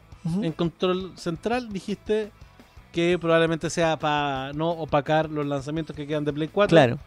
en 0.43 0.53
control 0.53 1.13
central 1.17 1.73
dijiste 1.73 2.31
que 2.93 3.19
probablemente 3.19 3.71
sea 3.71 3.99
para 3.99 4.53
no 4.55 4.71
opacar 4.71 5.31
los 5.31 5.47
lanzamientos 5.47 5.95
que 5.95 6.07
quedan 6.07 6.25
de 6.25 6.33
Play 6.33 6.49
4. 6.49 6.75
Claro, 6.75 6.99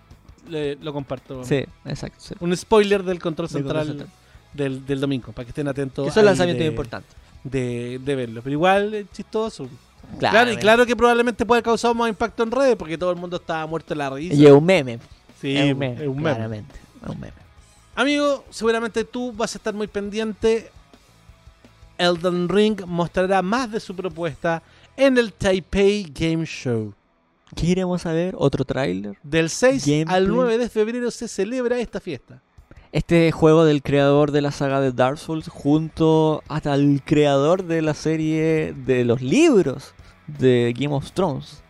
Le- 0.47 0.75
lo 0.75 0.93
comparto. 0.93 1.43
sí, 1.43 1.63
exacto. 1.85 2.17
sí. 2.19 2.35
Un 2.39 2.55
spoiler 2.55 3.03
del 3.03 3.19
control 3.19 3.47
Del 3.49 3.63
control 3.63 3.85
central 3.87 4.09
del, 4.53 4.85
del 4.85 4.99
domingo, 5.01 5.31
para 5.31 5.45
que 5.45 5.49
estén 5.49 5.67
atentos. 5.67 6.05
Que 6.05 6.11
son 6.11 6.21
ahí 6.21 6.25
lanzamientos 6.27 6.65
de-. 6.65 7.03
De, 7.43 7.99
de 7.99 8.15
verlo. 8.15 8.41
Pero 8.43 8.53
igual 8.53 8.93
es 8.93 9.11
chistoso. 9.11 9.67
Claro, 10.19 10.33
Claro, 10.33 10.51
y 10.53 10.57
claro 10.57 10.85
que 10.85 10.95
probablemente 10.95 11.45
puede 11.45 11.61
causar 11.63 11.95
más 11.95 12.09
impacto 12.09 12.43
en 12.43 12.51
redes 12.51 12.75
porque 12.75 12.97
todo 12.97 13.11
el 13.11 13.17
mundo 13.17 13.37
estaba 13.37 13.65
muerto 13.65 13.93
de 13.93 13.97
la 13.97 14.09
risa. 14.09 14.35
Y 14.35 14.45
es 14.45 14.51
un 14.51 14.63
meme. 14.65 14.99
sí, 15.41 15.55
es 15.57 15.71
un 15.73 15.79
meme. 15.79 16.01
es 16.01 16.07
un 16.07 16.15
meme. 16.17 16.35
Claramente. 16.35 16.75
Es 17.03 17.09
un 17.09 17.19
meme. 17.19 17.33
Amigo, 17.95 18.45
seguramente 18.49 19.03
tú 19.03 19.31
vas 19.33 19.53
a 19.55 19.57
estar 19.57 19.73
muy 19.73 19.87
pendiente. 19.87 20.71
Elden 21.97 22.49
Ring 22.49 22.85
mostrará 22.85 23.41
más 23.41 23.71
de 23.71 23.79
su 23.79 23.95
propuesta 23.95 24.63
en 24.97 25.17
el 25.17 25.31
Taipei 25.33 26.03
Game 26.13 26.45
Show. 26.45 26.93
¿Qué 27.55 27.67
iremos 27.67 28.05
a 28.05 28.13
ver? 28.13 28.33
¿Otro 28.37 28.65
tráiler? 28.65 29.15
Del 29.21 29.49
6 29.49 29.85
Gameplay. 29.85 30.15
al 30.17 30.27
9 30.27 30.57
de 30.57 30.69
febrero 30.69 31.11
se 31.11 31.27
celebra 31.27 31.77
esta 31.77 31.99
fiesta. 31.99 32.41
Este 32.93 33.31
juego 33.31 33.65
del 33.65 33.81
creador 33.81 34.29
de 34.29 34.41
la 34.43 34.51
saga 34.51 34.79
de 34.79 34.91
Dark 34.91 35.17
Souls 35.17 35.47
junto 35.47 36.43
hasta 36.47 36.75
el 36.75 37.01
creador 37.03 37.63
de 37.63 37.81
la 37.81 37.95
serie 37.95 38.75
de 38.85 39.03
los 39.03 39.19
libros 39.23 39.95
de 40.27 40.75
Game 40.77 40.93
of 40.93 41.11
Thrones. 41.11 41.63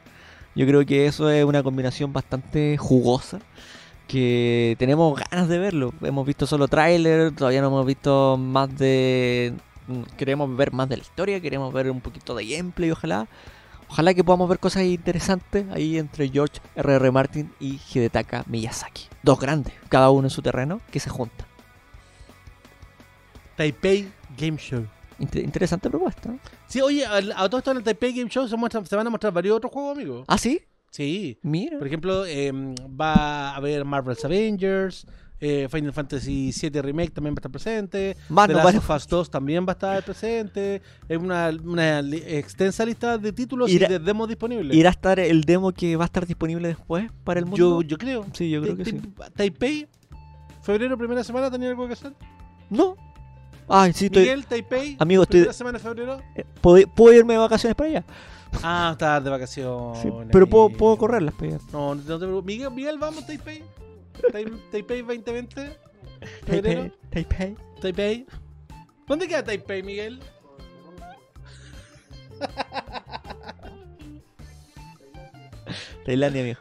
Yo 0.54 0.68
creo 0.68 0.86
que 0.86 1.06
eso 1.06 1.30
es 1.30 1.46
una 1.46 1.64
combinación 1.64 2.12
bastante 2.12 2.76
jugosa 2.78 3.40
que 4.06 4.76
tenemos 4.78 5.18
ganas 5.18 5.48
de 5.48 5.60
verlo. 5.60 5.94
Hemos 6.02 6.28
visto 6.28 6.46
solo 6.46 6.68
tráiler, 6.68 7.34
todavía 7.34 7.62
no 7.62 7.68
hemos 7.68 7.86
visto 7.86 8.36
más 8.36 8.78
de 8.78 9.54
queremos 10.18 10.54
ver 10.58 10.74
más 10.74 10.90
de 10.90 10.98
la 10.98 11.04
historia, 11.04 11.40
queremos 11.40 11.72
ver 11.72 11.90
un 11.90 12.02
poquito 12.02 12.36
de 12.36 12.46
gameplay, 12.46 12.92
ojalá. 12.92 13.30
Ojalá 13.94 14.16
que 14.16 14.24
podamos 14.24 14.50
ver 14.50 14.58
cosas 14.58 14.82
interesantes 14.86 15.68
ahí 15.72 16.00
entre 16.00 16.28
George 16.28 16.60
R.R. 16.76 17.12
Martin 17.12 17.54
y 17.60 17.80
Hidetaka 17.94 18.44
Miyazaki. 18.48 19.04
Dos 19.22 19.40
grandes, 19.40 19.72
cada 19.88 20.10
uno 20.10 20.26
en 20.26 20.32
su 20.32 20.42
terreno, 20.42 20.82
que 20.92 21.00
se 21.00 21.12
juntan. 21.12 21.46
Taipei 23.56 24.12
Game 24.36 24.58
Show. 24.58 24.88
Inter- 25.20 25.44
interesante 25.44 25.92
propuesta. 25.92 26.30
¿no? 26.30 26.40
Sí, 26.68 26.82
oye, 26.82 27.06
a, 27.06 27.18
a 27.18 27.48
todo 27.50 27.60
esto 27.60 27.70
en 27.70 27.78
el 27.78 27.84
Taipei 27.84 28.14
Game 28.14 28.30
Show 28.32 28.48
se, 28.48 28.56
muestran- 28.58 28.84
se 28.86 28.96
van 28.96 29.06
a 29.06 29.12
mostrar 29.12 29.32
varios 29.32 29.58
otros 29.58 29.72
juegos, 29.72 29.96
amigo. 29.96 30.24
¿Ah, 30.28 30.40
sí? 30.40 30.60
Sí. 30.90 31.38
Mira. 31.44 31.78
Por 31.78 31.86
ejemplo, 31.88 32.26
em, 32.26 32.74
va 33.00 33.14
a 33.52 33.56
haber 33.56 33.86
Marvel's 33.86 34.26
Avengers, 34.26 35.06
eh, 35.46 35.68
Final 35.70 35.92
Fantasy 35.92 36.52
VII 36.58 36.82
Remake 36.82 37.12
también 37.12 37.34
va 37.34 37.38
a 37.38 37.40
estar 37.42 37.52
presente, 37.52 38.16
Más 38.30 38.48
The 38.48 38.54
no 38.54 38.64
Last 38.64 38.78
of 38.78 38.90
Us 38.90 39.08
2 39.08 39.30
también 39.30 39.66
va 39.66 39.72
a 39.72 39.74
estar 39.74 40.04
presente, 40.06 40.82
es 41.10 41.18
una, 41.18 41.50
una 41.66 42.02
li- 42.02 42.24
extensa 42.26 42.86
lista 42.86 43.18
de 43.18 43.34
títulos 43.34 43.70
Irá- 43.70 43.88
y 43.88 43.92
de 43.92 44.00
demos 44.00 44.28
disponibles. 44.30 44.76
¿Irá 44.78 44.90
a 44.90 44.92
estar 44.92 45.20
el 45.20 45.42
demo 45.44 45.74
que 45.74 45.98
va 45.98 46.06
a 46.06 46.08
estar 46.08 46.26
disponible 46.26 46.70
después 46.70 47.12
para 47.26 47.40
el 47.42 47.46
mundo? 47.46 47.58
yo, 47.58 47.82
yo 47.82 47.98
creo. 47.98 48.26
Sí, 48.32 48.50
yo 48.50 48.62
creo 48.62 48.78
que 48.78 48.86
sí. 48.86 48.94
ta- 49.18 49.30
Taipei, 49.32 49.88
febrero, 50.62 50.98
primera 50.98 51.24
semana, 51.24 51.52
¿tenía 51.52 51.70
algo 51.70 51.86
que 51.88 51.94
hacer? 51.94 52.14
No. 52.70 52.96
Ay, 53.68 53.92
sí, 53.94 54.06
estoy... 54.06 54.24
Miguel, 54.24 54.46
Taipei, 54.46 54.96
Amigo, 55.00 55.24
estoy- 55.24 55.40
primera 55.42 55.54
semana 55.54 55.78
de 55.78 55.84
febrero. 55.84 56.22
eh, 56.36 56.46
¿puedo, 56.62 56.88
puedo 56.88 57.14
irme 57.18 57.34
de 57.34 57.40
vacaciones 57.40 57.76
para 57.76 57.90
allá? 57.90 58.04
Ah, 58.62 58.90
estar 58.94 59.24
de 59.24 59.30
vacaciones. 59.30 60.00
Sí, 60.02 60.10
pero 60.32 60.48
puedo, 60.48 60.70
puedo 60.70 60.96
correrlas 60.98 61.34
allá. 61.42 61.58
No, 61.72 61.96
no 61.96 62.02
te 62.02 62.26
preocupes. 62.26 62.46
Miguel, 62.46 62.72
Miguel, 62.72 62.98
vamos, 63.00 63.26
Taipei. 63.26 63.64
Tai- 64.32 64.46
Taipei 64.72 65.02
2020. 65.02 65.78
Febrero. 66.46 66.92
Taipei. 67.12 67.26
Taipei. 67.26 67.58
Taipei. 67.82 68.26
¿Dónde 69.08 69.28
queda 69.28 69.44
Taipei, 69.44 69.84
Miguel? 69.84 70.20
Tailandia, 76.06 76.42
amigo. 76.42 76.60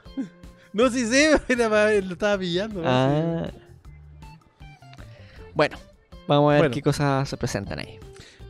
No, 0.73 0.89
sí 0.91 1.07
sé, 1.07 1.31
lo 2.03 2.13
estaba 2.13 2.39
pillando. 2.39 2.83
Ah. 2.85 3.51
Bueno, 5.55 5.77
vamos 6.27 6.51
a 6.51 6.53
ver 6.55 6.61
Bueno. 6.63 6.75
qué 6.75 6.83
cosas 6.83 7.29
se 7.29 7.37
presentan 7.37 7.79
ahí. 7.81 7.99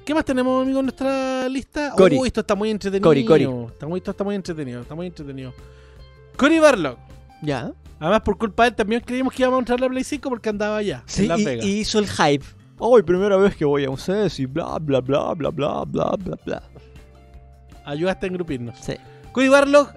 ¿Qué 0.04 0.14
más 0.14 0.24
tenemos, 0.24 0.62
amigo, 0.62 0.80
en 0.80 0.86
nuestra 0.86 1.48
lista? 1.48 1.92
Cory. 1.96 2.18
Uy, 2.18 2.28
esto 2.28 2.40
está 2.40 2.54
muy 2.54 2.70
entretenido. 2.70 3.08
Cory, 3.08 3.24
Cory. 3.24 3.44
Está 3.72 3.86
muy, 3.86 3.98
esto 3.98 4.10
está 4.10 4.24
muy 4.24 4.34
entretenido, 4.34 4.82
está 4.82 4.94
muy 4.94 5.06
entretenido. 5.06 5.52
Cory 6.36 6.58
Barlock. 6.58 6.98
Ya. 7.42 7.72
Además, 8.00 8.20
por 8.22 8.38
culpa 8.38 8.64
de 8.64 8.70
él, 8.70 8.74
también 8.74 9.00
creímos 9.02 9.32
que 9.34 9.42
íbamos 9.42 9.58
a 9.58 9.60
entrar 9.60 9.78
a 9.78 9.82
la 9.82 9.88
Play 9.88 10.04
5 10.04 10.28
porque 10.28 10.48
andaba 10.48 10.76
allá, 10.78 11.02
Sí, 11.06 11.22
en 11.22 11.28
Las 11.28 11.40
y, 11.40 11.44
Vegas. 11.44 11.64
y 11.66 11.78
hizo 11.80 11.98
el 11.98 12.08
hype. 12.08 12.44
Hoy, 12.78 13.02
primera 13.02 13.36
vez 13.36 13.54
que 13.54 13.64
voy 13.64 13.84
a 13.84 13.90
un 13.90 13.98
CES 13.98 14.40
y 14.40 14.46
bla, 14.46 14.78
bla, 14.80 15.00
bla, 15.00 15.34
bla, 15.34 15.50
bla, 15.50 15.84
bla, 15.84 16.16
bla, 16.18 16.38
bla. 16.44 16.62
Ayudaste 17.84 18.26
a 18.26 18.28
engrupirnos. 18.28 18.78
Sí. 18.80 18.94
Cory 19.32 19.48
Barlock 19.48 19.94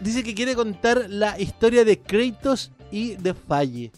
dice 0.00 0.22
que 0.22 0.34
quiere 0.34 0.54
contar 0.54 1.06
la 1.08 1.38
historia 1.40 1.84
de 1.84 1.98
Kratos 1.98 2.70
y 2.90 3.16
de 3.16 3.34
Falle, 3.34 3.90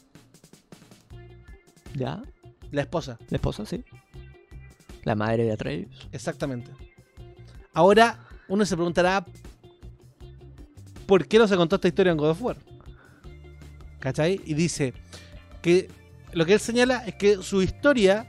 ¿Ya? 1.95 2.22
la 2.70 2.82
esposa. 2.82 3.18
La 3.28 3.37
esposa, 3.37 3.66
sí. 3.66 3.85
La 5.05 5.14
madre 5.14 5.45
de 5.45 5.53
Atreus. 5.53 6.09
Exactamente. 6.12 6.70
Ahora, 7.72 8.18
uno 8.49 8.64
se 8.64 8.74
preguntará 8.74 9.24
¿por 11.07 11.26
qué 11.26 11.39
no 11.39 11.47
se 11.47 11.57
contó 11.57 11.76
esta 11.76 11.89
historia 11.89 12.11
en 12.12 12.16
God 12.18 12.30
of 12.30 12.43
War? 12.43 12.57
¿Cachai? 14.05 14.40
Y 14.44 14.55
dice 14.55 14.92
que 15.62 15.88
lo 16.32 16.44
que 16.46 16.52
él 16.52 16.61
señala 16.61 17.05
es 17.07 17.14
que 17.14 17.42
su 17.42 17.62
historia 17.62 18.26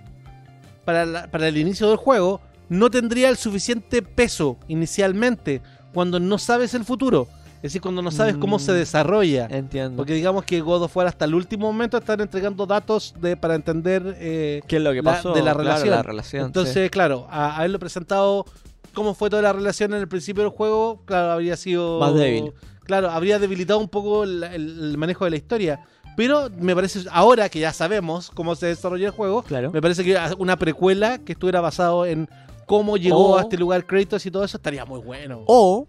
para, 0.86 1.06
la- 1.06 1.28
para 1.30 1.48
el 1.50 1.58
inicio 1.58 1.88
del 1.90 1.98
juego 1.98 2.42
no 2.70 2.90
tendría 2.90 3.30
el 3.30 3.36
suficiente 3.38 4.02
peso 4.02 4.58
inicialmente 4.68 5.62
cuando 5.94 6.20
no 6.20 6.38
sabes 6.40 6.74
el 6.74 6.84
futuro. 6.86 7.28
decir, 7.62 7.82
cuando 7.82 8.04
no 8.04 8.12
sabes 8.12 8.38
cómo 8.38 8.60
se 8.60 8.72
Mm. 8.74 8.76
desarrolla. 8.76 9.48
Entiendo. 9.50 9.98
Porque 9.98 10.14
digamos 10.14 10.46
que 10.46 10.62
God 10.62 10.84
of 10.84 10.96
War 10.96 11.08
hasta 11.08 11.26
el 11.26 11.34
último 11.34 11.66
momento 11.66 11.98
están 11.98 12.22
entregando 12.22 12.68
datos 12.68 13.16
de, 13.20 13.36
para 13.36 13.56
entender 13.56 14.16
eh, 14.20 14.62
¿Qué 14.68 14.76
es 14.78 14.82
lo 14.84 14.92
que 14.92 15.02
la- 15.02 15.14
pasó? 15.14 15.30
de 15.34 15.40
la 15.42 15.46
Claro, 15.54 15.60
relación. 15.64 15.90
la 15.90 16.04
relación, 16.04 16.46
Entonces, 16.46 16.92
claro, 16.92 17.26
a 17.32 17.58
haberlo 17.58 17.80
presentado 17.80 18.46
cómo 18.94 19.16
fue 19.16 19.32
toda 19.32 19.42
la 19.42 19.52
relación 19.52 19.94
en 19.96 20.00
el 20.02 20.08
principio 20.08 20.44
del 20.44 20.52
juego, 20.52 21.02
claro, 21.06 21.32
habría 21.32 21.58
sido... 21.58 22.00
Más 22.00 22.14
débil. 22.14 22.54
Claro, 22.86 23.10
habría 23.10 23.40
debilitado 23.40 23.80
un 23.80 23.90
poco 23.90 24.24
el, 24.24 24.96
manejo 24.98 25.26
de 25.26 25.32
la 25.32 25.38
historia. 25.38 25.86
Pero 26.16 26.50
me 26.58 26.74
parece, 26.74 27.02
ahora 27.12 27.50
que 27.50 27.60
ya 27.60 27.74
sabemos 27.74 28.32
cómo 28.34 28.56
se 28.56 28.68
desarrolla 28.68 29.08
el 29.08 29.12
juego. 29.12 29.44
Claro. 29.44 29.72
me 29.72 29.82
parece 29.82 30.04
que 30.04 30.18
una 30.38 30.56
precuela 30.58 31.18
que 31.18 31.34
estuviera 31.34 31.60
basado 31.60 32.06
en 32.06 32.30
cómo 32.66 32.96
llegó 32.96 33.32
O- 33.34 33.38
a 33.38 33.42
este 33.42 33.58
lugar 33.58 33.86
Kratos 33.86 34.26
y 34.26 34.32
todo 34.32 34.46
eso 34.46 34.58
estaría 34.58 34.86
muy 34.86 35.02
bueno. 35.02 35.44
O 35.48 35.88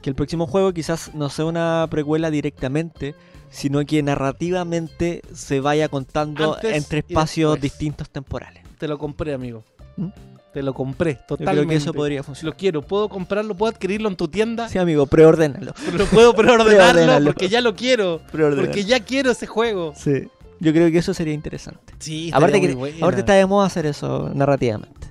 que 0.00 0.10
el 0.10 0.16
próximo 0.16 0.46
juego 0.46 0.72
quizás 0.72 1.14
no 1.14 1.28
sea 1.28 1.44
una 1.44 1.86
precuela 1.90 2.30
directamente, 2.30 3.14
sino 3.50 3.84
que 3.84 4.02
narrativamente 4.02 5.22
se 5.32 5.60
vaya 5.60 5.88
contando 5.88 6.54
Antes 6.54 6.76
entre 6.76 7.00
espacios 7.00 7.60
distintos 7.60 8.10
temporales. 8.10 8.62
Te 8.78 8.88
lo 8.88 8.98
compré, 8.98 9.32
amigo. 9.34 9.64
¿Mm? 9.96 10.08
Te 10.52 10.62
lo 10.62 10.74
compré, 10.74 11.14
Yo 11.14 11.20
totalmente. 11.26 11.60
creo 11.60 11.68
que 11.70 11.76
eso 11.76 11.94
podría 11.94 12.22
funcionar. 12.22 12.52
Lo 12.52 12.58
quiero, 12.58 12.82
puedo 12.82 13.08
comprarlo, 13.08 13.54
puedo 13.56 13.72
adquirirlo 13.72 14.08
en 14.10 14.16
tu 14.16 14.28
tienda, 14.28 14.68
Sí, 14.68 14.78
amigo, 14.78 15.06
preordénalo. 15.06 15.72
pero 15.86 15.96
lo 15.98 16.06
puedo 16.06 16.34
preordenarlo 16.34 17.24
porque 17.30 17.48
ya 17.48 17.60
lo 17.62 17.74
quiero. 17.74 18.20
Porque 18.30 18.84
ya 18.84 19.00
quiero 19.00 19.30
ese 19.30 19.46
juego. 19.46 19.94
Sí. 19.96 20.28
Yo 20.60 20.72
creo 20.72 20.90
que 20.92 20.98
eso 20.98 21.12
sería 21.14 21.32
interesante. 21.34 21.94
Sí, 21.98 22.30
Aparte, 22.32 22.60
que, 22.60 22.74
buena. 22.74 22.96
aparte 22.98 23.20
está 23.20 23.32
de 23.32 23.46
moda 23.46 23.66
hacer 23.66 23.86
eso 23.86 24.30
narrativamente. 24.34 25.08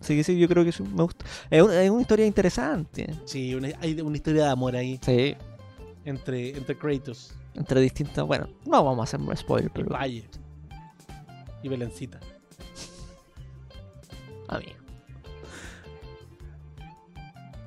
Así 0.00 0.16
que 0.16 0.24
sí, 0.24 0.38
yo 0.38 0.48
creo 0.48 0.64
que 0.64 0.72
sí, 0.72 0.82
me 0.82 1.02
gusta. 1.02 1.24
Es 1.50 1.62
una, 1.62 1.82
es 1.82 1.90
una 1.90 2.00
historia 2.00 2.26
interesante. 2.26 3.08
Sí, 3.26 3.54
una- 3.54 3.68
hay 3.80 4.00
una 4.00 4.16
historia 4.16 4.44
de 4.44 4.50
amor 4.50 4.74
ahí 4.76 4.98
Sí. 5.02 5.34
entre, 6.04 6.50
entre 6.56 6.76
Kratos 6.78 7.32
Entre 7.54 7.80
distintas. 7.80 8.24
Bueno, 8.26 8.48
no 8.64 8.84
vamos 8.84 9.00
a 9.00 9.02
hacer 9.04 9.20
un 9.20 9.36
spoiler, 9.36 9.70
pero. 9.72 9.88
Valle 9.90 10.24
y 11.62 11.68
Belencita. 11.68 12.20
Amigo. 14.48 14.72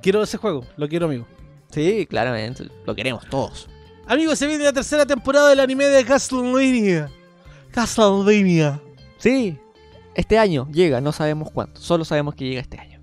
Quiero 0.01 0.23
ese 0.23 0.37
juego, 0.37 0.65
lo 0.77 0.87
quiero, 0.87 1.07
amigo. 1.07 1.25
Sí, 1.71 2.05
claramente. 2.09 2.67
Lo 2.85 2.95
queremos 2.95 3.27
todos. 3.29 3.67
Amigos, 4.07 4.39
se 4.39 4.47
viene 4.47 4.63
la 4.63 4.73
tercera 4.73 5.05
temporada 5.05 5.49
del 5.49 5.59
anime 5.59 5.85
de 5.85 6.03
Castlevania. 6.03 7.09
Castlevania. 7.71 8.81
Sí, 9.17 9.59
este 10.15 10.37
año 10.37 10.67
llega, 10.71 10.99
no 11.01 11.11
sabemos 11.11 11.51
cuánto, 11.51 11.79
solo 11.79 12.03
sabemos 12.05 12.35
que 12.35 12.45
llega 12.45 12.61
este 12.61 12.79
año. 12.79 12.99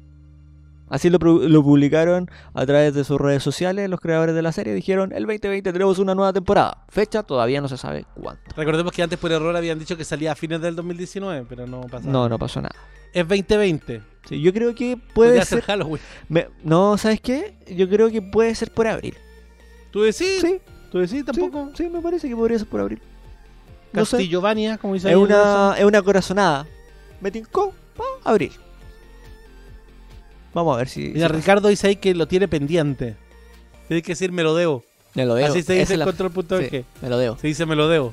Así 0.88 1.10
lo, 1.10 1.18
lo 1.18 1.62
publicaron 1.62 2.30
a 2.54 2.64
través 2.64 2.94
de 2.94 3.02
sus 3.04 3.20
redes 3.20 3.42
sociales 3.42 3.90
los 3.90 4.00
creadores 4.00 4.34
de 4.34 4.42
la 4.42 4.52
serie. 4.52 4.72
Dijeron, 4.72 5.12
el 5.12 5.26
2020 5.26 5.72
tenemos 5.72 5.98
una 5.98 6.14
nueva 6.14 6.32
temporada. 6.32 6.84
Fecha 6.88 7.24
todavía 7.24 7.60
no 7.60 7.68
se 7.68 7.76
sabe 7.76 8.04
cuánto. 8.14 8.42
Recordemos 8.54 8.92
que 8.92 9.02
antes 9.02 9.18
por 9.18 9.32
error 9.32 9.56
habían 9.56 9.78
dicho 9.78 9.96
que 9.96 10.04
salía 10.04 10.32
a 10.32 10.34
fines 10.36 10.60
del 10.60 10.76
2019, 10.76 11.46
pero 11.48 11.66
no 11.66 11.80
pasa 11.82 12.08
No, 12.08 12.28
no 12.28 12.38
pasó 12.38 12.60
nada. 12.60 12.76
Es 13.16 13.26
2020. 13.26 14.02
Sí, 14.28 14.40
yo 14.42 14.52
creo 14.52 14.74
que 14.74 14.98
Puede 15.14 15.42
ser. 15.44 15.62
Halloween. 15.62 16.00
me- 16.28 16.48
no, 16.62 16.98
¿sabes 16.98 17.20
qué? 17.20 17.54
Yo 17.74 17.88
creo 17.88 18.10
que 18.10 18.20
puede 18.20 18.54
ser 18.54 18.70
por 18.70 18.86
abril. 18.86 19.14
¿Tú 19.90 20.02
decís? 20.02 20.40
Sí, 20.42 20.58
¿Tú 20.92 20.98
decís 20.98 21.24
tampoco? 21.24 21.70
sí, 21.74 21.88
me 21.88 22.00
parece 22.02 22.28
que 22.28 22.36
podría 22.36 22.58
ser 22.58 22.68
por 22.68 22.80
abril. 22.80 23.00
No 23.92 24.04
sé. 24.04 24.16
Castillovania, 24.18 24.76
como 24.78 24.94
dice 24.94 25.08
Es 25.08 25.14
ahí 25.14 25.20
una, 25.20 25.74
es 25.78 25.84
una 25.84 26.02
corazonada. 26.02 26.66
Me 27.22 27.30
tincó, 27.30 27.72
pa, 27.96 28.04
abril. 28.24 28.52
Vamos 30.52 30.74
a 30.74 30.78
ver 30.78 30.88
si... 30.88 31.00
Mira, 31.00 31.12
si 31.14 31.20
pasa. 31.22 31.34
Ricardo 31.34 31.68
dice 31.68 31.86
ahí 31.88 31.96
que 31.96 32.14
lo 32.14 32.26
tiene 32.28 32.48
pendiente. 32.48 33.16
Tiene 33.88 34.02
que 34.02 34.12
decir 34.12 34.32
me 34.32 34.42
lo 34.42 34.54
debo. 34.54 34.84
Me 35.14 35.24
lo 35.24 35.34
debo. 35.36 35.48
Así 35.48 35.62
se 35.62 35.80
Esa 35.80 35.94
dice 35.94 35.94
es 35.94 36.00
control.org. 36.04 36.68
sí, 36.70 36.84
me 37.00 37.08
lo 37.08 37.16
debo. 37.18 37.38
Se 37.38 37.46
dice 37.46 37.64
me 37.64 37.76
lo 37.76 37.88
debo. 37.88 38.12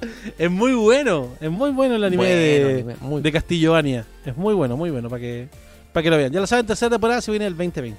es 0.38 0.50
muy 0.50 0.72
bueno. 0.72 1.28
Es 1.40 1.50
muy 1.50 1.70
bueno 1.70 1.96
el 1.96 2.04
anime 2.04 2.22
Bueno, 2.22 2.36
de, 2.36 2.72
anime, 2.74 2.96
muy 3.00 3.22
de 3.22 3.32
Castillovania. 3.32 4.06
Es 4.24 4.36
muy 4.36 4.54
bueno, 4.54 4.76
muy 4.76 4.90
bueno 4.90 5.08
para 5.08 5.20
que, 5.20 5.48
para 5.92 6.02
que 6.02 6.10
lo 6.10 6.16
vean. 6.16 6.32
Ya 6.32 6.40
lo 6.40 6.46
saben, 6.46 6.66
tercera 6.66 6.90
temporada 6.90 7.20
se 7.20 7.30
viene 7.30 7.46
el 7.46 7.56
2020. 7.56 7.98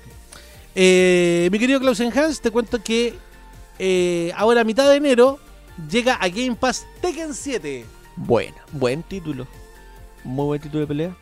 Eh, 0.76 1.49
mi 1.52 1.60
querido 1.60 1.80
Klaus 1.80 1.99
Hans, 1.99 2.41
te 2.41 2.52
cuento 2.52 2.82
que 2.82 3.14
eh, 3.80 4.32
ahora 4.36 4.62
a 4.62 4.64
mitad 4.64 4.89
de 4.89 4.95
enero 4.95 5.39
llega 5.89 6.16
a 6.16 6.30
Game 6.30 6.56
Pass 6.56 6.86
Tekken 7.02 7.34
7. 7.34 7.86
buena. 8.16 8.58
Buen 8.72 9.04
título. 9.04 9.47
Muy 10.24 10.45
buen 10.45 10.62
título 10.62 10.82
de 10.82 10.88
pelea. 10.88 11.16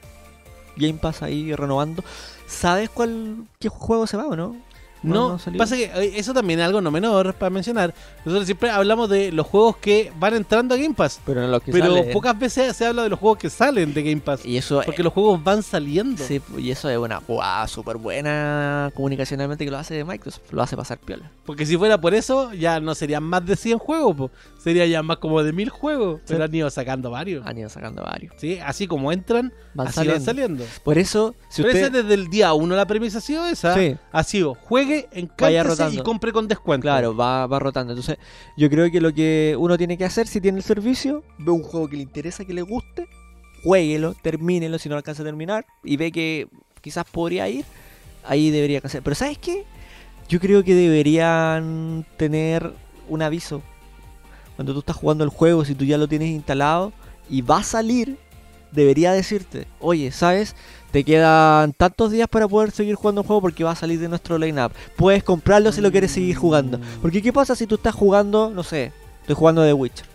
Game 0.76 1.00
Pass 1.00 1.24
ahí 1.24 1.54
renovando. 1.56 2.04
¿Sabes 2.48 2.90
cuál 2.90 3.46
qué 3.60 3.70
juego 3.70 4.08
se 4.08 4.18
va 4.18 4.28
o 4.28 4.36
no? 4.36 4.56
No, 5.02 5.39
pasa 5.58 5.76
que 5.78 5.86
eh, 5.86 6.14
eso 6.16 6.34
también 6.34 6.60
es 6.60 6.66
algo 6.66 6.82
no 6.82 6.91
menor 6.91 7.34
para 7.36 7.50
mencionar. 7.50 7.93
Nosotros 8.26 8.45
siempre 8.45 8.70
hablamos 8.70 9.10
de 9.10 9.32
los 9.32 9.47
juegos 9.47 9.78
que 9.78 10.12
van 10.20 10.34
entrando 10.34 10.76
a 10.76 10.78
Game 10.78 10.93
Pass, 10.93 11.22
Pero 11.26 11.41
no 11.41 11.47
los 11.47 11.64
que 11.64 11.72
pero 11.72 11.95
salen. 11.95 12.12
pocas 12.12 12.38
veces 12.38 12.76
se 12.76 12.86
habla 12.86 13.04
de 13.04 13.10
los 13.10 13.20
juegos 13.20 13.38
que 13.39 13.50
salen 13.50 13.93
de 13.93 14.04
Game 14.04 14.22
Pass, 14.22 14.45
Y 14.45 14.58
eso, 14.58 14.82
porque 14.86 15.02
los 15.04 15.14
juegos 15.14 15.41
van 15.43 15.64
saliendo. 15.64 16.24
sí, 16.24 16.41
y 16.58 16.72
eso 16.72 16.89
es 16.89 16.97
una 16.97 17.22
jugada 17.22 17.68
súper 17.68 17.97
buena 17.97 18.91
comunicacionalmente 18.93 19.66
que 19.66 19.72
lo 19.72 19.78
hace 19.78 20.04
Microsoft. 20.04 20.52
Lo 20.52 20.62
hace 20.62 20.76
pasar 20.76 20.97
piola. 20.97 21.32
Porque 21.45 21.66
si 21.66 21.78
fuera 21.78 22.00
por 22.00 22.14
eso, 22.14 22.54
ya 22.54 22.80
no 22.80 22.93
serían 22.95 23.24
más 23.24 23.45
de 23.45 23.56
100 23.56 23.78
juegos, 23.80 24.16
po. 24.16 24.32
sería 24.62 24.86
ya 24.86 25.02
más 25.02 25.18
como 25.18 25.41
de 25.43 25.54
1000 25.54 25.70
juegos, 25.70 26.22
pero 26.28 26.43
han 26.43 26.54
ido 26.54 26.70
sacando 26.70 27.10
varios. 27.12 27.45
Han 27.45 27.58
ido 27.58 27.70
sacando 27.70 28.04
varios. 28.04 28.34
¿sí? 28.38 28.60
Así 28.64 28.86
como 28.88 29.12
entran, 29.12 29.54
Van 29.74 29.88
así 29.88 29.95
saliendo. 29.95 30.20
van 30.20 30.26
saliendo. 30.26 30.66
Por 30.84 30.97
eso, 30.97 31.36
si 31.50 31.62
pero 31.62 31.74
usted... 31.74 31.88
ese 31.95 32.04
desde 32.04 32.14
el 32.14 32.30
día 32.30 32.54
1 32.54 32.76
la 32.76 32.86
premisa 32.86 33.20
ha 33.20 33.22
sido 33.22 33.45
esa. 33.47 33.74
Sí. 33.76 33.95
Ha 34.12 34.24
sido 34.24 34.56
juegue, 34.56 34.89
Vaya 34.90 35.62
encártese 35.62 35.96
y 35.96 35.98
compre 36.00 36.32
con 36.32 36.48
descuento. 36.48 36.84
Claro, 36.84 37.16
va, 37.16 37.48
va 37.48 37.60
rotando. 37.60 37.94
Entonces, 37.94 38.18
yo 38.58 38.70
creo 38.70 38.92
que 38.92 39.02
lo 39.02 39.14
que 39.14 39.56
uno 39.58 39.78
tiene 39.78 39.98
que 39.98 40.06
hacer 40.06 40.28
si 40.28 40.42
tiene 40.42 40.58
el 40.60 40.64
servicio, 40.64 41.24
ve 41.38 41.52
un 41.52 41.64
juego 41.64 41.88
que 41.88 41.98
le 41.98 42.04
interesa, 42.04 42.46
que 42.46 42.54
le 42.54 42.62
guste, 42.62 43.08
jueguelo, 43.64 44.16
termínelo 44.22 44.78
si 44.80 44.90
no 44.90 44.96
lo 44.96 44.98
alcanza 44.98 45.22
a 45.22 45.26
terminar 45.26 45.66
y 45.84 45.98
ve 45.98 46.12
que 46.12 46.48
quizás 46.82 47.06
podría 47.06 47.48
ir, 47.50 47.66
ahí 48.24 48.52
debería 48.52 48.82
hacer. 48.84 49.02
Pero 49.02 49.16
¿sabes 49.16 49.38
qué? 49.38 49.66
Yo 50.28 50.40
creo 50.40 50.64
que 50.64 50.76
deberían 50.76 52.06
tener 52.18 52.72
un 53.08 53.22
aviso. 53.22 53.62
Cuando 54.56 54.74
tú 54.74 54.80
estás 54.80 54.96
jugando 54.96 55.24
el 55.24 55.30
juego, 55.30 55.66
si 55.66 55.74
tú 55.74 55.86
ya 55.86 55.98
lo 55.98 56.08
tienes 56.08 56.30
instalado 56.30 56.94
y 57.30 57.42
va 57.42 57.60
a 57.60 57.64
salir, 57.64 58.18
debería 58.72 59.11
decirte, 59.11 59.67
oye, 59.80 60.11
¿sabes? 60.11 60.55
Te 60.91 61.03
quedan 61.03 61.74
tantos 61.74 62.11
días 62.11 62.28
para 62.28 62.47
poder 62.47 62.72
seguir 62.72 62.95
jugando 62.95 63.22
el 63.22 63.28
juego 63.28 63.41
porque 63.41 63.63
va 63.63 63.72
a 63.72 63.76
salir 63.76 63.99
de 63.99 64.09
nuestro 64.09 64.38
line-up. 64.38 64.72
Puedes 64.95 65.24
comprarlo 65.24 65.72
si 65.72 65.82
lo 65.82 65.91
quieres 65.91 66.11
seguir 66.11 66.36
jugando. 66.36 66.80
Porque 67.01 67.22
¿qué 67.22 67.32
pasa 67.32 67.55
si 67.55 67.67
tú 67.67 67.76
estás 67.76 67.93
jugando, 67.93 68.49
no 68.49 68.63
sé, 68.63 68.91
estoy 69.22 69.36
jugando 69.36 69.63
The 69.63 69.74
Witcher? 69.74 70.07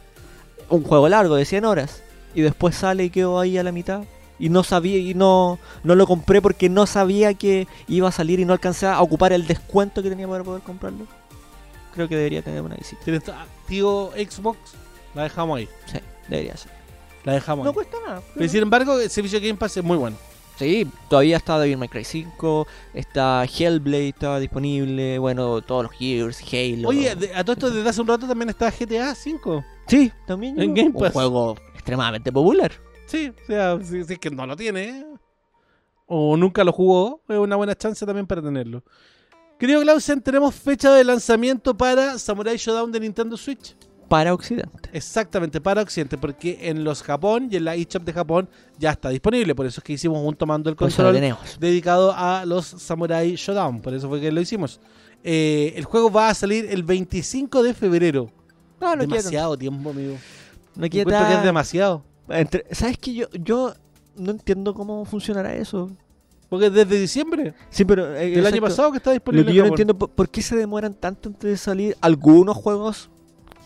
Un 0.68 0.82
juego 0.82 1.08
largo 1.08 1.36
de 1.36 1.44
100 1.44 1.64
horas. 1.64 2.02
Y 2.34 2.42
después 2.42 2.74
sale 2.74 3.04
y 3.04 3.10
quedo 3.10 3.38
ahí 3.38 3.56
a 3.56 3.62
la 3.62 3.70
mitad. 3.70 4.02
Y 4.36 4.48
no 4.48 4.64
sabía, 4.64 4.98
y 4.98 5.14
no, 5.14 5.60
no 5.84 5.94
lo 5.94 6.08
compré 6.08 6.42
porque 6.42 6.68
no 6.68 6.86
sabía 6.86 7.34
que 7.34 7.68
iba 7.86 8.08
a 8.08 8.12
salir 8.12 8.40
y 8.40 8.44
no 8.44 8.52
alcancé 8.52 8.88
a 8.88 9.00
ocupar 9.00 9.32
el 9.32 9.46
descuento 9.46 10.02
que 10.02 10.10
tenía 10.10 10.26
para 10.26 10.42
poder 10.42 10.62
comprarlo. 10.62 11.06
Creo 11.94 12.08
que 12.08 12.16
debería 12.16 12.42
tener 12.42 12.60
una 12.60 12.74
visita. 12.74 13.00
Tienes 13.04 13.28
activo 13.28 14.10
Xbox, 14.16 14.58
la 15.14 15.22
dejamos 15.22 15.58
ahí. 15.58 15.68
Sí, 15.86 15.98
debería 16.28 16.56
ser. 16.56 16.83
La 17.24 17.32
dejamos 17.34 17.64
No 17.64 17.70
ahí. 17.70 17.74
cuesta 17.74 17.96
nada. 18.06 18.22
Pero 18.34 18.48
sin 18.48 18.62
embargo, 18.62 18.98
el 19.00 19.10
servicio 19.10 19.40
de 19.40 19.48
Game 19.48 19.58
Pass 19.58 19.76
es 19.76 19.84
muy 19.84 19.96
bueno. 19.96 20.16
Sí, 20.56 20.86
todavía 21.08 21.36
está 21.38 21.58
Devil 21.58 21.78
May 21.78 21.88
Cry 21.88 22.04
5, 22.04 22.66
está 22.92 23.44
Hellblade, 23.44 24.08
está 24.10 24.38
disponible, 24.38 25.18
bueno, 25.18 25.60
todos 25.62 25.82
los 25.84 25.92
Gears, 25.92 26.40
Halo. 26.52 26.88
Oye, 26.90 27.16
de- 27.16 27.34
a 27.34 27.42
todo 27.42 27.54
esto 27.54 27.70
desde 27.70 27.88
hace 27.88 28.00
un 28.00 28.06
rato 28.06 28.28
también 28.28 28.50
está 28.50 28.70
GTA 28.70 29.14
5. 29.16 29.64
sí, 29.88 30.12
también 30.26 30.60
en. 30.60 30.72
Game 30.74 30.92
Pass. 30.92 31.02
Un 31.08 31.10
juego 31.12 31.56
extremadamente 31.74 32.30
popular. 32.30 32.70
Sí, 33.06 33.32
o 33.42 33.46
sea, 33.46 33.78
si, 33.82 34.04
si 34.04 34.12
es 34.12 34.18
que 34.20 34.30
no 34.30 34.46
lo 34.46 34.54
tiene, 34.56 34.84
¿eh? 34.90 35.04
o 36.06 36.36
nunca 36.36 36.62
lo 36.62 36.70
jugó, 36.72 37.20
es 37.28 37.36
una 37.38 37.56
buena 37.56 37.74
chance 37.74 38.04
también 38.06 38.26
para 38.26 38.40
tenerlo. 38.42 38.84
Querido 39.58 39.80
Clausen, 39.82 40.20
tenemos 40.20 40.54
fecha 40.54 40.92
de 40.92 41.02
lanzamiento 41.02 41.76
para 41.76 42.16
Samurai 42.18 42.56
Showdown 42.56 42.92
de 42.92 43.00
Nintendo 43.00 43.36
Switch. 43.36 43.74
Para 44.14 44.32
Occidente. 44.32 44.88
Exactamente, 44.92 45.60
para 45.60 45.82
Occidente, 45.82 46.16
porque 46.16 46.56
en 46.70 46.84
los 46.84 47.02
Japón 47.02 47.48
y 47.50 47.56
en 47.56 47.64
la 47.64 47.74
eShop 47.74 48.04
de 48.04 48.12
Japón 48.12 48.48
ya 48.78 48.92
está 48.92 49.08
disponible. 49.08 49.56
Por 49.56 49.66
eso 49.66 49.80
es 49.80 49.84
que 49.84 49.94
hicimos 49.94 50.24
un 50.24 50.36
tomando 50.36 50.70
el 50.70 50.76
control 50.76 51.20
dedicado 51.58 52.14
a 52.16 52.44
los 52.46 52.64
Samurai 52.64 53.34
Showdown. 53.34 53.80
Por 53.82 53.92
eso 53.92 54.08
fue 54.08 54.20
que 54.20 54.30
lo 54.30 54.40
hicimos. 54.40 54.78
Eh, 55.24 55.72
el 55.74 55.84
juego 55.84 56.12
va 56.12 56.28
a 56.28 56.34
salir 56.34 56.64
el 56.70 56.84
25 56.84 57.64
de 57.64 57.74
febrero. 57.74 58.30
No, 58.80 58.90
no 58.94 58.98
quiero. 58.98 59.16
demasiado 59.16 59.58
tiempo, 59.58 59.90
amigo. 59.90 60.16
No 60.76 60.88
quiero. 60.88 61.10
que 61.10 61.34
es 61.34 61.42
demasiado. 61.42 62.04
Entre- 62.28 62.66
¿Sabes 62.70 62.96
que 62.98 63.14
yo, 63.14 63.26
yo 63.32 63.74
no 64.16 64.30
entiendo 64.30 64.74
cómo 64.74 65.04
funcionará 65.06 65.56
eso? 65.56 65.90
Porque 66.48 66.70
desde 66.70 67.00
diciembre 67.00 67.52
Sí, 67.68 67.84
pero. 67.84 68.14
eh, 68.14 68.30
del 68.30 68.46
año 68.46 68.60
pasado 68.60 68.92
que 68.92 68.98
está 68.98 69.10
disponible. 69.10 69.42
Lo 69.42 69.46
que 69.46 69.50
en 69.50 69.56
yo 69.56 69.62
no 69.64 69.68
entiendo, 69.70 69.98
¿por, 69.98 70.08
por 70.10 70.28
qué 70.28 70.40
se 70.40 70.54
demoran 70.54 70.94
tanto 70.94 71.30
antes 71.30 71.50
de 71.50 71.56
salir 71.56 71.96
algunos 72.00 72.56
juegos 72.56 73.10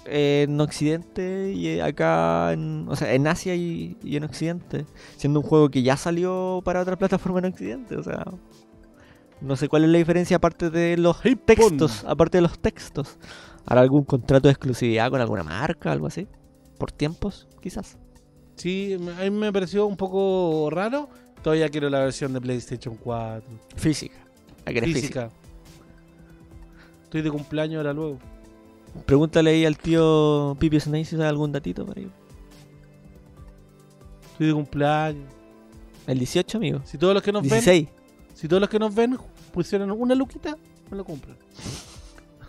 eh, 0.08 0.42
en 0.48 0.60
Occidente 0.60 1.52
y 1.52 1.68
eh, 1.68 1.82
acá, 1.82 2.52
en, 2.52 2.86
o 2.88 2.96
sea, 2.96 3.12
en 3.14 3.26
Asia 3.26 3.54
y, 3.54 3.96
y 4.02 4.16
en 4.16 4.24
Occidente? 4.24 4.86
Siendo 5.16 5.40
un 5.40 5.46
juego 5.46 5.68
que 5.68 5.82
ya 5.82 5.96
salió 5.96 6.60
para 6.64 6.80
otra 6.80 6.96
plataforma 6.96 7.38
en 7.40 7.46
Occidente, 7.46 7.96
o 7.96 8.02
sea. 8.02 8.24
No 9.40 9.54
sé 9.54 9.68
cuál 9.68 9.84
es 9.84 9.90
la 9.90 9.98
diferencia 9.98 10.36
aparte 10.38 10.68
de 10.70 10.96
los 10.96 11.16
Hey, 11.22 11.36
textos. 11.44 12.00
pon. 12.02 12.10
Aparte 12.10 12.38
de 12.38 12.42
los 12.42 12.58
textos. 12.58 13.18
¿Hará 13.66 13.82
algún 13.82 14.04
contrato 14.04 14.48
de 14.48 14.52
exclusividad 14.52 15.10
con 15.10 15.20
alguna 15.20 15.44
marca, 15.44 15.92
algo 15.92 16.06
así? 16.08 16.26
¿Por 16.78 16.90
tiempos, 16.90 17.46
quizás? 17.60 17.98
Sí, 18.56 18.94
a 18.94 19.22
mí 19.22 19.30
me 19.30 19.52
pareció 19.52 19.86
un 19.86 19.96
poco 19.96 20.68
raro. 20.70 21.08
Todavía 21.42 21.68
quiero 21.68 21.88
la 21.88 22.00
versión 22.00 22.32
de 22.32 22.40
PlayStation 22.40 22.96
4. 22.96 23.48
Física. 23.76 24.16
¿A 24.66 24.72
que 24.72 24.78
eres 24.78 24.92
física? 24.92 25.28
Física. 25.28 25.48
Estoy 27.04 27.22
de 27.22 27.30
cumpleaños 27.30 27.78
ahora 27.78 27.92
luego. 27.92 28.18
Pregúntale 29.06 29.50
ahí 29.50 29.64
al 29.64 29.76
tío 29.78 30.56
Pipi 30.58 30.78
Snake 30.80 31.04
si 31.04 31.16
sabe 31.16 31.28
algún 31.28 31.52
datito 31.52 31.84
por 31.86 31.96
ahí. 31.98 32.08
Estoy 34.32 34.46
de 34.48 34.52
cumpleaños. 34.54 35.24
El 36.06 36.18
18, 36.18 36.58
amigo. 36.58 36.80
Si 36.84 36.96
todos 36.98 37.14
los 37.14 37.22
que 37.22 37.32
nos 37.32 37.42
ven, 37.42 37.50
16. 37.50 37.88
si 38.34 38.48
todos 38.48 38.60
los 38.60 38.68
que 38.70 38.78
nos 38.78 38.94
ven 38.94 39.18
pusieron 39.52 39.90
una 39.90 40.14
luquita, 40.14 40.56
me 40.90 40.96
lo 40.96 41.04
compran. 41.04 41.36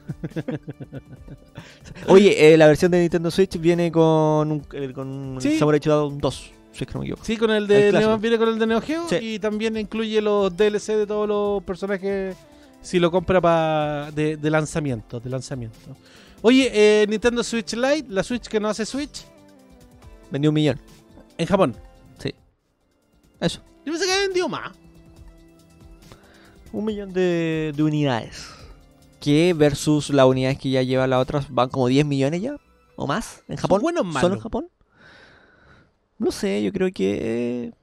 Oye, 2.07 2.53
eh, 2.53 2.57
la 2.57 2.67
versión 2.67 2.91
de 2.91 2.99
Nintendo 3.01 3.29
Switch 3.31 3.59
viene 3.59 3.91
con 3.91 4.51
un, 4.51 4.65
eh, 4.73 4.91
con 4.93 5.07
un 5.07 5.41
Sí. 5.41 5.57
Samurai 5.57 5.79
Shodown 5.79 6.17
2, 6.17 6.51
si 6.71 6.83
es 6.83 6.87
que 6.87 6.93
no 6.93 6.99
me 7.01 7.05
equivoco. 7.05 7.25
Sí, 7.25 7.37
con 7.37 7.51
el 7.51 7.67
de 7.67 7.89
El. 7.89 7.95
Neo, 7.95 8.17
viene 8.17 8.37
con 8.37 8.49
el 8.49 8.59
de 8.59 8.67
Neo 8.67 8.81
Geo 8.81 9.07
Sí. 9.09 9.15
y 9.21 9.39
también 9.39 9.77
incluye 9.77 10.21
los 10.21 10.55
DLC 10.55 10.95
de 10.95 11.05
todos 11.07 11.27
los 11.27 11.63
personajes 11.63 12.35
si 12.81 12.97
lo 12.99 13.11
compra 13.11 13.41
pa 13.41 14.09
de, 14.11 14.37
de 14.37 14.49
lanzamiento, 14.49 15.19
de 15.19 15.29
lanzamiento. 15.29 15.77
Oye, 16.41 16.69
eh, 16.73 17.05
Nintendo 17.07 17.43
Switch 17.43 17.73
Lite, 17.73 18.05
la 18.09 18.23
Switch 18.23 18.47
que 18.47 18.59
no 18.59 18.69
hace 18.69 18.85
Switch, 18.85 19.25
Vendió 20.31 20.51
un 20.51 20.55
millón. 20.55 20.79
en 21.37 21.45
Japón. 21.47 21.75
Eso. 23.41 23.61
Yo 23.85 23.93
pensé 23.93 24.05
que 24.05 24.11
había 24.11 24.27
vendido 24.27 24.49
más. 24.49 24.71
Un 26.73 26.83
millón 26.85 27.13
de, 27.13 27.73
de 27.73 27.83
unidades. 27.83 28.49
Que 29.21 29.53
versus 29.53 30.09
las 30.09 30.25
unidades 30.25 30.59
que 30.59 30.69
ya 30.69 30.83
lleva 30.83 31.07
las 31.07 31.21
otras 31.21 31.49
van 31.49 31.69
como 31.69 31.87
10 31.87 32.05
millones 32.05 32.41
ya. 32.41 32.57
¿O 32.97 33.07
más? 33.07 33.43
¿En 33.47 33.55
¿Son 33.57 33.61
Japón? 33.61 33.81
buenos 33.81 34.05
o 34.15 34.19
¿Solo 34.19 34.35
en 34.35 34.41
Japón? 34.41 34.67
No 36.17 36.31
sé, 36.31 36.61
yo 36.61 36.73
creo 36.73 36.91
que... 36.93 37.73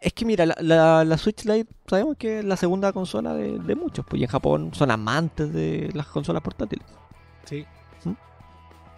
Es 0.00 0.12
que 0.12 0.24
mira, 0.24 0.44
la, 0.46 0.56
la- 0.60 1.04
la 1.04 1.16
Switch 1.16 1.44
Lite 1.44 1.72
sabemos 1.86 2.16
que 2.18 2.40
es 2.40 2.44
la 2.44 2.56
segunda 2.56 2.92
consola 2.92 3.34
de, 3.34 3.58
de 3.60 3.74
muchos. 3.76 4.04
Pues 4.04 4.20
y 4.20 4.24
en 4.24 4.30
Japón 4.30 4.70
son 4.74 4.90
amantes 4.90 5.52
de 5.52 5.90
las 5.94 6.08
consolas 6.08 6.42
portátiles. 6.42 6.84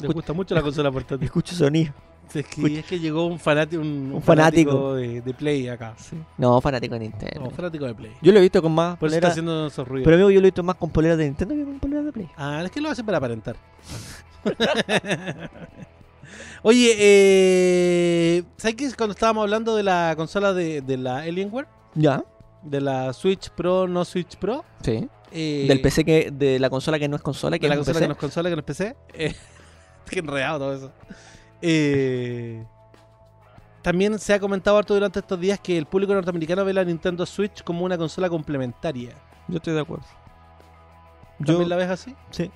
Les 0.01 0.13
gusta 0.13 0.33
mucho 0.33 0.55
la 0.55 0.63
consola 0.63 0.91
portátil. 0.93 1.25
Escucho 1.25 1.55
sonido. 1.55 1.93
Es 2.35 2.45
que, 2.45 2.79
es 2.81 2.85
que 2.85 2.99
llegó 2.99 3.25
un 3.27 3.39
fanático, 3.39 3.81
un, 3.81 4.11
Un 4.15 4.21
fanático. 4.23 4.95
de, 4.95 5.21
de 5.23 5.33
Play 5.35 5.69
acá. 5.69 5.95
No, 6.37 6.61
fanático 6.61 6.95
de 6.95 7.01
Nintendo. 7.01 7.41
No, 7.41 7.51
fanático 7.51 7.85
de 7.87 7.95
Play. 7.95 8.13
Yo 8.21 8.33
lo 8.33 8.39
he 8.41 8.43
visto 8.43 8.61
con 8.61 8.73
más 8.75 8.97
Por 8.99 9.09
poleras- 9.09 9.31
haciendo 9.31 9.69
esos 9.69 9.87
ruidos. 9.87 10.05
Pero 10.05 10.17
amigo, 10.17 10.31
yo 10.31 10.41
lo 10.41 10.47
he 10.47 10.51
visto 10.51 10.63
más 10.65 10.75
con 10.77 10.91
poleras 10.91 11.17
de 11.19 11.25
Nintendo 11.25 11.55
que 11.55 11.65
con 11.65 11.79
poleras 11.79 12.05
de 12.05 12.13
Play. 12.13 12.29
Ah, 12.37 12.63
es 12.65 12.71
que 12.73 12.81
lo 12.81 12.91
hace 12.91 13.05
para 13.05 13.19
aparentar. 13.19 13.57
Oye, 16.63 16.95
eh, 16.99 18.43
¿sabes 18.57 18.75
que 18.77 18.91
cuando 18.97 19.13
estábamos 19.13 19.43
hablando 19.43 19.77
de 19.77 19.83
la 19.85 20.15
consola 20.17 20.53
de, 20.53 20.81
de 20.83 20.97
la 20.97 21.19
Alienware? 21.19 21.69
Ya. 21.95 22.25
De 22.63 22.81
la 22.81 23.13
Switch 23.13 23.51
Pro, 23.51 23.87
no 23.87 24.05
Switch 24.05 24.37
Pro. 24.37 24.65
Sí. 24.83 25.09
eh, 25.31 25.67
Del 25.69 25.81
PC 25.81 26.05
que... 26.05 26.31
De 26.33 26.59
la 26.59 26.69
consola 26.71 26.99
que 26.99 27.09
no 27.09 27.15
es 27.17 27.23
consola, 27.23 27.59
que 27.59 27.67
de 27.67 27.69
la 27.69 27.75
es 27.75 27.79
consola 27.79 27.95
PC. 27.95 28.03
que 28.05 28.09
no 28.09 28.13
es 28.15 28.19
consola, 28.19 28.49
que 28.51 28.57
no 28.57 28.61
es 28.61 28.65
PC. 28.67 28.97
Eh, 29.15 29.35
qué 30.11 30.21
enredado 30.21 30.59
todo 30.59 30.75
eso. 30.75 30.93
Eh, 31.63 32.65
también 33.83 34.19
se 34.19 34.35
ha 34.35 34.41
comentado 34.41 34.77
harto 34.79 34.95
durante 34.95 35.21
estos 35.21 35.39
días 35.39 35.61
que 35.61 35.79
el 35.79 35.87
público 35.87 36.13
norteamericano 36.13 36.65
ve 36.65 36.73
la 36.73 36.85
Nintendo 36.85 37.25
Switch 37.25 37.63
como 37.63 37.85
una 37.85 37.97
consola 37.97 38.29
complementaria. 38.29 39.15
Yo 39.49 39.59
estoy 39.59 39.75
de 39.75 39.81
acuerdo. 39.81 40.07
¿También 41.39 41.61
Yo, 41.61 41.69
la 41.69 41.77
ves 41.77 41.91
así? 41.91 42.15
sí. 42.31 42.51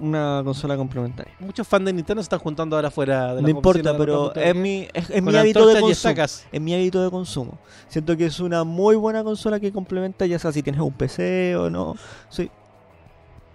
Una 0.00 0.42
consola 0.44 0.76
complementaria. 0.76 1.32
Muchos 1.38 1.66
fans 1.66 1.84
de 1.84 1.92
Nintendo 1.92 2.20
se 2.20 2.24
están 2.24 2.40
juntando 2.40 2.74
ahora 2.74 2.90
fuera 2.90 3.36
de 3.36 3.40
No 3.40 3.46
la 3.46 3.50
importa, 3.50 3.96
pero 3.96 4.34
es 4.34 4.54
mi, 4.54 4.88
es, 4.92 5.08
es 5.10 5.22
mi 5.22 5.36
hábito 5.36 5.64
de 5.64 5.80
consumo. 5.80 6.14
Es 6.52 6.60
mi 6.60 6.74
hábito 6.74 7.04
de 7.04 7.10
consumo. 7.10 7.58
Siento 7.88 8.16
que 8.16 8.26
es 8.26 8.40
una 8.40 8.64
muy 8.64 8.96
buena 8.96 9.22
consola 9.22 9.60
que 9.60 9.72
complementa, 9.72 10.26
ya 10.26 10.40
sea 10.40 10.50
si 10.50 10.62
tienes 10.62 10.80
un 10.80 10.92
PC 10.92 11.54
o 11.56 11.70
no. 11.70 11.94
Sí. 12.28 12.50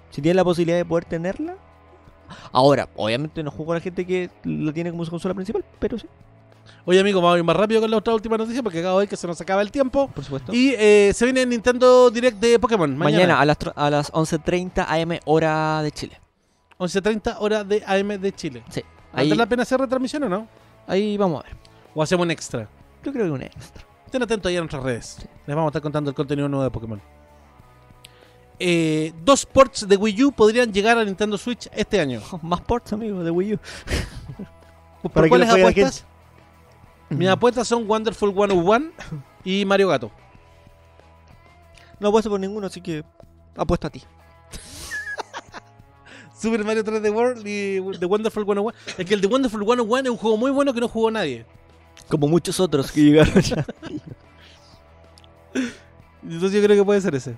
Si 0.09 0.21
tienes 0.21 0.37
la 0.37 0.45
posibilidad 0.45 0.77
de 0.77 0.85
poder 0.85 1.03
tenerla. 1.03 1.57
Ahora, 2.51 2.87
obviamente 2.95 3.43
no 3.43 3.51
juego 3.51 3.65
con 3.67 3.75
la 3.75 3.81
gente 3.81 4.05
que 4.05 4.29
lo 4.43 4.73
tiene 4.73 4.91
como 4.91 5.05
su 5.05 5.11
consola 5.11 5.33
principal, 5.33 5.63
pero 5.79 5.97
sí, 5.97 6.07
Oye, 6.85 6.99
amigo, 6.99 7.21
vamos 7.21 7.35
a 7.35 7.37
ir 7.39 7.43
más 7.43 7.55
rápido 7.55 7.79
con 7.81 7.91
la 7.91 7.97
otra 7.97 8.13
última 8.13 8.37
noticia 8.37 8.63
porque 8.63 8.79
acabo 8.79 8.99
de 8.99 9.03
ver 9.03 9.09
que 9.09 9.15
se 9.17 9.27
nos 9.27 9.39
acaba 9.39 9.61
el 9.61 9.71
tiempo. 9.71 10.07
por 10.07 10.23
supuesto. 10.23 10.53
Y 10.53 10.73
eh, 10.77 11.11
se 11.13 11.25
viene 11.25 11.43
el 11.43 11.49
Nintendo 11.49 12.09
Direct 12.09 12.39
de 12.39 12.57
Pokémon 12.59 12.97
mañana, 12.97 13.35
mañana. 13.35 13.39
a 13.39 13.45
las, 13.45 13.57
a 13.75 13.89
las 13.89 14.11
11.30 14.11 14.85
am 14.87 15.19
hora 15.25 15.81
de 15.83 15.91
Chile. 15.91 16.19
11.30 16.79 17.37
hora 17.39 17.63
de 17.63 17.83
AM 17.85 18.19
de 18.19 18.31
Chile. 18.31 18.63
Sí. 18.69 18.81
¿Vale 19.13 19.31
Ahí, 19.31 19.37
la 19.37 19.45
pena 19.45 19.63
hacer 19.63 19.79
retransmisión 19.79 20.23
o 20.23 20.29
no? 20.29 20.47
ahí 20.87 21.17
vamos 21.17 21.41
a 21.41 21.47
ver. 21.47 21.55
¿O 21.93 22.01
hacemos 22.01 22.23
un 22.23 22.31
extra? 22.31 22.67
Yo 23.03 23.11
creo 23.11 23.25
que 23.25 23.31
un 23.31 23.43
extra. 23.43 23.83
Estén 24.05 24.23
atentos 24.23 24.49
ahí 24.49 24.57
a 24.57 24.61
nuestras 24.61 24.83
redes. 24.83 25.17
Les 25.45 25.55
vamos 25.55 25.67
a 25.67 25.69
estar 25.69 25.81
contando 25.81 26.09
el 26.09 26.15
contenido 26.15 26.47
nuevo 26.49 26.63
de 26.63 26.71
Pokémon. 26.71 27.01
Eh, 28.63 29.11
dos 29.25 29.43
ports 29.47 29.87
de 29.87 29.95
Wii 29.95 30.23
U 30.25 30.31
podrían 30.31 30.71
llegar 30.71 30.95
a 30.95 31.03
Nintendo 31.03 31.35
Switch 31.35 31.67
este 31.73 31.99
año. 31.99 32.21
Más 32.43 32.61
ports, 32.61 32.93
amigo, 32.93 33.23
de 33.23 33.31
Wii 33.31 33.55
U. 33.55 33.59
¿Por 35.01 35.11
Para 35.11 35.27
cuáles 35.27 35.49
apuestas? 35.49 36.05
Mis 37.09 37.27
apuestas 37.27 37.67
son 37.67 37.89
Wonderful 37.89 38.31
101 38.31 38.91
y 39.43 39.65
Mario 39.65 39.87
Gato. 39.87 40.11
No 41.99 42.09
apuesto 42.09 42.29
por 42.29 42.39
ninguno, 42.39 42.67
así 42.67 42.81
que 42.81 43.03
apuesto 43.57 43.87
a 43.87 43.89
ti. 43.89 44.03
Super 46.39 46.63
Mario 46.63 46.83
3D 46.83 47.11
World 47.11 47.39
y 47.39 47.81
The 47.97 48.05
Wonderful 48.05 48.45
101. 48.45 48.73
Es 48.99 49.05
que 49.07 49.15
el 49.15 49.21
The 49.21 49.27
Wonderful 49.27 49.65
101 49.65 50.03
es 50.03 50.09
un 50.11 50.17
juego 50.17 50.37
muy 50.37 50.51
bueno 50.51 50.71
que 50.71 50.81
no 50.81 50.87
jugó 50.87 51.09
nadie. 51.09 51.47
Como 52.07 52.27
muchos 52.27 52.59
otros 52.59 52.91
que 52.91 53.01
llegaron 53.01 53.41
ya. 53.41 53.65
Entonces 56.21 56.51
yo 56.51 56.63
creo 56.63 56.77
que 56.77 56.85
puede 56.85 57.01
ser 57.01 57.15
ese. 57.15 57.35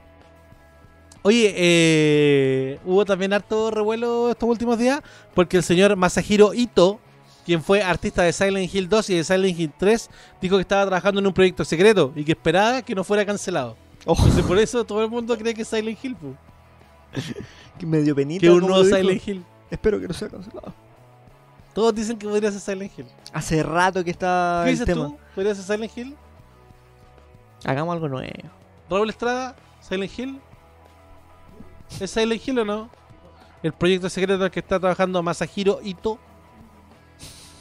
Oye, 1.23 1.53
eh, 1.55 2.79
hubo 2.85 3.05
también 3.05 3.31
harto 3.33 3.71
revuelo 3.71 4.29
estos 4.31 4.47
últimos 4.49 4.77
días 4.77 5.01
porque 5.33 5.57
el 5.57 5.63
señor 5.63 5.95
Masahiro 5.95 6.53
Ito, 6.53 6.99
quien 7.45 7.63
fue 7.63 7.81
artista 7.81 8.23
de 8.23 8.33
Silent 8.33 8.73
Hill 8.73 8.89
2 8.89 9.09
y 9.11 9.15
de 9.15 9.23
Silent 9.23 9.57
Hill 9.59 9.71
3, 9.77 10.09
dijo 10.41 10.57
que 10.57 10.61
estaba 10.61 10.85
trabajando 10.85 11.21
en 11.21 11.27
un 11.27 11.33
proyecto 11.33 11.63
secreto 11.63 12.11
y 12.15 12.25
que 12.25 12.33
esperaba 12.33 12.81
que 12.81 12.93
no 12.93 13.03
fuera 13.05 13.25
cancelado. 13.25 13.77
Ojo, 14.05 14.21
Entonces 14.23 14.45
por 14.45 14.57
eso 14.59 14.83
todo 14.83 15.01
el 15.03 15.09
mundo 15.09 15.37
cree 15.37 15.53
que 15.53 15.61
es 15.61 15.67
Silent 15.69 15.97
Hill, 16.03 16.17
que 17.79 17.85
medio 17.85 18.13
penita. 18.13 18.41
que 18.41 18.49
un 18.49 18.59
nuevo 18.59 18.83
dijo. 18.83 18.97
Silent 18.97 19.27
Hill. 19.27 19.45
Espero 19.71 19.99
que 20.01 20.07
no 20.09 20.13
sea 20.13 20.27
cancelado. 20.29 20.73
Todos 21.73 21.95
dicen 21.95 22.17
que 22.17 22.27
podría 22.27 22.51
ser 22.51 22.59
Silent 22.59 22.91
Hill. 22.99 23.05
Hace 23.31 23.63
rato 23.63 24.03
que 24.03 24.11
está 24.11 24.61
¿Qué 24.65 24.71
el 24.71 24.75
dices 24.77 24.85
tema. 24.85 25.07
tú? 25.07 25.17
¿Podría 25.33 25.55
ser 25.55 25.63
Silent 25.63 25.97
Hill? 25.97 26.15
Hagamos 27.65 27.93
algo 27.93 28.09
nuevo. 28.09 28.29
Raúl 28.89 29.09
Estrada, 29.09 29.55
Silent 29.79 30.19
Hill. 30.19 30.39
¿Es 31.99 32.11
Silent 32.11 32.47
Hill 32.47 32.59
o 32.59 32.65
no? 32.65 32.89
El 33.61 33.73
proyecto 33.73 34.09
secreto 34.09 34.35
en 34.35 34.43
el 34.43 34.51
que 34.51 34.59
está 34.59 34.79
trabajando 34.79 35.23
Masahiro 35.23 35.79
Ito, 35.83 36.19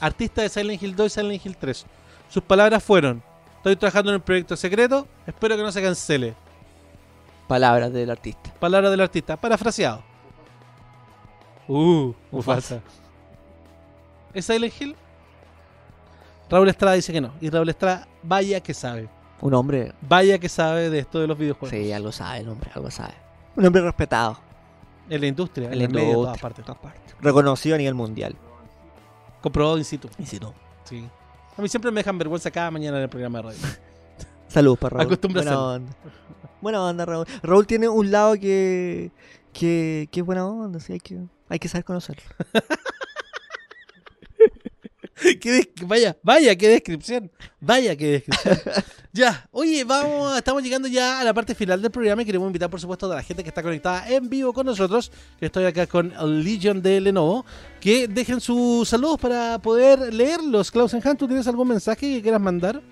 artista 0.00 0.42
de 0.42 0.48
Silent 0.48 0.82
Hill 0.82 0.96
2 0.96 1.06
y 1.06 1.10
Silent 1.10 1.46
Hill 1.46 1.56
3. 1.56 1.86
Sus 2.28 2.42
palabras 2.42 2.82
fueron: 2.82 3.22
Estoy 3.58 3.76
trabajando 3.76 4.10
en 4.10 4.16
un 4.16 4.22
proyecto 4.22 4.56
secreto, 4.56 5.06
espero 5.26 5.56
que 5.56 5.62
no 5.62 5.70
se 5.70 5.82
cancele. 5.82 6.34
Palabras 7.46 7.92
del 7.92 8.10
artista. 8.10 8.52
Palabra 8.58 8.90
del 8.90 9.00
artista, 9.00 9.36
parafraseado. 9.36 10.02
Uh, 11.68 12.12
Mufasa. 12.30 12.76
Mufasa. 12.76 12.80
¿Es 14.34 14.46
Silent 14.46 14.80
Hill? 14.80 14.96
Raúl 16.48 16.68
Estrada 16.68 16.96
dice 16.96 17.12
que 17.12 17.20
no. 17.20 17.32
Y 17.40 17.48
Raúl 17.50 17.68
Estrada, 17.68 18.08
vaya 18.22 18.60
que 18.60 18.74
sabe. 18.74 19.08
Un 19.40 19.54
hombre. 19.54 19.92
Vaya 20.02 20.38
que 20.38 20.48
sabe 20.48 20.90
de 20.90 21.00
esto 21.00 21.18
de 21.20 21.26
los 21.26 21.38
videojuegos. 21.38 21.70
Sí, 21.70 21.92
algo 21.92 22.12
sabe 22.12 22.40
el 22.40 22.48
hombre, 22.48 22.70
algo 22.74 22.90
sabe. 22.90 23.14
Un 23.56 23.66
hombre 23.66 23.82
respetado. 23.82 24.38
En 25.08 25.20
la 25.20 25.26
industria, 25.26 25.66
en, 25.68 25.72
En 25.74 25.78
la 25.82 25.88
medio, 25.88 26.08
en 26.08 26.14
todas 26.14 26.38
partes. 26.38 26.64
todas 26.64 26.80
partes. 26.80 27.14
Reconocido 27.20 27.74
a 27.74 27.78
nivel 27.78 27.94
mundial. 27.94 28.34
Comprobado 29.40 29.76
in 29.78 29.84
situ. 29.84 30.08
Y 30.18 30.26
si 30.26 30.38
no. 30.38 30.54
Sí. 30.84 31.08
A 31.56 31.60
mí 31.62 31.68
siempre 31.68 31.90
me 31.90 32.00
dejan 32.00 32.16
vergüenza 32.18 32.50
cada 32.50 32.70
mañana 32.70 32.96
en 32.96 33.02
el 33.04 33.08
programa 33.08 33.38
de 33.38 33.42
radio. 33.42 33.58
Saludos 34.48 34.78
para 34.78 34.96
Raúl. 34.96 35.06
Acostúmbrase. 35.06 35.48
Buena 35.48 35.62
onda. 35.62 35.92
Buena 36.60 36.82
onda, 36.84 37.04
Raúl. 37.04 37.26
Raúl 37.42 37.66
tiene 37.66 37.88
un 37.88 38.10
lado 38.10 38.34
que. 38.34 39.10
que, 39.52 40.08
que 40.10 40.20
es 40.20 40.26
buena 40.26 40.46
onda, 40.46 40.78
sí, 40.80 40.94
hay 40.94 41.00
que, 41.00 41.18
hay 41.48 41.58
que 41.58 41.68
saber 41.68 41.84
conocerlo. 41.84 42.22
Qué 45.40 45.68
vaya, 45.86 46.16
vaya, 46.22 46.56
qué 46.56 46.68
descripción. 46.68 47.30
Vaya, 47.60 47.96
qué 47.96 48.12
descripción. 48.12 48.58
ya, 49.12 49.46
oye, 49.52 49.84
vamos, 49.84 50.36
estamos 50.36 50.62
llegando 50.62 50.88
ya 50.88 51.20
a 51.20 51.24
la 51.24 51.34
parte 51.34 51.54
final 51.54 51.80
del 51.80 51.90
programa 51.90 52.22
y 52.22 52.24
queremos 52.24 52.46
invitar, 52.46 52.70
por 52.70 52.80
supuesto, 52.80 53.10
a 53.10 53.16
la 53.16 53.22
gente 53.22 53.42
que 53.42 53.48
está 53.48 53.62
conectada 53.62 54.08
en 54.08 54.28
vivo 54.28 54.52
con 54.52 54.66
nosotros, 54.66 55.12
que 55.38 55.46
estoy 55.46 55.64
acá 55.64 55.86
con 55.86 56.12
Legion 56.42 56.82
de 56.82 57.00
Lenovo, 57.00 57.44
que 57.80 58.08
dejen 58.08 58.40
sus 58.40 58.88
saludos 58.88 59.20
para 59.20 59.58
poder 59.60 60.12
leerlos. 60.12 60.70
Clausen 60.70 61.00
Han, 61.04 61.16
¿tú 61.16 61.26
tienes 61.26 61.46
algún 61.46 61.68
mensaje 61.68 62.00
que 62.00 62.22
quieras 62.22 62.40
mandar? 62.40 62.82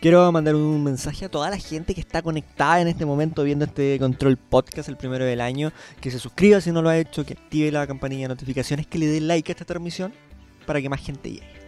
Quiero 0.00 0.30
mandar 0.32 0.54
un 0.54 0.82
mensaje 0.82 1.26
a 1.26 1.28
toda 1.30 1.48
la 1.48 1.58
gente 1.58 1.94
que 1.94 2.00
está 2.00 2.22
conectada 2.22 2.80
en 2.80 2.88
este 2.88 3.06
momento 3.06 3.44
viendo 3.44 3.64
este 3.64 3.98
Control 3.98 4.36
Podcast, 4.36 4.88
el 4.88 4.96
primero 4.96 5.24
del 5.24 5.40
año, 5.40 5.72
que 6.00 6.10
se 6.10 6.18
suscriba 6.18 6.60
si 6.60 6.72
no 6.72 6.82
lo 6.82 6.88
ha 6.88 6.98
hecho, 6.98 7.24
que 7.24 7.34
active 7.34 7.70
la 7.70 7.86
campanilla 7.86 8.22
de 8.22 8.28
notificaciones, 8.28 8.86
que 8.86 8.98
le 8.98 9.06
dé 9.06 9.20
like 9.20 9.50
a 9.50 9.54
esta 9.54 9.64
transmisión 9.64 10.12
para 10.66 10.82
que 10.82 10.88
más 10.88 11.00
gente 11.00 11.30
llegue. 11.30 11.59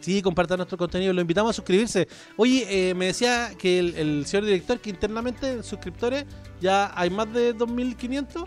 Sí, 0.00 0.22
compartan 0.22 0.58
nuestro 0.58 0.78
contenido, 0.78 1.12
lo 1.12 1.20
invitamos 1.20 1.50
a 1.50 1.52
suscribirse. 1.52 2.06
Oye, 2.36 2.66
eh, 2.90 2.94
me 2.94 3.06
decía 3.06 3.50
que 3.58 3.78
el, 3.78 3.94
el 3.96 4.26
señor 4.26 4.46
director 4.46 4.78
que 4.80 4.90
internamente 4.90 5.50
en 5.50 5.62
suscriptores 5.62 6.24
ya 6.60 6.92
hay 6.94 7.10
más 7.10 7.32
de 7.32 7.54
2.500 7.56 8.44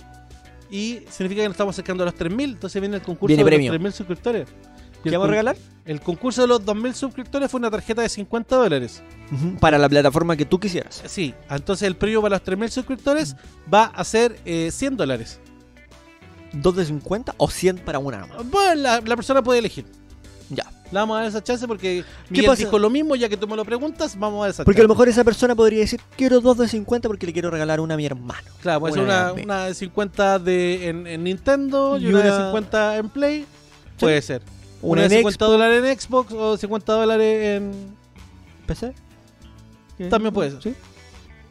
y 0.69 1.01
significa 1.09 1.41
que 1.41 1.47
nos 1.49 1.53
estamos 1.55 1.75
acercando 1.75 2.03
a 2.03 2.05
los 2.05 2.15
3.000, 2.15 2.43
entonces 2.43 2.79
viene 2.81 2.95
el 2.95 3.01
concurso 3.01 3.27
Viene 3.27 3.43
de 3.43 3.49
premio. 3.49 3.73
los 3.73 3.81
3.000 3.81 3.91
suscriptores. 3.91 4.47
¿Qué 5.03 5.09
vamos 5.11 5.27
a 5.27 5.31
regalar? 5.31 5.57
El 5.83 5.99
concurso 5.99 6.41
de 6.43 6.47
los 6.47 6.61
2.000 6.63 6.93
suscriptores 6.93 7.49
fue 7.49 7.59
una 7.59 7.71
tarjeta 7.71 8.03
de 8.03 8.09
50 8.09 8.55
dólares. 8.55 9.01
Para 9.59 9.77
la 9.79 9.89
plataforma 9.89 10.37
que 10.37 10.45
tú 10.45 10.59
quisieras. 10.59 11.01
Sí, 11.07 11.33
entonces 11.49 11.87
el 11.87 11.95
premio 11.95 12.21
para 12.21 12.37
los 12.37 12.45
3.000 12.45 12.69
suscriptores 12.69 13.35
va 13.73 13.85
a 13.85 14.03
ser 14.03 14.39
eh, 14.45 14.69
100 14.71 14.97
dólares. 14.97 15.39
¿2 16.53 16.73
de 16.73 16.85
50 16.85 17.33
o 17.37 17.49
100 17.49 17.77
para 17.79 17.97
una? 17.99 18.27
Bueno, 18.51 18.75
la, 18.75 19.01
la 19.01 19.15
persona 19.15 19.41
puede 19.41 19.59
elegir. 19.59 19.85
Le 20.91 20.99
vamos 20.99 21.15
a 21.15 21.19
dar 21.21 21.29
esa 21.29 21.41
chance 21.43 21.65
porque 21.67 22.03
Miguel 22.29 22.47
pasa? 22.47 22.63
dijo 22.63 22.77
lo 22.77 22.89
mismo, 22.89 23.15
ya 23.15 23.29
que 23.29 23.37
tú 23.37 23.47
me 23.47 23.55
lo 23.55 23.63
preguntas, 23.63 24.17
vamos 24.19 24.39
a 24.39 24.41
dar 24.41 24.49
esa 24.51 24.65
Porque 24.65 24.81
a 24.81 24.83
lo 24.83 24.89
mejor 24.89 25.07
esa 25.07 25.23
persona 25.23 25.55
podría 25.55 25.79
decir, 25.79 26.01
quiero 26.17 26.41
2 26.41 26.57
de 26.57 26.67
50 26.67 27.07
porque 27.07 27.25
le 27.25 27.33
quiero 27.33 27.49
regalar 27.49 27.79
una 27.79 27.93
a 27.93 27.97
mi 27.97 28.05
hermano. 28.05 28.41
Claro, 28.61 28.81
puede 28.81 28.93
ser 28.95 29.03
Una 29.03 29.65
de 29.67 29.73
50 29.73 30.39
de, 30.39 30.89
en, 30.89 31.07
en 31.07 31.23
Nintendo 31.23 31.97
y, 31.97 32.03
Y 32.03 32.07
una, 32.07 32.21
de 32.21 32.27
una- 32.29 32.45
50 32.47 32.97
en 32.97 33.09
Play. 33.09 33.45
Puede 33.99 34.21
ser. 34.21 34.41
Una, 34.81 34.91
Una 34.93 35.01
de 35.03 35.05
en 35.15 35.19
50 35.21 35.45
dólares 35.45 35.83
en 35.85 35.99
Xbox 35.99 36.33
o 36.33 36.57
50 36.57 36.93
dólares 36.93 37.57
en... 37.57 37.95
PC. 38.65 38.93
También 40.09 40.33
puede 40.33 40.51
ser. 40.51 40.61
Sí. 40.63 40.73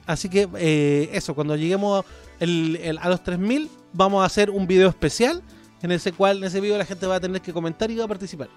Así 0.07 0.29
que 0.29 0.49
eh, 0.57 1.09
eso, 1.13 1.35
cuando 1.35 1.55
lleguemos 1.57 2.05
el- 2.41 2.77
el- 2.83 2.99
a 2.99 3.09
los 3.09 3.23
3000 3.23 3.71
vamos 3.93 4.23
a 4.23 4.27
hacer 4.27 4.51
un 4.51 4.67
video 4.67 4.89
especial 4.89 5.41
en 5.83 5.93
ese 5.93 6.13
cual 6.13 6.39
en 6.39 6.45
ese 6.45 6.61
video 6.61 6.77
la 6.77 6.85
gente 6.85 7.07
va 7.07 7.17
a 7.17 7.21
tener 7.21 7.41
que 7.41 7.53
comentar 7.53 7.91
y 7.91 7.97
va 7.97 8.05
a 8.05 8.09
participar. 8.09 8.49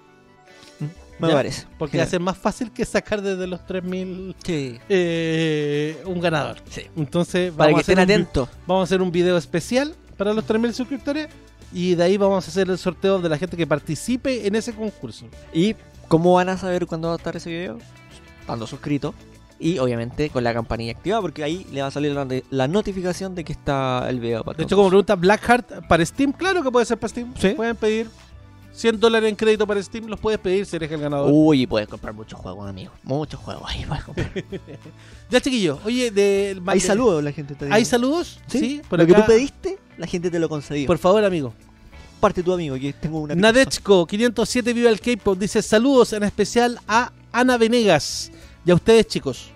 Me 1.18 1.28
Ya, 1.28 1.34
parece. 1.34 1.66
Porque 1.78 1.96
va 1.98 2.04
a 2.04 2.06
ser 2.06 2.20
más 2.20 2.36
fácil 2.36 2.72
que 2.72 2.84
sacar 2.84 3.22
desde 3.22 3.46
los 3.46 3.64
3000 3.66 4.34
Sí. 4.44 4.78
eh, 4.88 6.02
un 6.06 6.20
ganador. 6.20 6.56
Sí. 6.68 6.82
Entonces 6.96 7.52
Para 7.52 7.70
vamos 7.70 7.78
que 7.84 7.92
estén 7.92 7.98
atentos. 8.02 8.48
vamos 8.66 8.82
a 8.82 8.84
hacer 8.84 9.00
un 9.02 9.12
video 9.12 9.36
especial 9.36 9.94
para 10.16 10.32
los 10.32 10.44
3000 10.44 10.74
suscriptores 10.74 11.28
y 11.72 11.94
de 11.94 12.02
ahí 12.04 12.16
vamos 12.16 12.44
a 12.46 12.48
hacer 12.50 12.68
el 12.68 12.78
sorteo 12.78 13.18
de 13.20 13.28
la 13.28 13.38
gente 13.38 13.56
que 13.56 13.66
participe 13.66 14.46
en 14.46 14.54
ese 14.56 14.72
concurso. 14.74 15.26
¿Y 15.52 15.74
cómo 16.08 16.34
van 16.34 16.48
a 16.48 16.56
saber 16.58 16.86
cuándo 16.86 17.08
va 17.08 17.14
a 17.14 17.16
estar 17.16 17.36
ese 17.36 17.50
video? 17.50 17.78
Estando 18.40 18.66
suscrito. 18.66 19.14
Y 19.58 19.78
obviamente 19.78 20.30
con 20.30 20.42
la 20.42 20.52
campanilla 20.52 20.92
activada, 20.92 21.22
porque 21.22 21.44
ahí 21.44 21.64
le 21.72 21.80
va 21.80 21.86
a 21.86 21.90
salir 21.90 22.12
la, 22.12 22.26
la 22.50 22.68
notificación 22.68 23.34
de 23.36 23.44
que 23.44 23.52
está 23.52 24.04
el 24.10 24.18
video. 24.18 24.42
para 24.44 24.56
De 24.58 24.64
hecho, 24.64 24.74
como 24.76 24.88
pregunta 24.88 25.14
Blackheart 25.14 25.86
para 25.88 26.04
Steam, 26.04 26.32
claro 26.32 26.62
que 26.62 26.70
puede 26.72 26.84
ser 26.84 26.98
para 26.98 27.08
Steam. 27.08 27.32
Sí. 27.38 27.50
Pueden 27.50 27.76
pedir 27.76 28.08
100 28.74 28.98
dólares 28.98 29.30
en 29.30 29.36
crédito 29.36 29.66
para 29.66 29.80
Steam, 29.82 30.06
los 30.06 30.18
puedes 30.18 30.40
pedir 30.40 30.66
si 30.66 30.74
eres 30.76 30.90
el 30.90 31.00
ganador. 31.00 31.30
Uy, 31.32 31.62
y 31.62 31.66
puedes 31.66 31.86
comprar 31.88 32.12
muchos 32.12 32.38
juegos, 32.38 32.68
amigo. 32.68 32.92
Muchos 33.04 33.38
juegos 33.40 33.62
ahí 33.68 33.84
puedes 33.86 34.04
comprar. 34.04 34.32
Ya, 35.30 35.40
chiquillo, 35.40 35.78
oye, 35.84 36.10
de, 36.10 36.60
Hay 36.66 36.80
de- 36.80 36.86
saludos, 36.86 37.22
la 37.24 37.32
gente 37.32 37.54
te 37.54 37.64
dice. 37.64 37.74
¿Hay 37.76 37.84
saludos? 37.84 38.40
Sí, 38.46 38.82
por 38.88 38.98
lo 38.98 39.06
que 39.06 39.14
tú 39.14 39.22
pediste, 39.26 39.78
la 39.96 40.06
gente 40.06 40.30
te 40.30 40.38
lo 40.38 40.48
concedió. 40.48 40.86
Por 40.86 40.98
favor, 40.98 41.24
amigo. 41.24 41.54
parte 42.20 42.42
tu 42.42 42.52
amigo, 42.52 42.74
que 42.76 42.92
tengo 42.92 43.20
una. 43.20 43.34
Nadechko 43.34 44.06
507 44.06 44.72
Viva 44.72 44.90
el 44.90 45.00
K-pop 45.00 45.38
dice 45.38 45.62
saludos 45.62 46.12
en 46.12 46.24
especial 46.24 46.78
a 46.88 47.12
Ana 47.32 47.56
Venegas 47.56 48.30
y 48.66 48.70
a 48.70 48.74
ustedes, 48.74 49.06
chicos. 49.06 49.50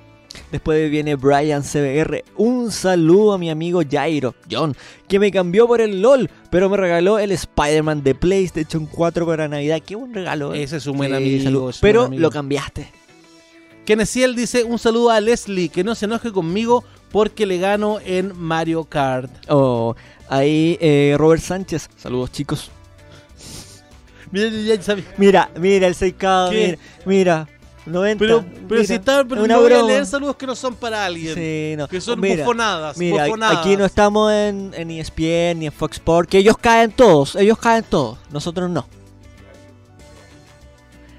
Después 0.53 0.91
viene 0.91 1.14
Brian 1.16 1.62
CBR. 1.62 2.24
Un 2.36 2.70
saludo 2.72 3.32
a 3.34 3.39
mi 3.39 3.51
amigo 3.51 3.80
Jairo, 3.89 4.34
John, 4.51 4.74
que 5.07 5.18
me 5.18 5.30
cambió 5.30 5.66
por 5.66 5.80
el 5.80 6.01
LOL, 6.03 6.30
pero 6.51 6.68
me 6.68 6.76
regaló 6.76 7.18
el 7.18 7.32
Spider-Man 7.32 8.03
de 8.03 8.14
PlayStation 8.14 8.86
4 8.86 9.26
para 9.26 9.49
Navidad. 9.49 9.80
Qué 9.84 9.95
buen 9.97 10.14
regalo. 10.14 10.55
¿eh? 10.55 10.62
Ese 10.62 10.76
es 10.78 10.86
un 10.86 10.97
buen 10.99 11.11
Sí, 11.11 11.16
amigo. 11.16 11.45
salud. 11.45 11.70
es 11.70 11.76
un 11.76 11.80
Pero 11.82 12.01
buen 12.01 12.07
amigo. 12.12 12.22
lo 12.22 12.30
cambiaste. 12.30 12.91
Kenesiel 13.84 14.36
dice 14.36 14.64
un 14.64 14.78
saludo 14.78 15.11
a 15.11 15.20
Leslie, 15.20 15.68
que 15.70 15.82
no 15.82 15.95
se 15.95 16.05
enoje 16.05 16.30
conmigo 16.32 16.84
porque 17.11 17.47
le 17.47 17.57
gano 17.59 17.99
en 18.05 18.39
Mario 18.39 18.84
Kart. 18.84 19.30
Oh, 19.49 19.95
ahí 20.28 20.76
eh, 20.80 21.14
Robert 21.18 21.41
Sánchez. 21.43 21.89
Saludos, 21.97 22.30
chicos. 22.32 22.70
Mira. 24.30 24.51
Mira, 25.16 25.51
mira 25.59 25.86
el 25.86 25.95
6K. 25.95 26.51
¿Qué? 26.51 26.78
Mira, 27.07 27.47
mira. 27.47 27.49
90. 27.89 28.18
Pero, 28.18 28.45
pero 28.45 28.66
mira, 28.68 28.84
si 28.84 28.95
está, 28.95 29.24
pero 29.24 29.47
no 29.47 29.61
voy 29.61 29.72
a 29.72 29.82
leer 29.82 30.07
saludos 30.07 30.36
que 30.36 30.47
no 30.47 30.55
son 30.55 30.74
para 30.74 31.05
alguien. 31.05 31.34
Sí, 31.34 31.74
no. 31.76 31.89
Que 31.89 32.01
son 32.01 32.20
mira, 32.20 32.45
bufonadas. 32.45 32.97
Mira, 32.97 33.24
bufonadas. 33.24 33.59
aquí 33.59 33.76
no 33.76 33.84
estamos 33.84 34.32
en, 34.32 34.72
en 34.74 34.91
ESPN 34.91 35.59
ni 35.59 35.66
en 35.66 35.72
Fox 35.72 35.97
Sports, 35.97 36.30
que 36.30 36.39
ellos 36.39 36.57
caen 36.59 36.93
todos, 36.93 37.36
ellos 37.36 37.59
caen 37.59 37.84
todos, 37.89 38.18
nosotros 38.30 38.70
no. 38.70 38.86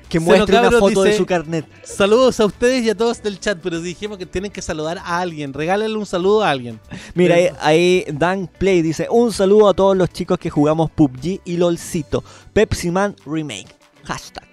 Que 0.10 0.20
muestre 0.20 0.60
una 0.60 0.72
foto 0.72 1.04
de 1.04 1.16
su 1.16 1.26
carnet. 1.26 1.66
Saludos 1.84 2.40
a 2.40 2.46
ustedes 2.46 2.84
y 2.84 2.90
a 2.90 2.96
todos 2.98 3.22
del 3.22 3.40
chat, 3.40 3.60
pero 3.62 3.80
dijimos 3.80 4.18
que 4.18 4.26
tienen 4.26 4.52
que 4.52 4.62
saludar 4.62 4.98
a 4.98 5.20
alguien. 5.20 5.54
Regálenle 5.54 5.96
un 5.96 6.08
saludo 6.08 6.44
a 6.44 6.50
alguien. 6.50 6.80
Mira, 7.14 7.36
ahí, 7.36 7.42
Bien. 7.44 7.56
ahí 7.62 8.06
Dan 8.12 8.48
Play 8.48 8.82
dice, 8.82 9.08
un 9.12 9.32
saludo 9.32 9.70
a 9.70 9.76
todos 9.76 9.96
los 9.96 10.10
chicos 10.10 10.40
que 10.40 10.50
jugamos 10.50 10.90
PUBG 10.90 11.42
y 11.46 11.58
LOLcito. 11.58 12.24
Pepsi 12.54 12.90
Man 12.90 13.16
Remake. 13.24 13.68
Hashtag. 14.04 14.48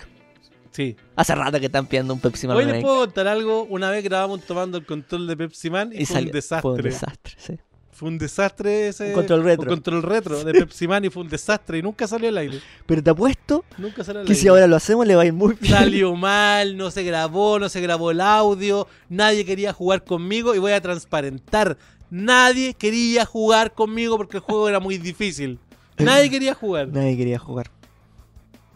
Sí. 0.72 0.94
Hace 1.16 1.34
rato 1.34 1.58
que 1.58 1.66
están 1.66 1.86
pidiendo 1.86 2.12
un 2.14 2.20
Pepsi 2.20 2.46
Man 2.46 2.56
Hoy 2.58 2.66
les 2.66 2.82
puedo 2.82 2.98
contar 3.00 3.26
algo. 3.26 3.64
Una 3.64 3.90
vez 3.90 4.04
grabamos 4.04 4.42
tomando 4.42 4.76
el 4.78 4.84
control 4.86 5.26
de 5.26 5.36
Pepsi 5.36 5.70
Man 5.70 5.90
y, 5.92 6.02
Y 6.02 6.06
fue 6.06 6.14
salió- 6.14 6.28
un 6.28 6.32
desastre. 6.32 6.60
Fue 6.62 6.72
un 6.72 6.82
desastre, 6.82 7.34
sí. 7.38 7.58
Fue 7.92 8.08
un 8.10 8.18
desastre 8.18 8.88
ese. 8.88 9.08
Un 9.08 9.12
control 9.14 9.42
retro. 9.44 9.62
un 9.62 9.68
control 9.70 10.02
retro 10.02 10.44
de 10.44 10.52
Pepsi 10.52 10.86
Man 10.86 11.06
y 11.06 11.08
fue 11.08 11.22
un 11.22 11.30
desastre 11.30 11.78
y 11.78 11.82
nunca 11.82 12.06
salió 12.06 12.28
al 12.28 12.36
aire. 12.36 12.60
Pero 12.84 13.02
te 13.02 13.08
apuesto 13.08 13.64
Nunca 13.78 14.04
salió 14.04 14.20
al 14.20 14.26
que 14.26 14.32
aire. 14.34 14.42
si 14.42 14.48
ahora 14.48 14.66
lo 14.66 14.76
hacemos 14.76 15.06
le 15.06 15.14
va 15.16 15.22
a 15.22 15.24
ir 15.26 15.32
muy 15.32 15.54
bien. 15.58 15.72
Salió 15.72 16.14
mal, 16.14 16.76
no 16.76 16.90
se 16.90 17.02
grabó, 17.04 17.58
no 17.58 17.70
se 17.70 17.80
grabó 17.80 18.10
el 18.10 18.20
audio, 18.20 18.86
nadie 19.08 19.46
quería 19.46 19.72
jugar 19.72 20.04
conmigo 20.04 20.54
y 20.54 20.58
voy 20.58 20.72
a 20.72 20.82
transparentar. 20.82 21.78
Nadie 22.10 22.74
quería 22.74 23.24
jugar 23.24 23.72
conmigo 23.72 24.18
porque 24.18 24.36
el 24.36 24.42
juego 24.42 24.68
era 24.68 24.78
muy 24.78 24.98
difícil. 24.98 25.58
Nadie 25.98 26.28
quería 26.28 26.52
jugar. 26.52 26.88
Nadie 26.88 27.16
quería 27.16 27.38
jugar. 27.38 27.70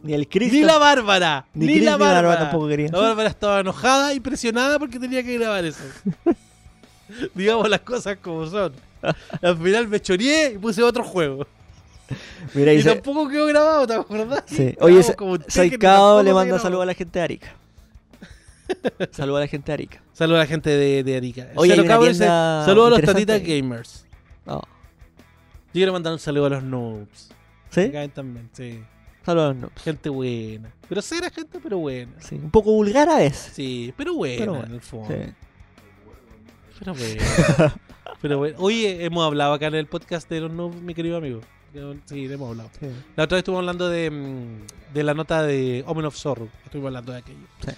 Ni 0.03 0.15
el 0.15 0.29
Chris. 0.29 0.53
Ni 0.53 0.63
la 0.63 0.79
Bárbara. 0.79 1.47
Ni 1.55 1.67
Ni, 1.67 1.75
la 1.75 1.79
ni 1.79 1.85
la 1.85 1.97
Bárbara 1.97 2.15
Bárbara. 2.23 2.41
tampoco 2.41 2.69
querían. 2.69 2.93
La 2.93 2.99
Bárbara 3.01 3.29
estaba 3.29 3.61
enojada 3.61 4.15
y 4.15 4.21
presionada 4.21 4.79
porque 4.79 4.99
tenía 4.99 5.23
que 5.23 5.39
grabar 5.39 5.65
eso. 5.65 5.83
Digamos 7.35 7.69
las 7.69 7.81
cosas 7.81 8.19
como 8.23 8.47
son. 8.47 8.73
Al 9.43 9.57
final 9.59 9.89
me 9.89 10.01
choreé 10.01 10.53
y 10.55 10.59
puse 10.59 10.83
otro 10.83 11.05
juego. 11.05 11.47
Mira, 12.55 12.73
Y 12.73 12.79
dice, 12.79 12.95
tampoco 12.95 13.29
quedó 13.29 13.47
grabado, 13.47 13.87
¿te 13.87 13.95
acordás? 13.95 14.43
Sí. 14.47 14.75
Oye, 14.81 15.01
y 15.01 15.51
Saikao 15.51 16.23
le 16.23 16.35
manda 16.35 16.59
saludos 16.59 16.83
a 16.83 16.87
la 16.87 16.95
gente 16.95 17.19
de 17.19 17.25
Arica. 17.25 17.55
saludos 19.13 19.39
a 19.39 19.41
la 19.41 19.47
gente 19.47 19.67
de 19.67 19.73
Arica. 19.73 20.03
Saludos 20.13 20.39
a 20.39 20.43
la 20.43 20.47
gente 20.47 20.71
de, 20.71 21.05
de 21.05 21.17
Arica. 21.17 21.49
Oye, 21.55 21.77
Saludos 21.77 22.87
a 22.87 22.91
los 22.91 23.03
tatitas 23.03 23.43
gamers. 23.43 24.07
Oh. 24.47 24.61
Yo 24.61 25.73
quiero 25.73 25.93
mandar 25.93 26.13
un 26.13 26.19
saludo 26.19 26.47
a 26.47 26.51
los 26.51 26.63
noobs. 26.65 27.29
¿Sí? 27.71 27.93
También, 28.13 28.51
sí. 28.53 28.81
Saludos. 29.25 29.71
Gente 29.83 30.09
buena. 30.09 30.73
Pero 30.89 31.03
será 31.03 31.31
gente, 31.31 31.61
pero 31.63 31.79
buena. 31.79 32.13
Sí, 32.21 32.37
un 32.37 32.51
poco 32.51 32.73
vulgar 32.73 33.09
a 33.09 33.17
veces. 33.17 33.53
Sí, 33.55 33.93
pero 33.97 34.15
buena 34.15 34.39
Pero 34.39 34.53
bueno, 34.53 34.67
en 34.67 34.75
el 34.75 34.81
fondo. 34.81 35.09
Sí. 35.09 35.33
Pero 36.79 36.95
bueno. 36.95 37.75
pero 38.23 38.39
bueno. 38.39 38.57
Oye, 38.59 39.05
hemos 39.05 39.25
hablado 39.25 39.53
acá 39.53 39.67
en 39.67 39.75
el 39.75 39.87
podcast 39.87 40.29
de 40.29 40.41
los 40.41 40.51
noobs, 40.51 40.81
mi 40.81 40.95
querido 40.95 41.17
amigo. 41.17 41.41
Sí, 42.07 42.25
hemos 42.25 42.51
hablado. 42.51 42.71
Sí. 42.81 42.87
La 43.15 43.25
otra 43.25 43.37
vez 43.37 43.41
estuvimos 43.41 43.61
hablando 43.61 43.89
de, 43.89 44.11
mm, 44.11 44.93
de 44.95 45.03
la 45.05 45.15
nota 45.15 45.43
de 45.43 45.85
Omen 45.87 46.07
of 46.07 46.17
Sorrow. 46.17 46.49
Estuvimos 46.65 46.89
hablando 46.89 47.13
de 47.13 47.19
aquello. 47.19 47.47
Sí. 47.65 47.73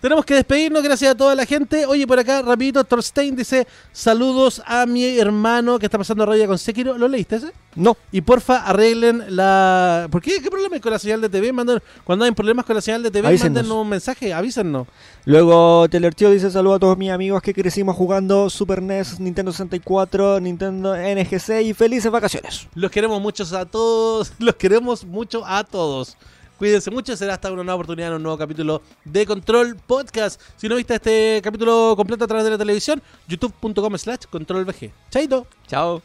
Tenemos 0.00 0.24
que 0.24 0.34
despedirnos. 0.34 0.82
Gracias 0.82 1.12
a 1.12 1.14
toda 1.16 1.34
la 1.34 1.46
gente. 1.46 1.86
Oye, 1.86 2.06
por 2.06 2.18
acá, 2.18 2.42
rapidito, 2.42 2.84
Thorstein 2.84 3.36
dice: 3.36 3.66
Saludos 3.92 4.62
a 4.66 4.86
mi 4.86 5.18
hermano 5.18 5.78
que 5.78 5.86
está 5.86 5.98
pasando 5.98 6.24
raya 6.26 6.46
con 6.46 6.58
Sekiro. 6.58 6.96
¿Lo 6.96 7.08
leíste 7.08 7.36
ese? 7.36 7.52
No. 7.74 7.96
Y 8.10 8.20
porfa, 8.20 8.64
arreglen 8.64 9.24
la. 9.36 10.08
¿Por 10.10 10.20
qué? 10.22 10.40
¿Qué 10.42 10.50
problema 10.50 10.76
hay 10.76 10.80
con 10.80 10.92
la 10.92 10.98
señal 10.98 11.20
de 11.20 11.28
TV? 11.28 11.52
Manden... 11.52 11.80
Cuando 12.04 12.24
hay 12.24 12.32
problemas 12.32 12.64
con 12.64 12.74
la 12.76 12.82
señal 12.82 13.02
de 13.02 13.10
TV, 13.10 13.28
Avísennos. 13.28 13.62
mándenos 13.62 13.82
un 13.82 13.88
mensaje, 13.88 14.32
avísennos. 14.32 14.86
Luego 15.24 15.88
Telertio 15.88 16.30
dice 16.30 16.50
saludos 16.50 16.76
a 16.76 16.80
todos 16.80 16.98
mis 16.98 17.10
amigos 17.10 17.42
que 17.42 17.52
crecimos 17.52 17.94
jugando 17.96 18.48
Super 18.50 18.82
NES, 18.82 19.20
Nintendo 19.20 19.52
64, 19.52 20.40
Nintendo 20.40 20.96
NGC 20.96 21.62
y 21.64 21.74
felices 21.74 22.10
vacaciones. 22.10 22.66
Los 22.74 22.90
queremos 22.90 23.20
muchos 23.20 23.52
a 23.52 23.66
todos. 23.66 24.32
Los 24.38 24.54
queremos 24.56 25.04
mucho 25.04 25.44
a 25.46 25.64
todos. 25.64 26.16
Cuídense 26.58 26.90
mucho, 26.90 27.16
será 27.16 27.34
hasta 27.34 27.52
una 27.52 27.62
nueva 27.62 27.76
oportunidad 27.76 28.08
en 28.08 28.16
un 28.16 28.22
nuevo 28.24 28.36
capítulo 28.36 28.82
de 29.04 29.24
Control 29.24 29.76
Podcast. 29.86 30.40
Si 30.56 30.68
no 30.68 30.74
viste 30.74 30.96
este 30.96 31.40
capítulo 31.42 31.94
completo 31.96 32.24
a 32.24 32.26
través 32.26 32.44
de 32.44 32.50
la 32.50 32.58
televisión, 32.58 33.00
youtube.com 33.28 33.96
slash 33.96 34.24
controlvg. 34.28 34.92
Chaito. 35.08 35.46
Chao. 35.68 36.02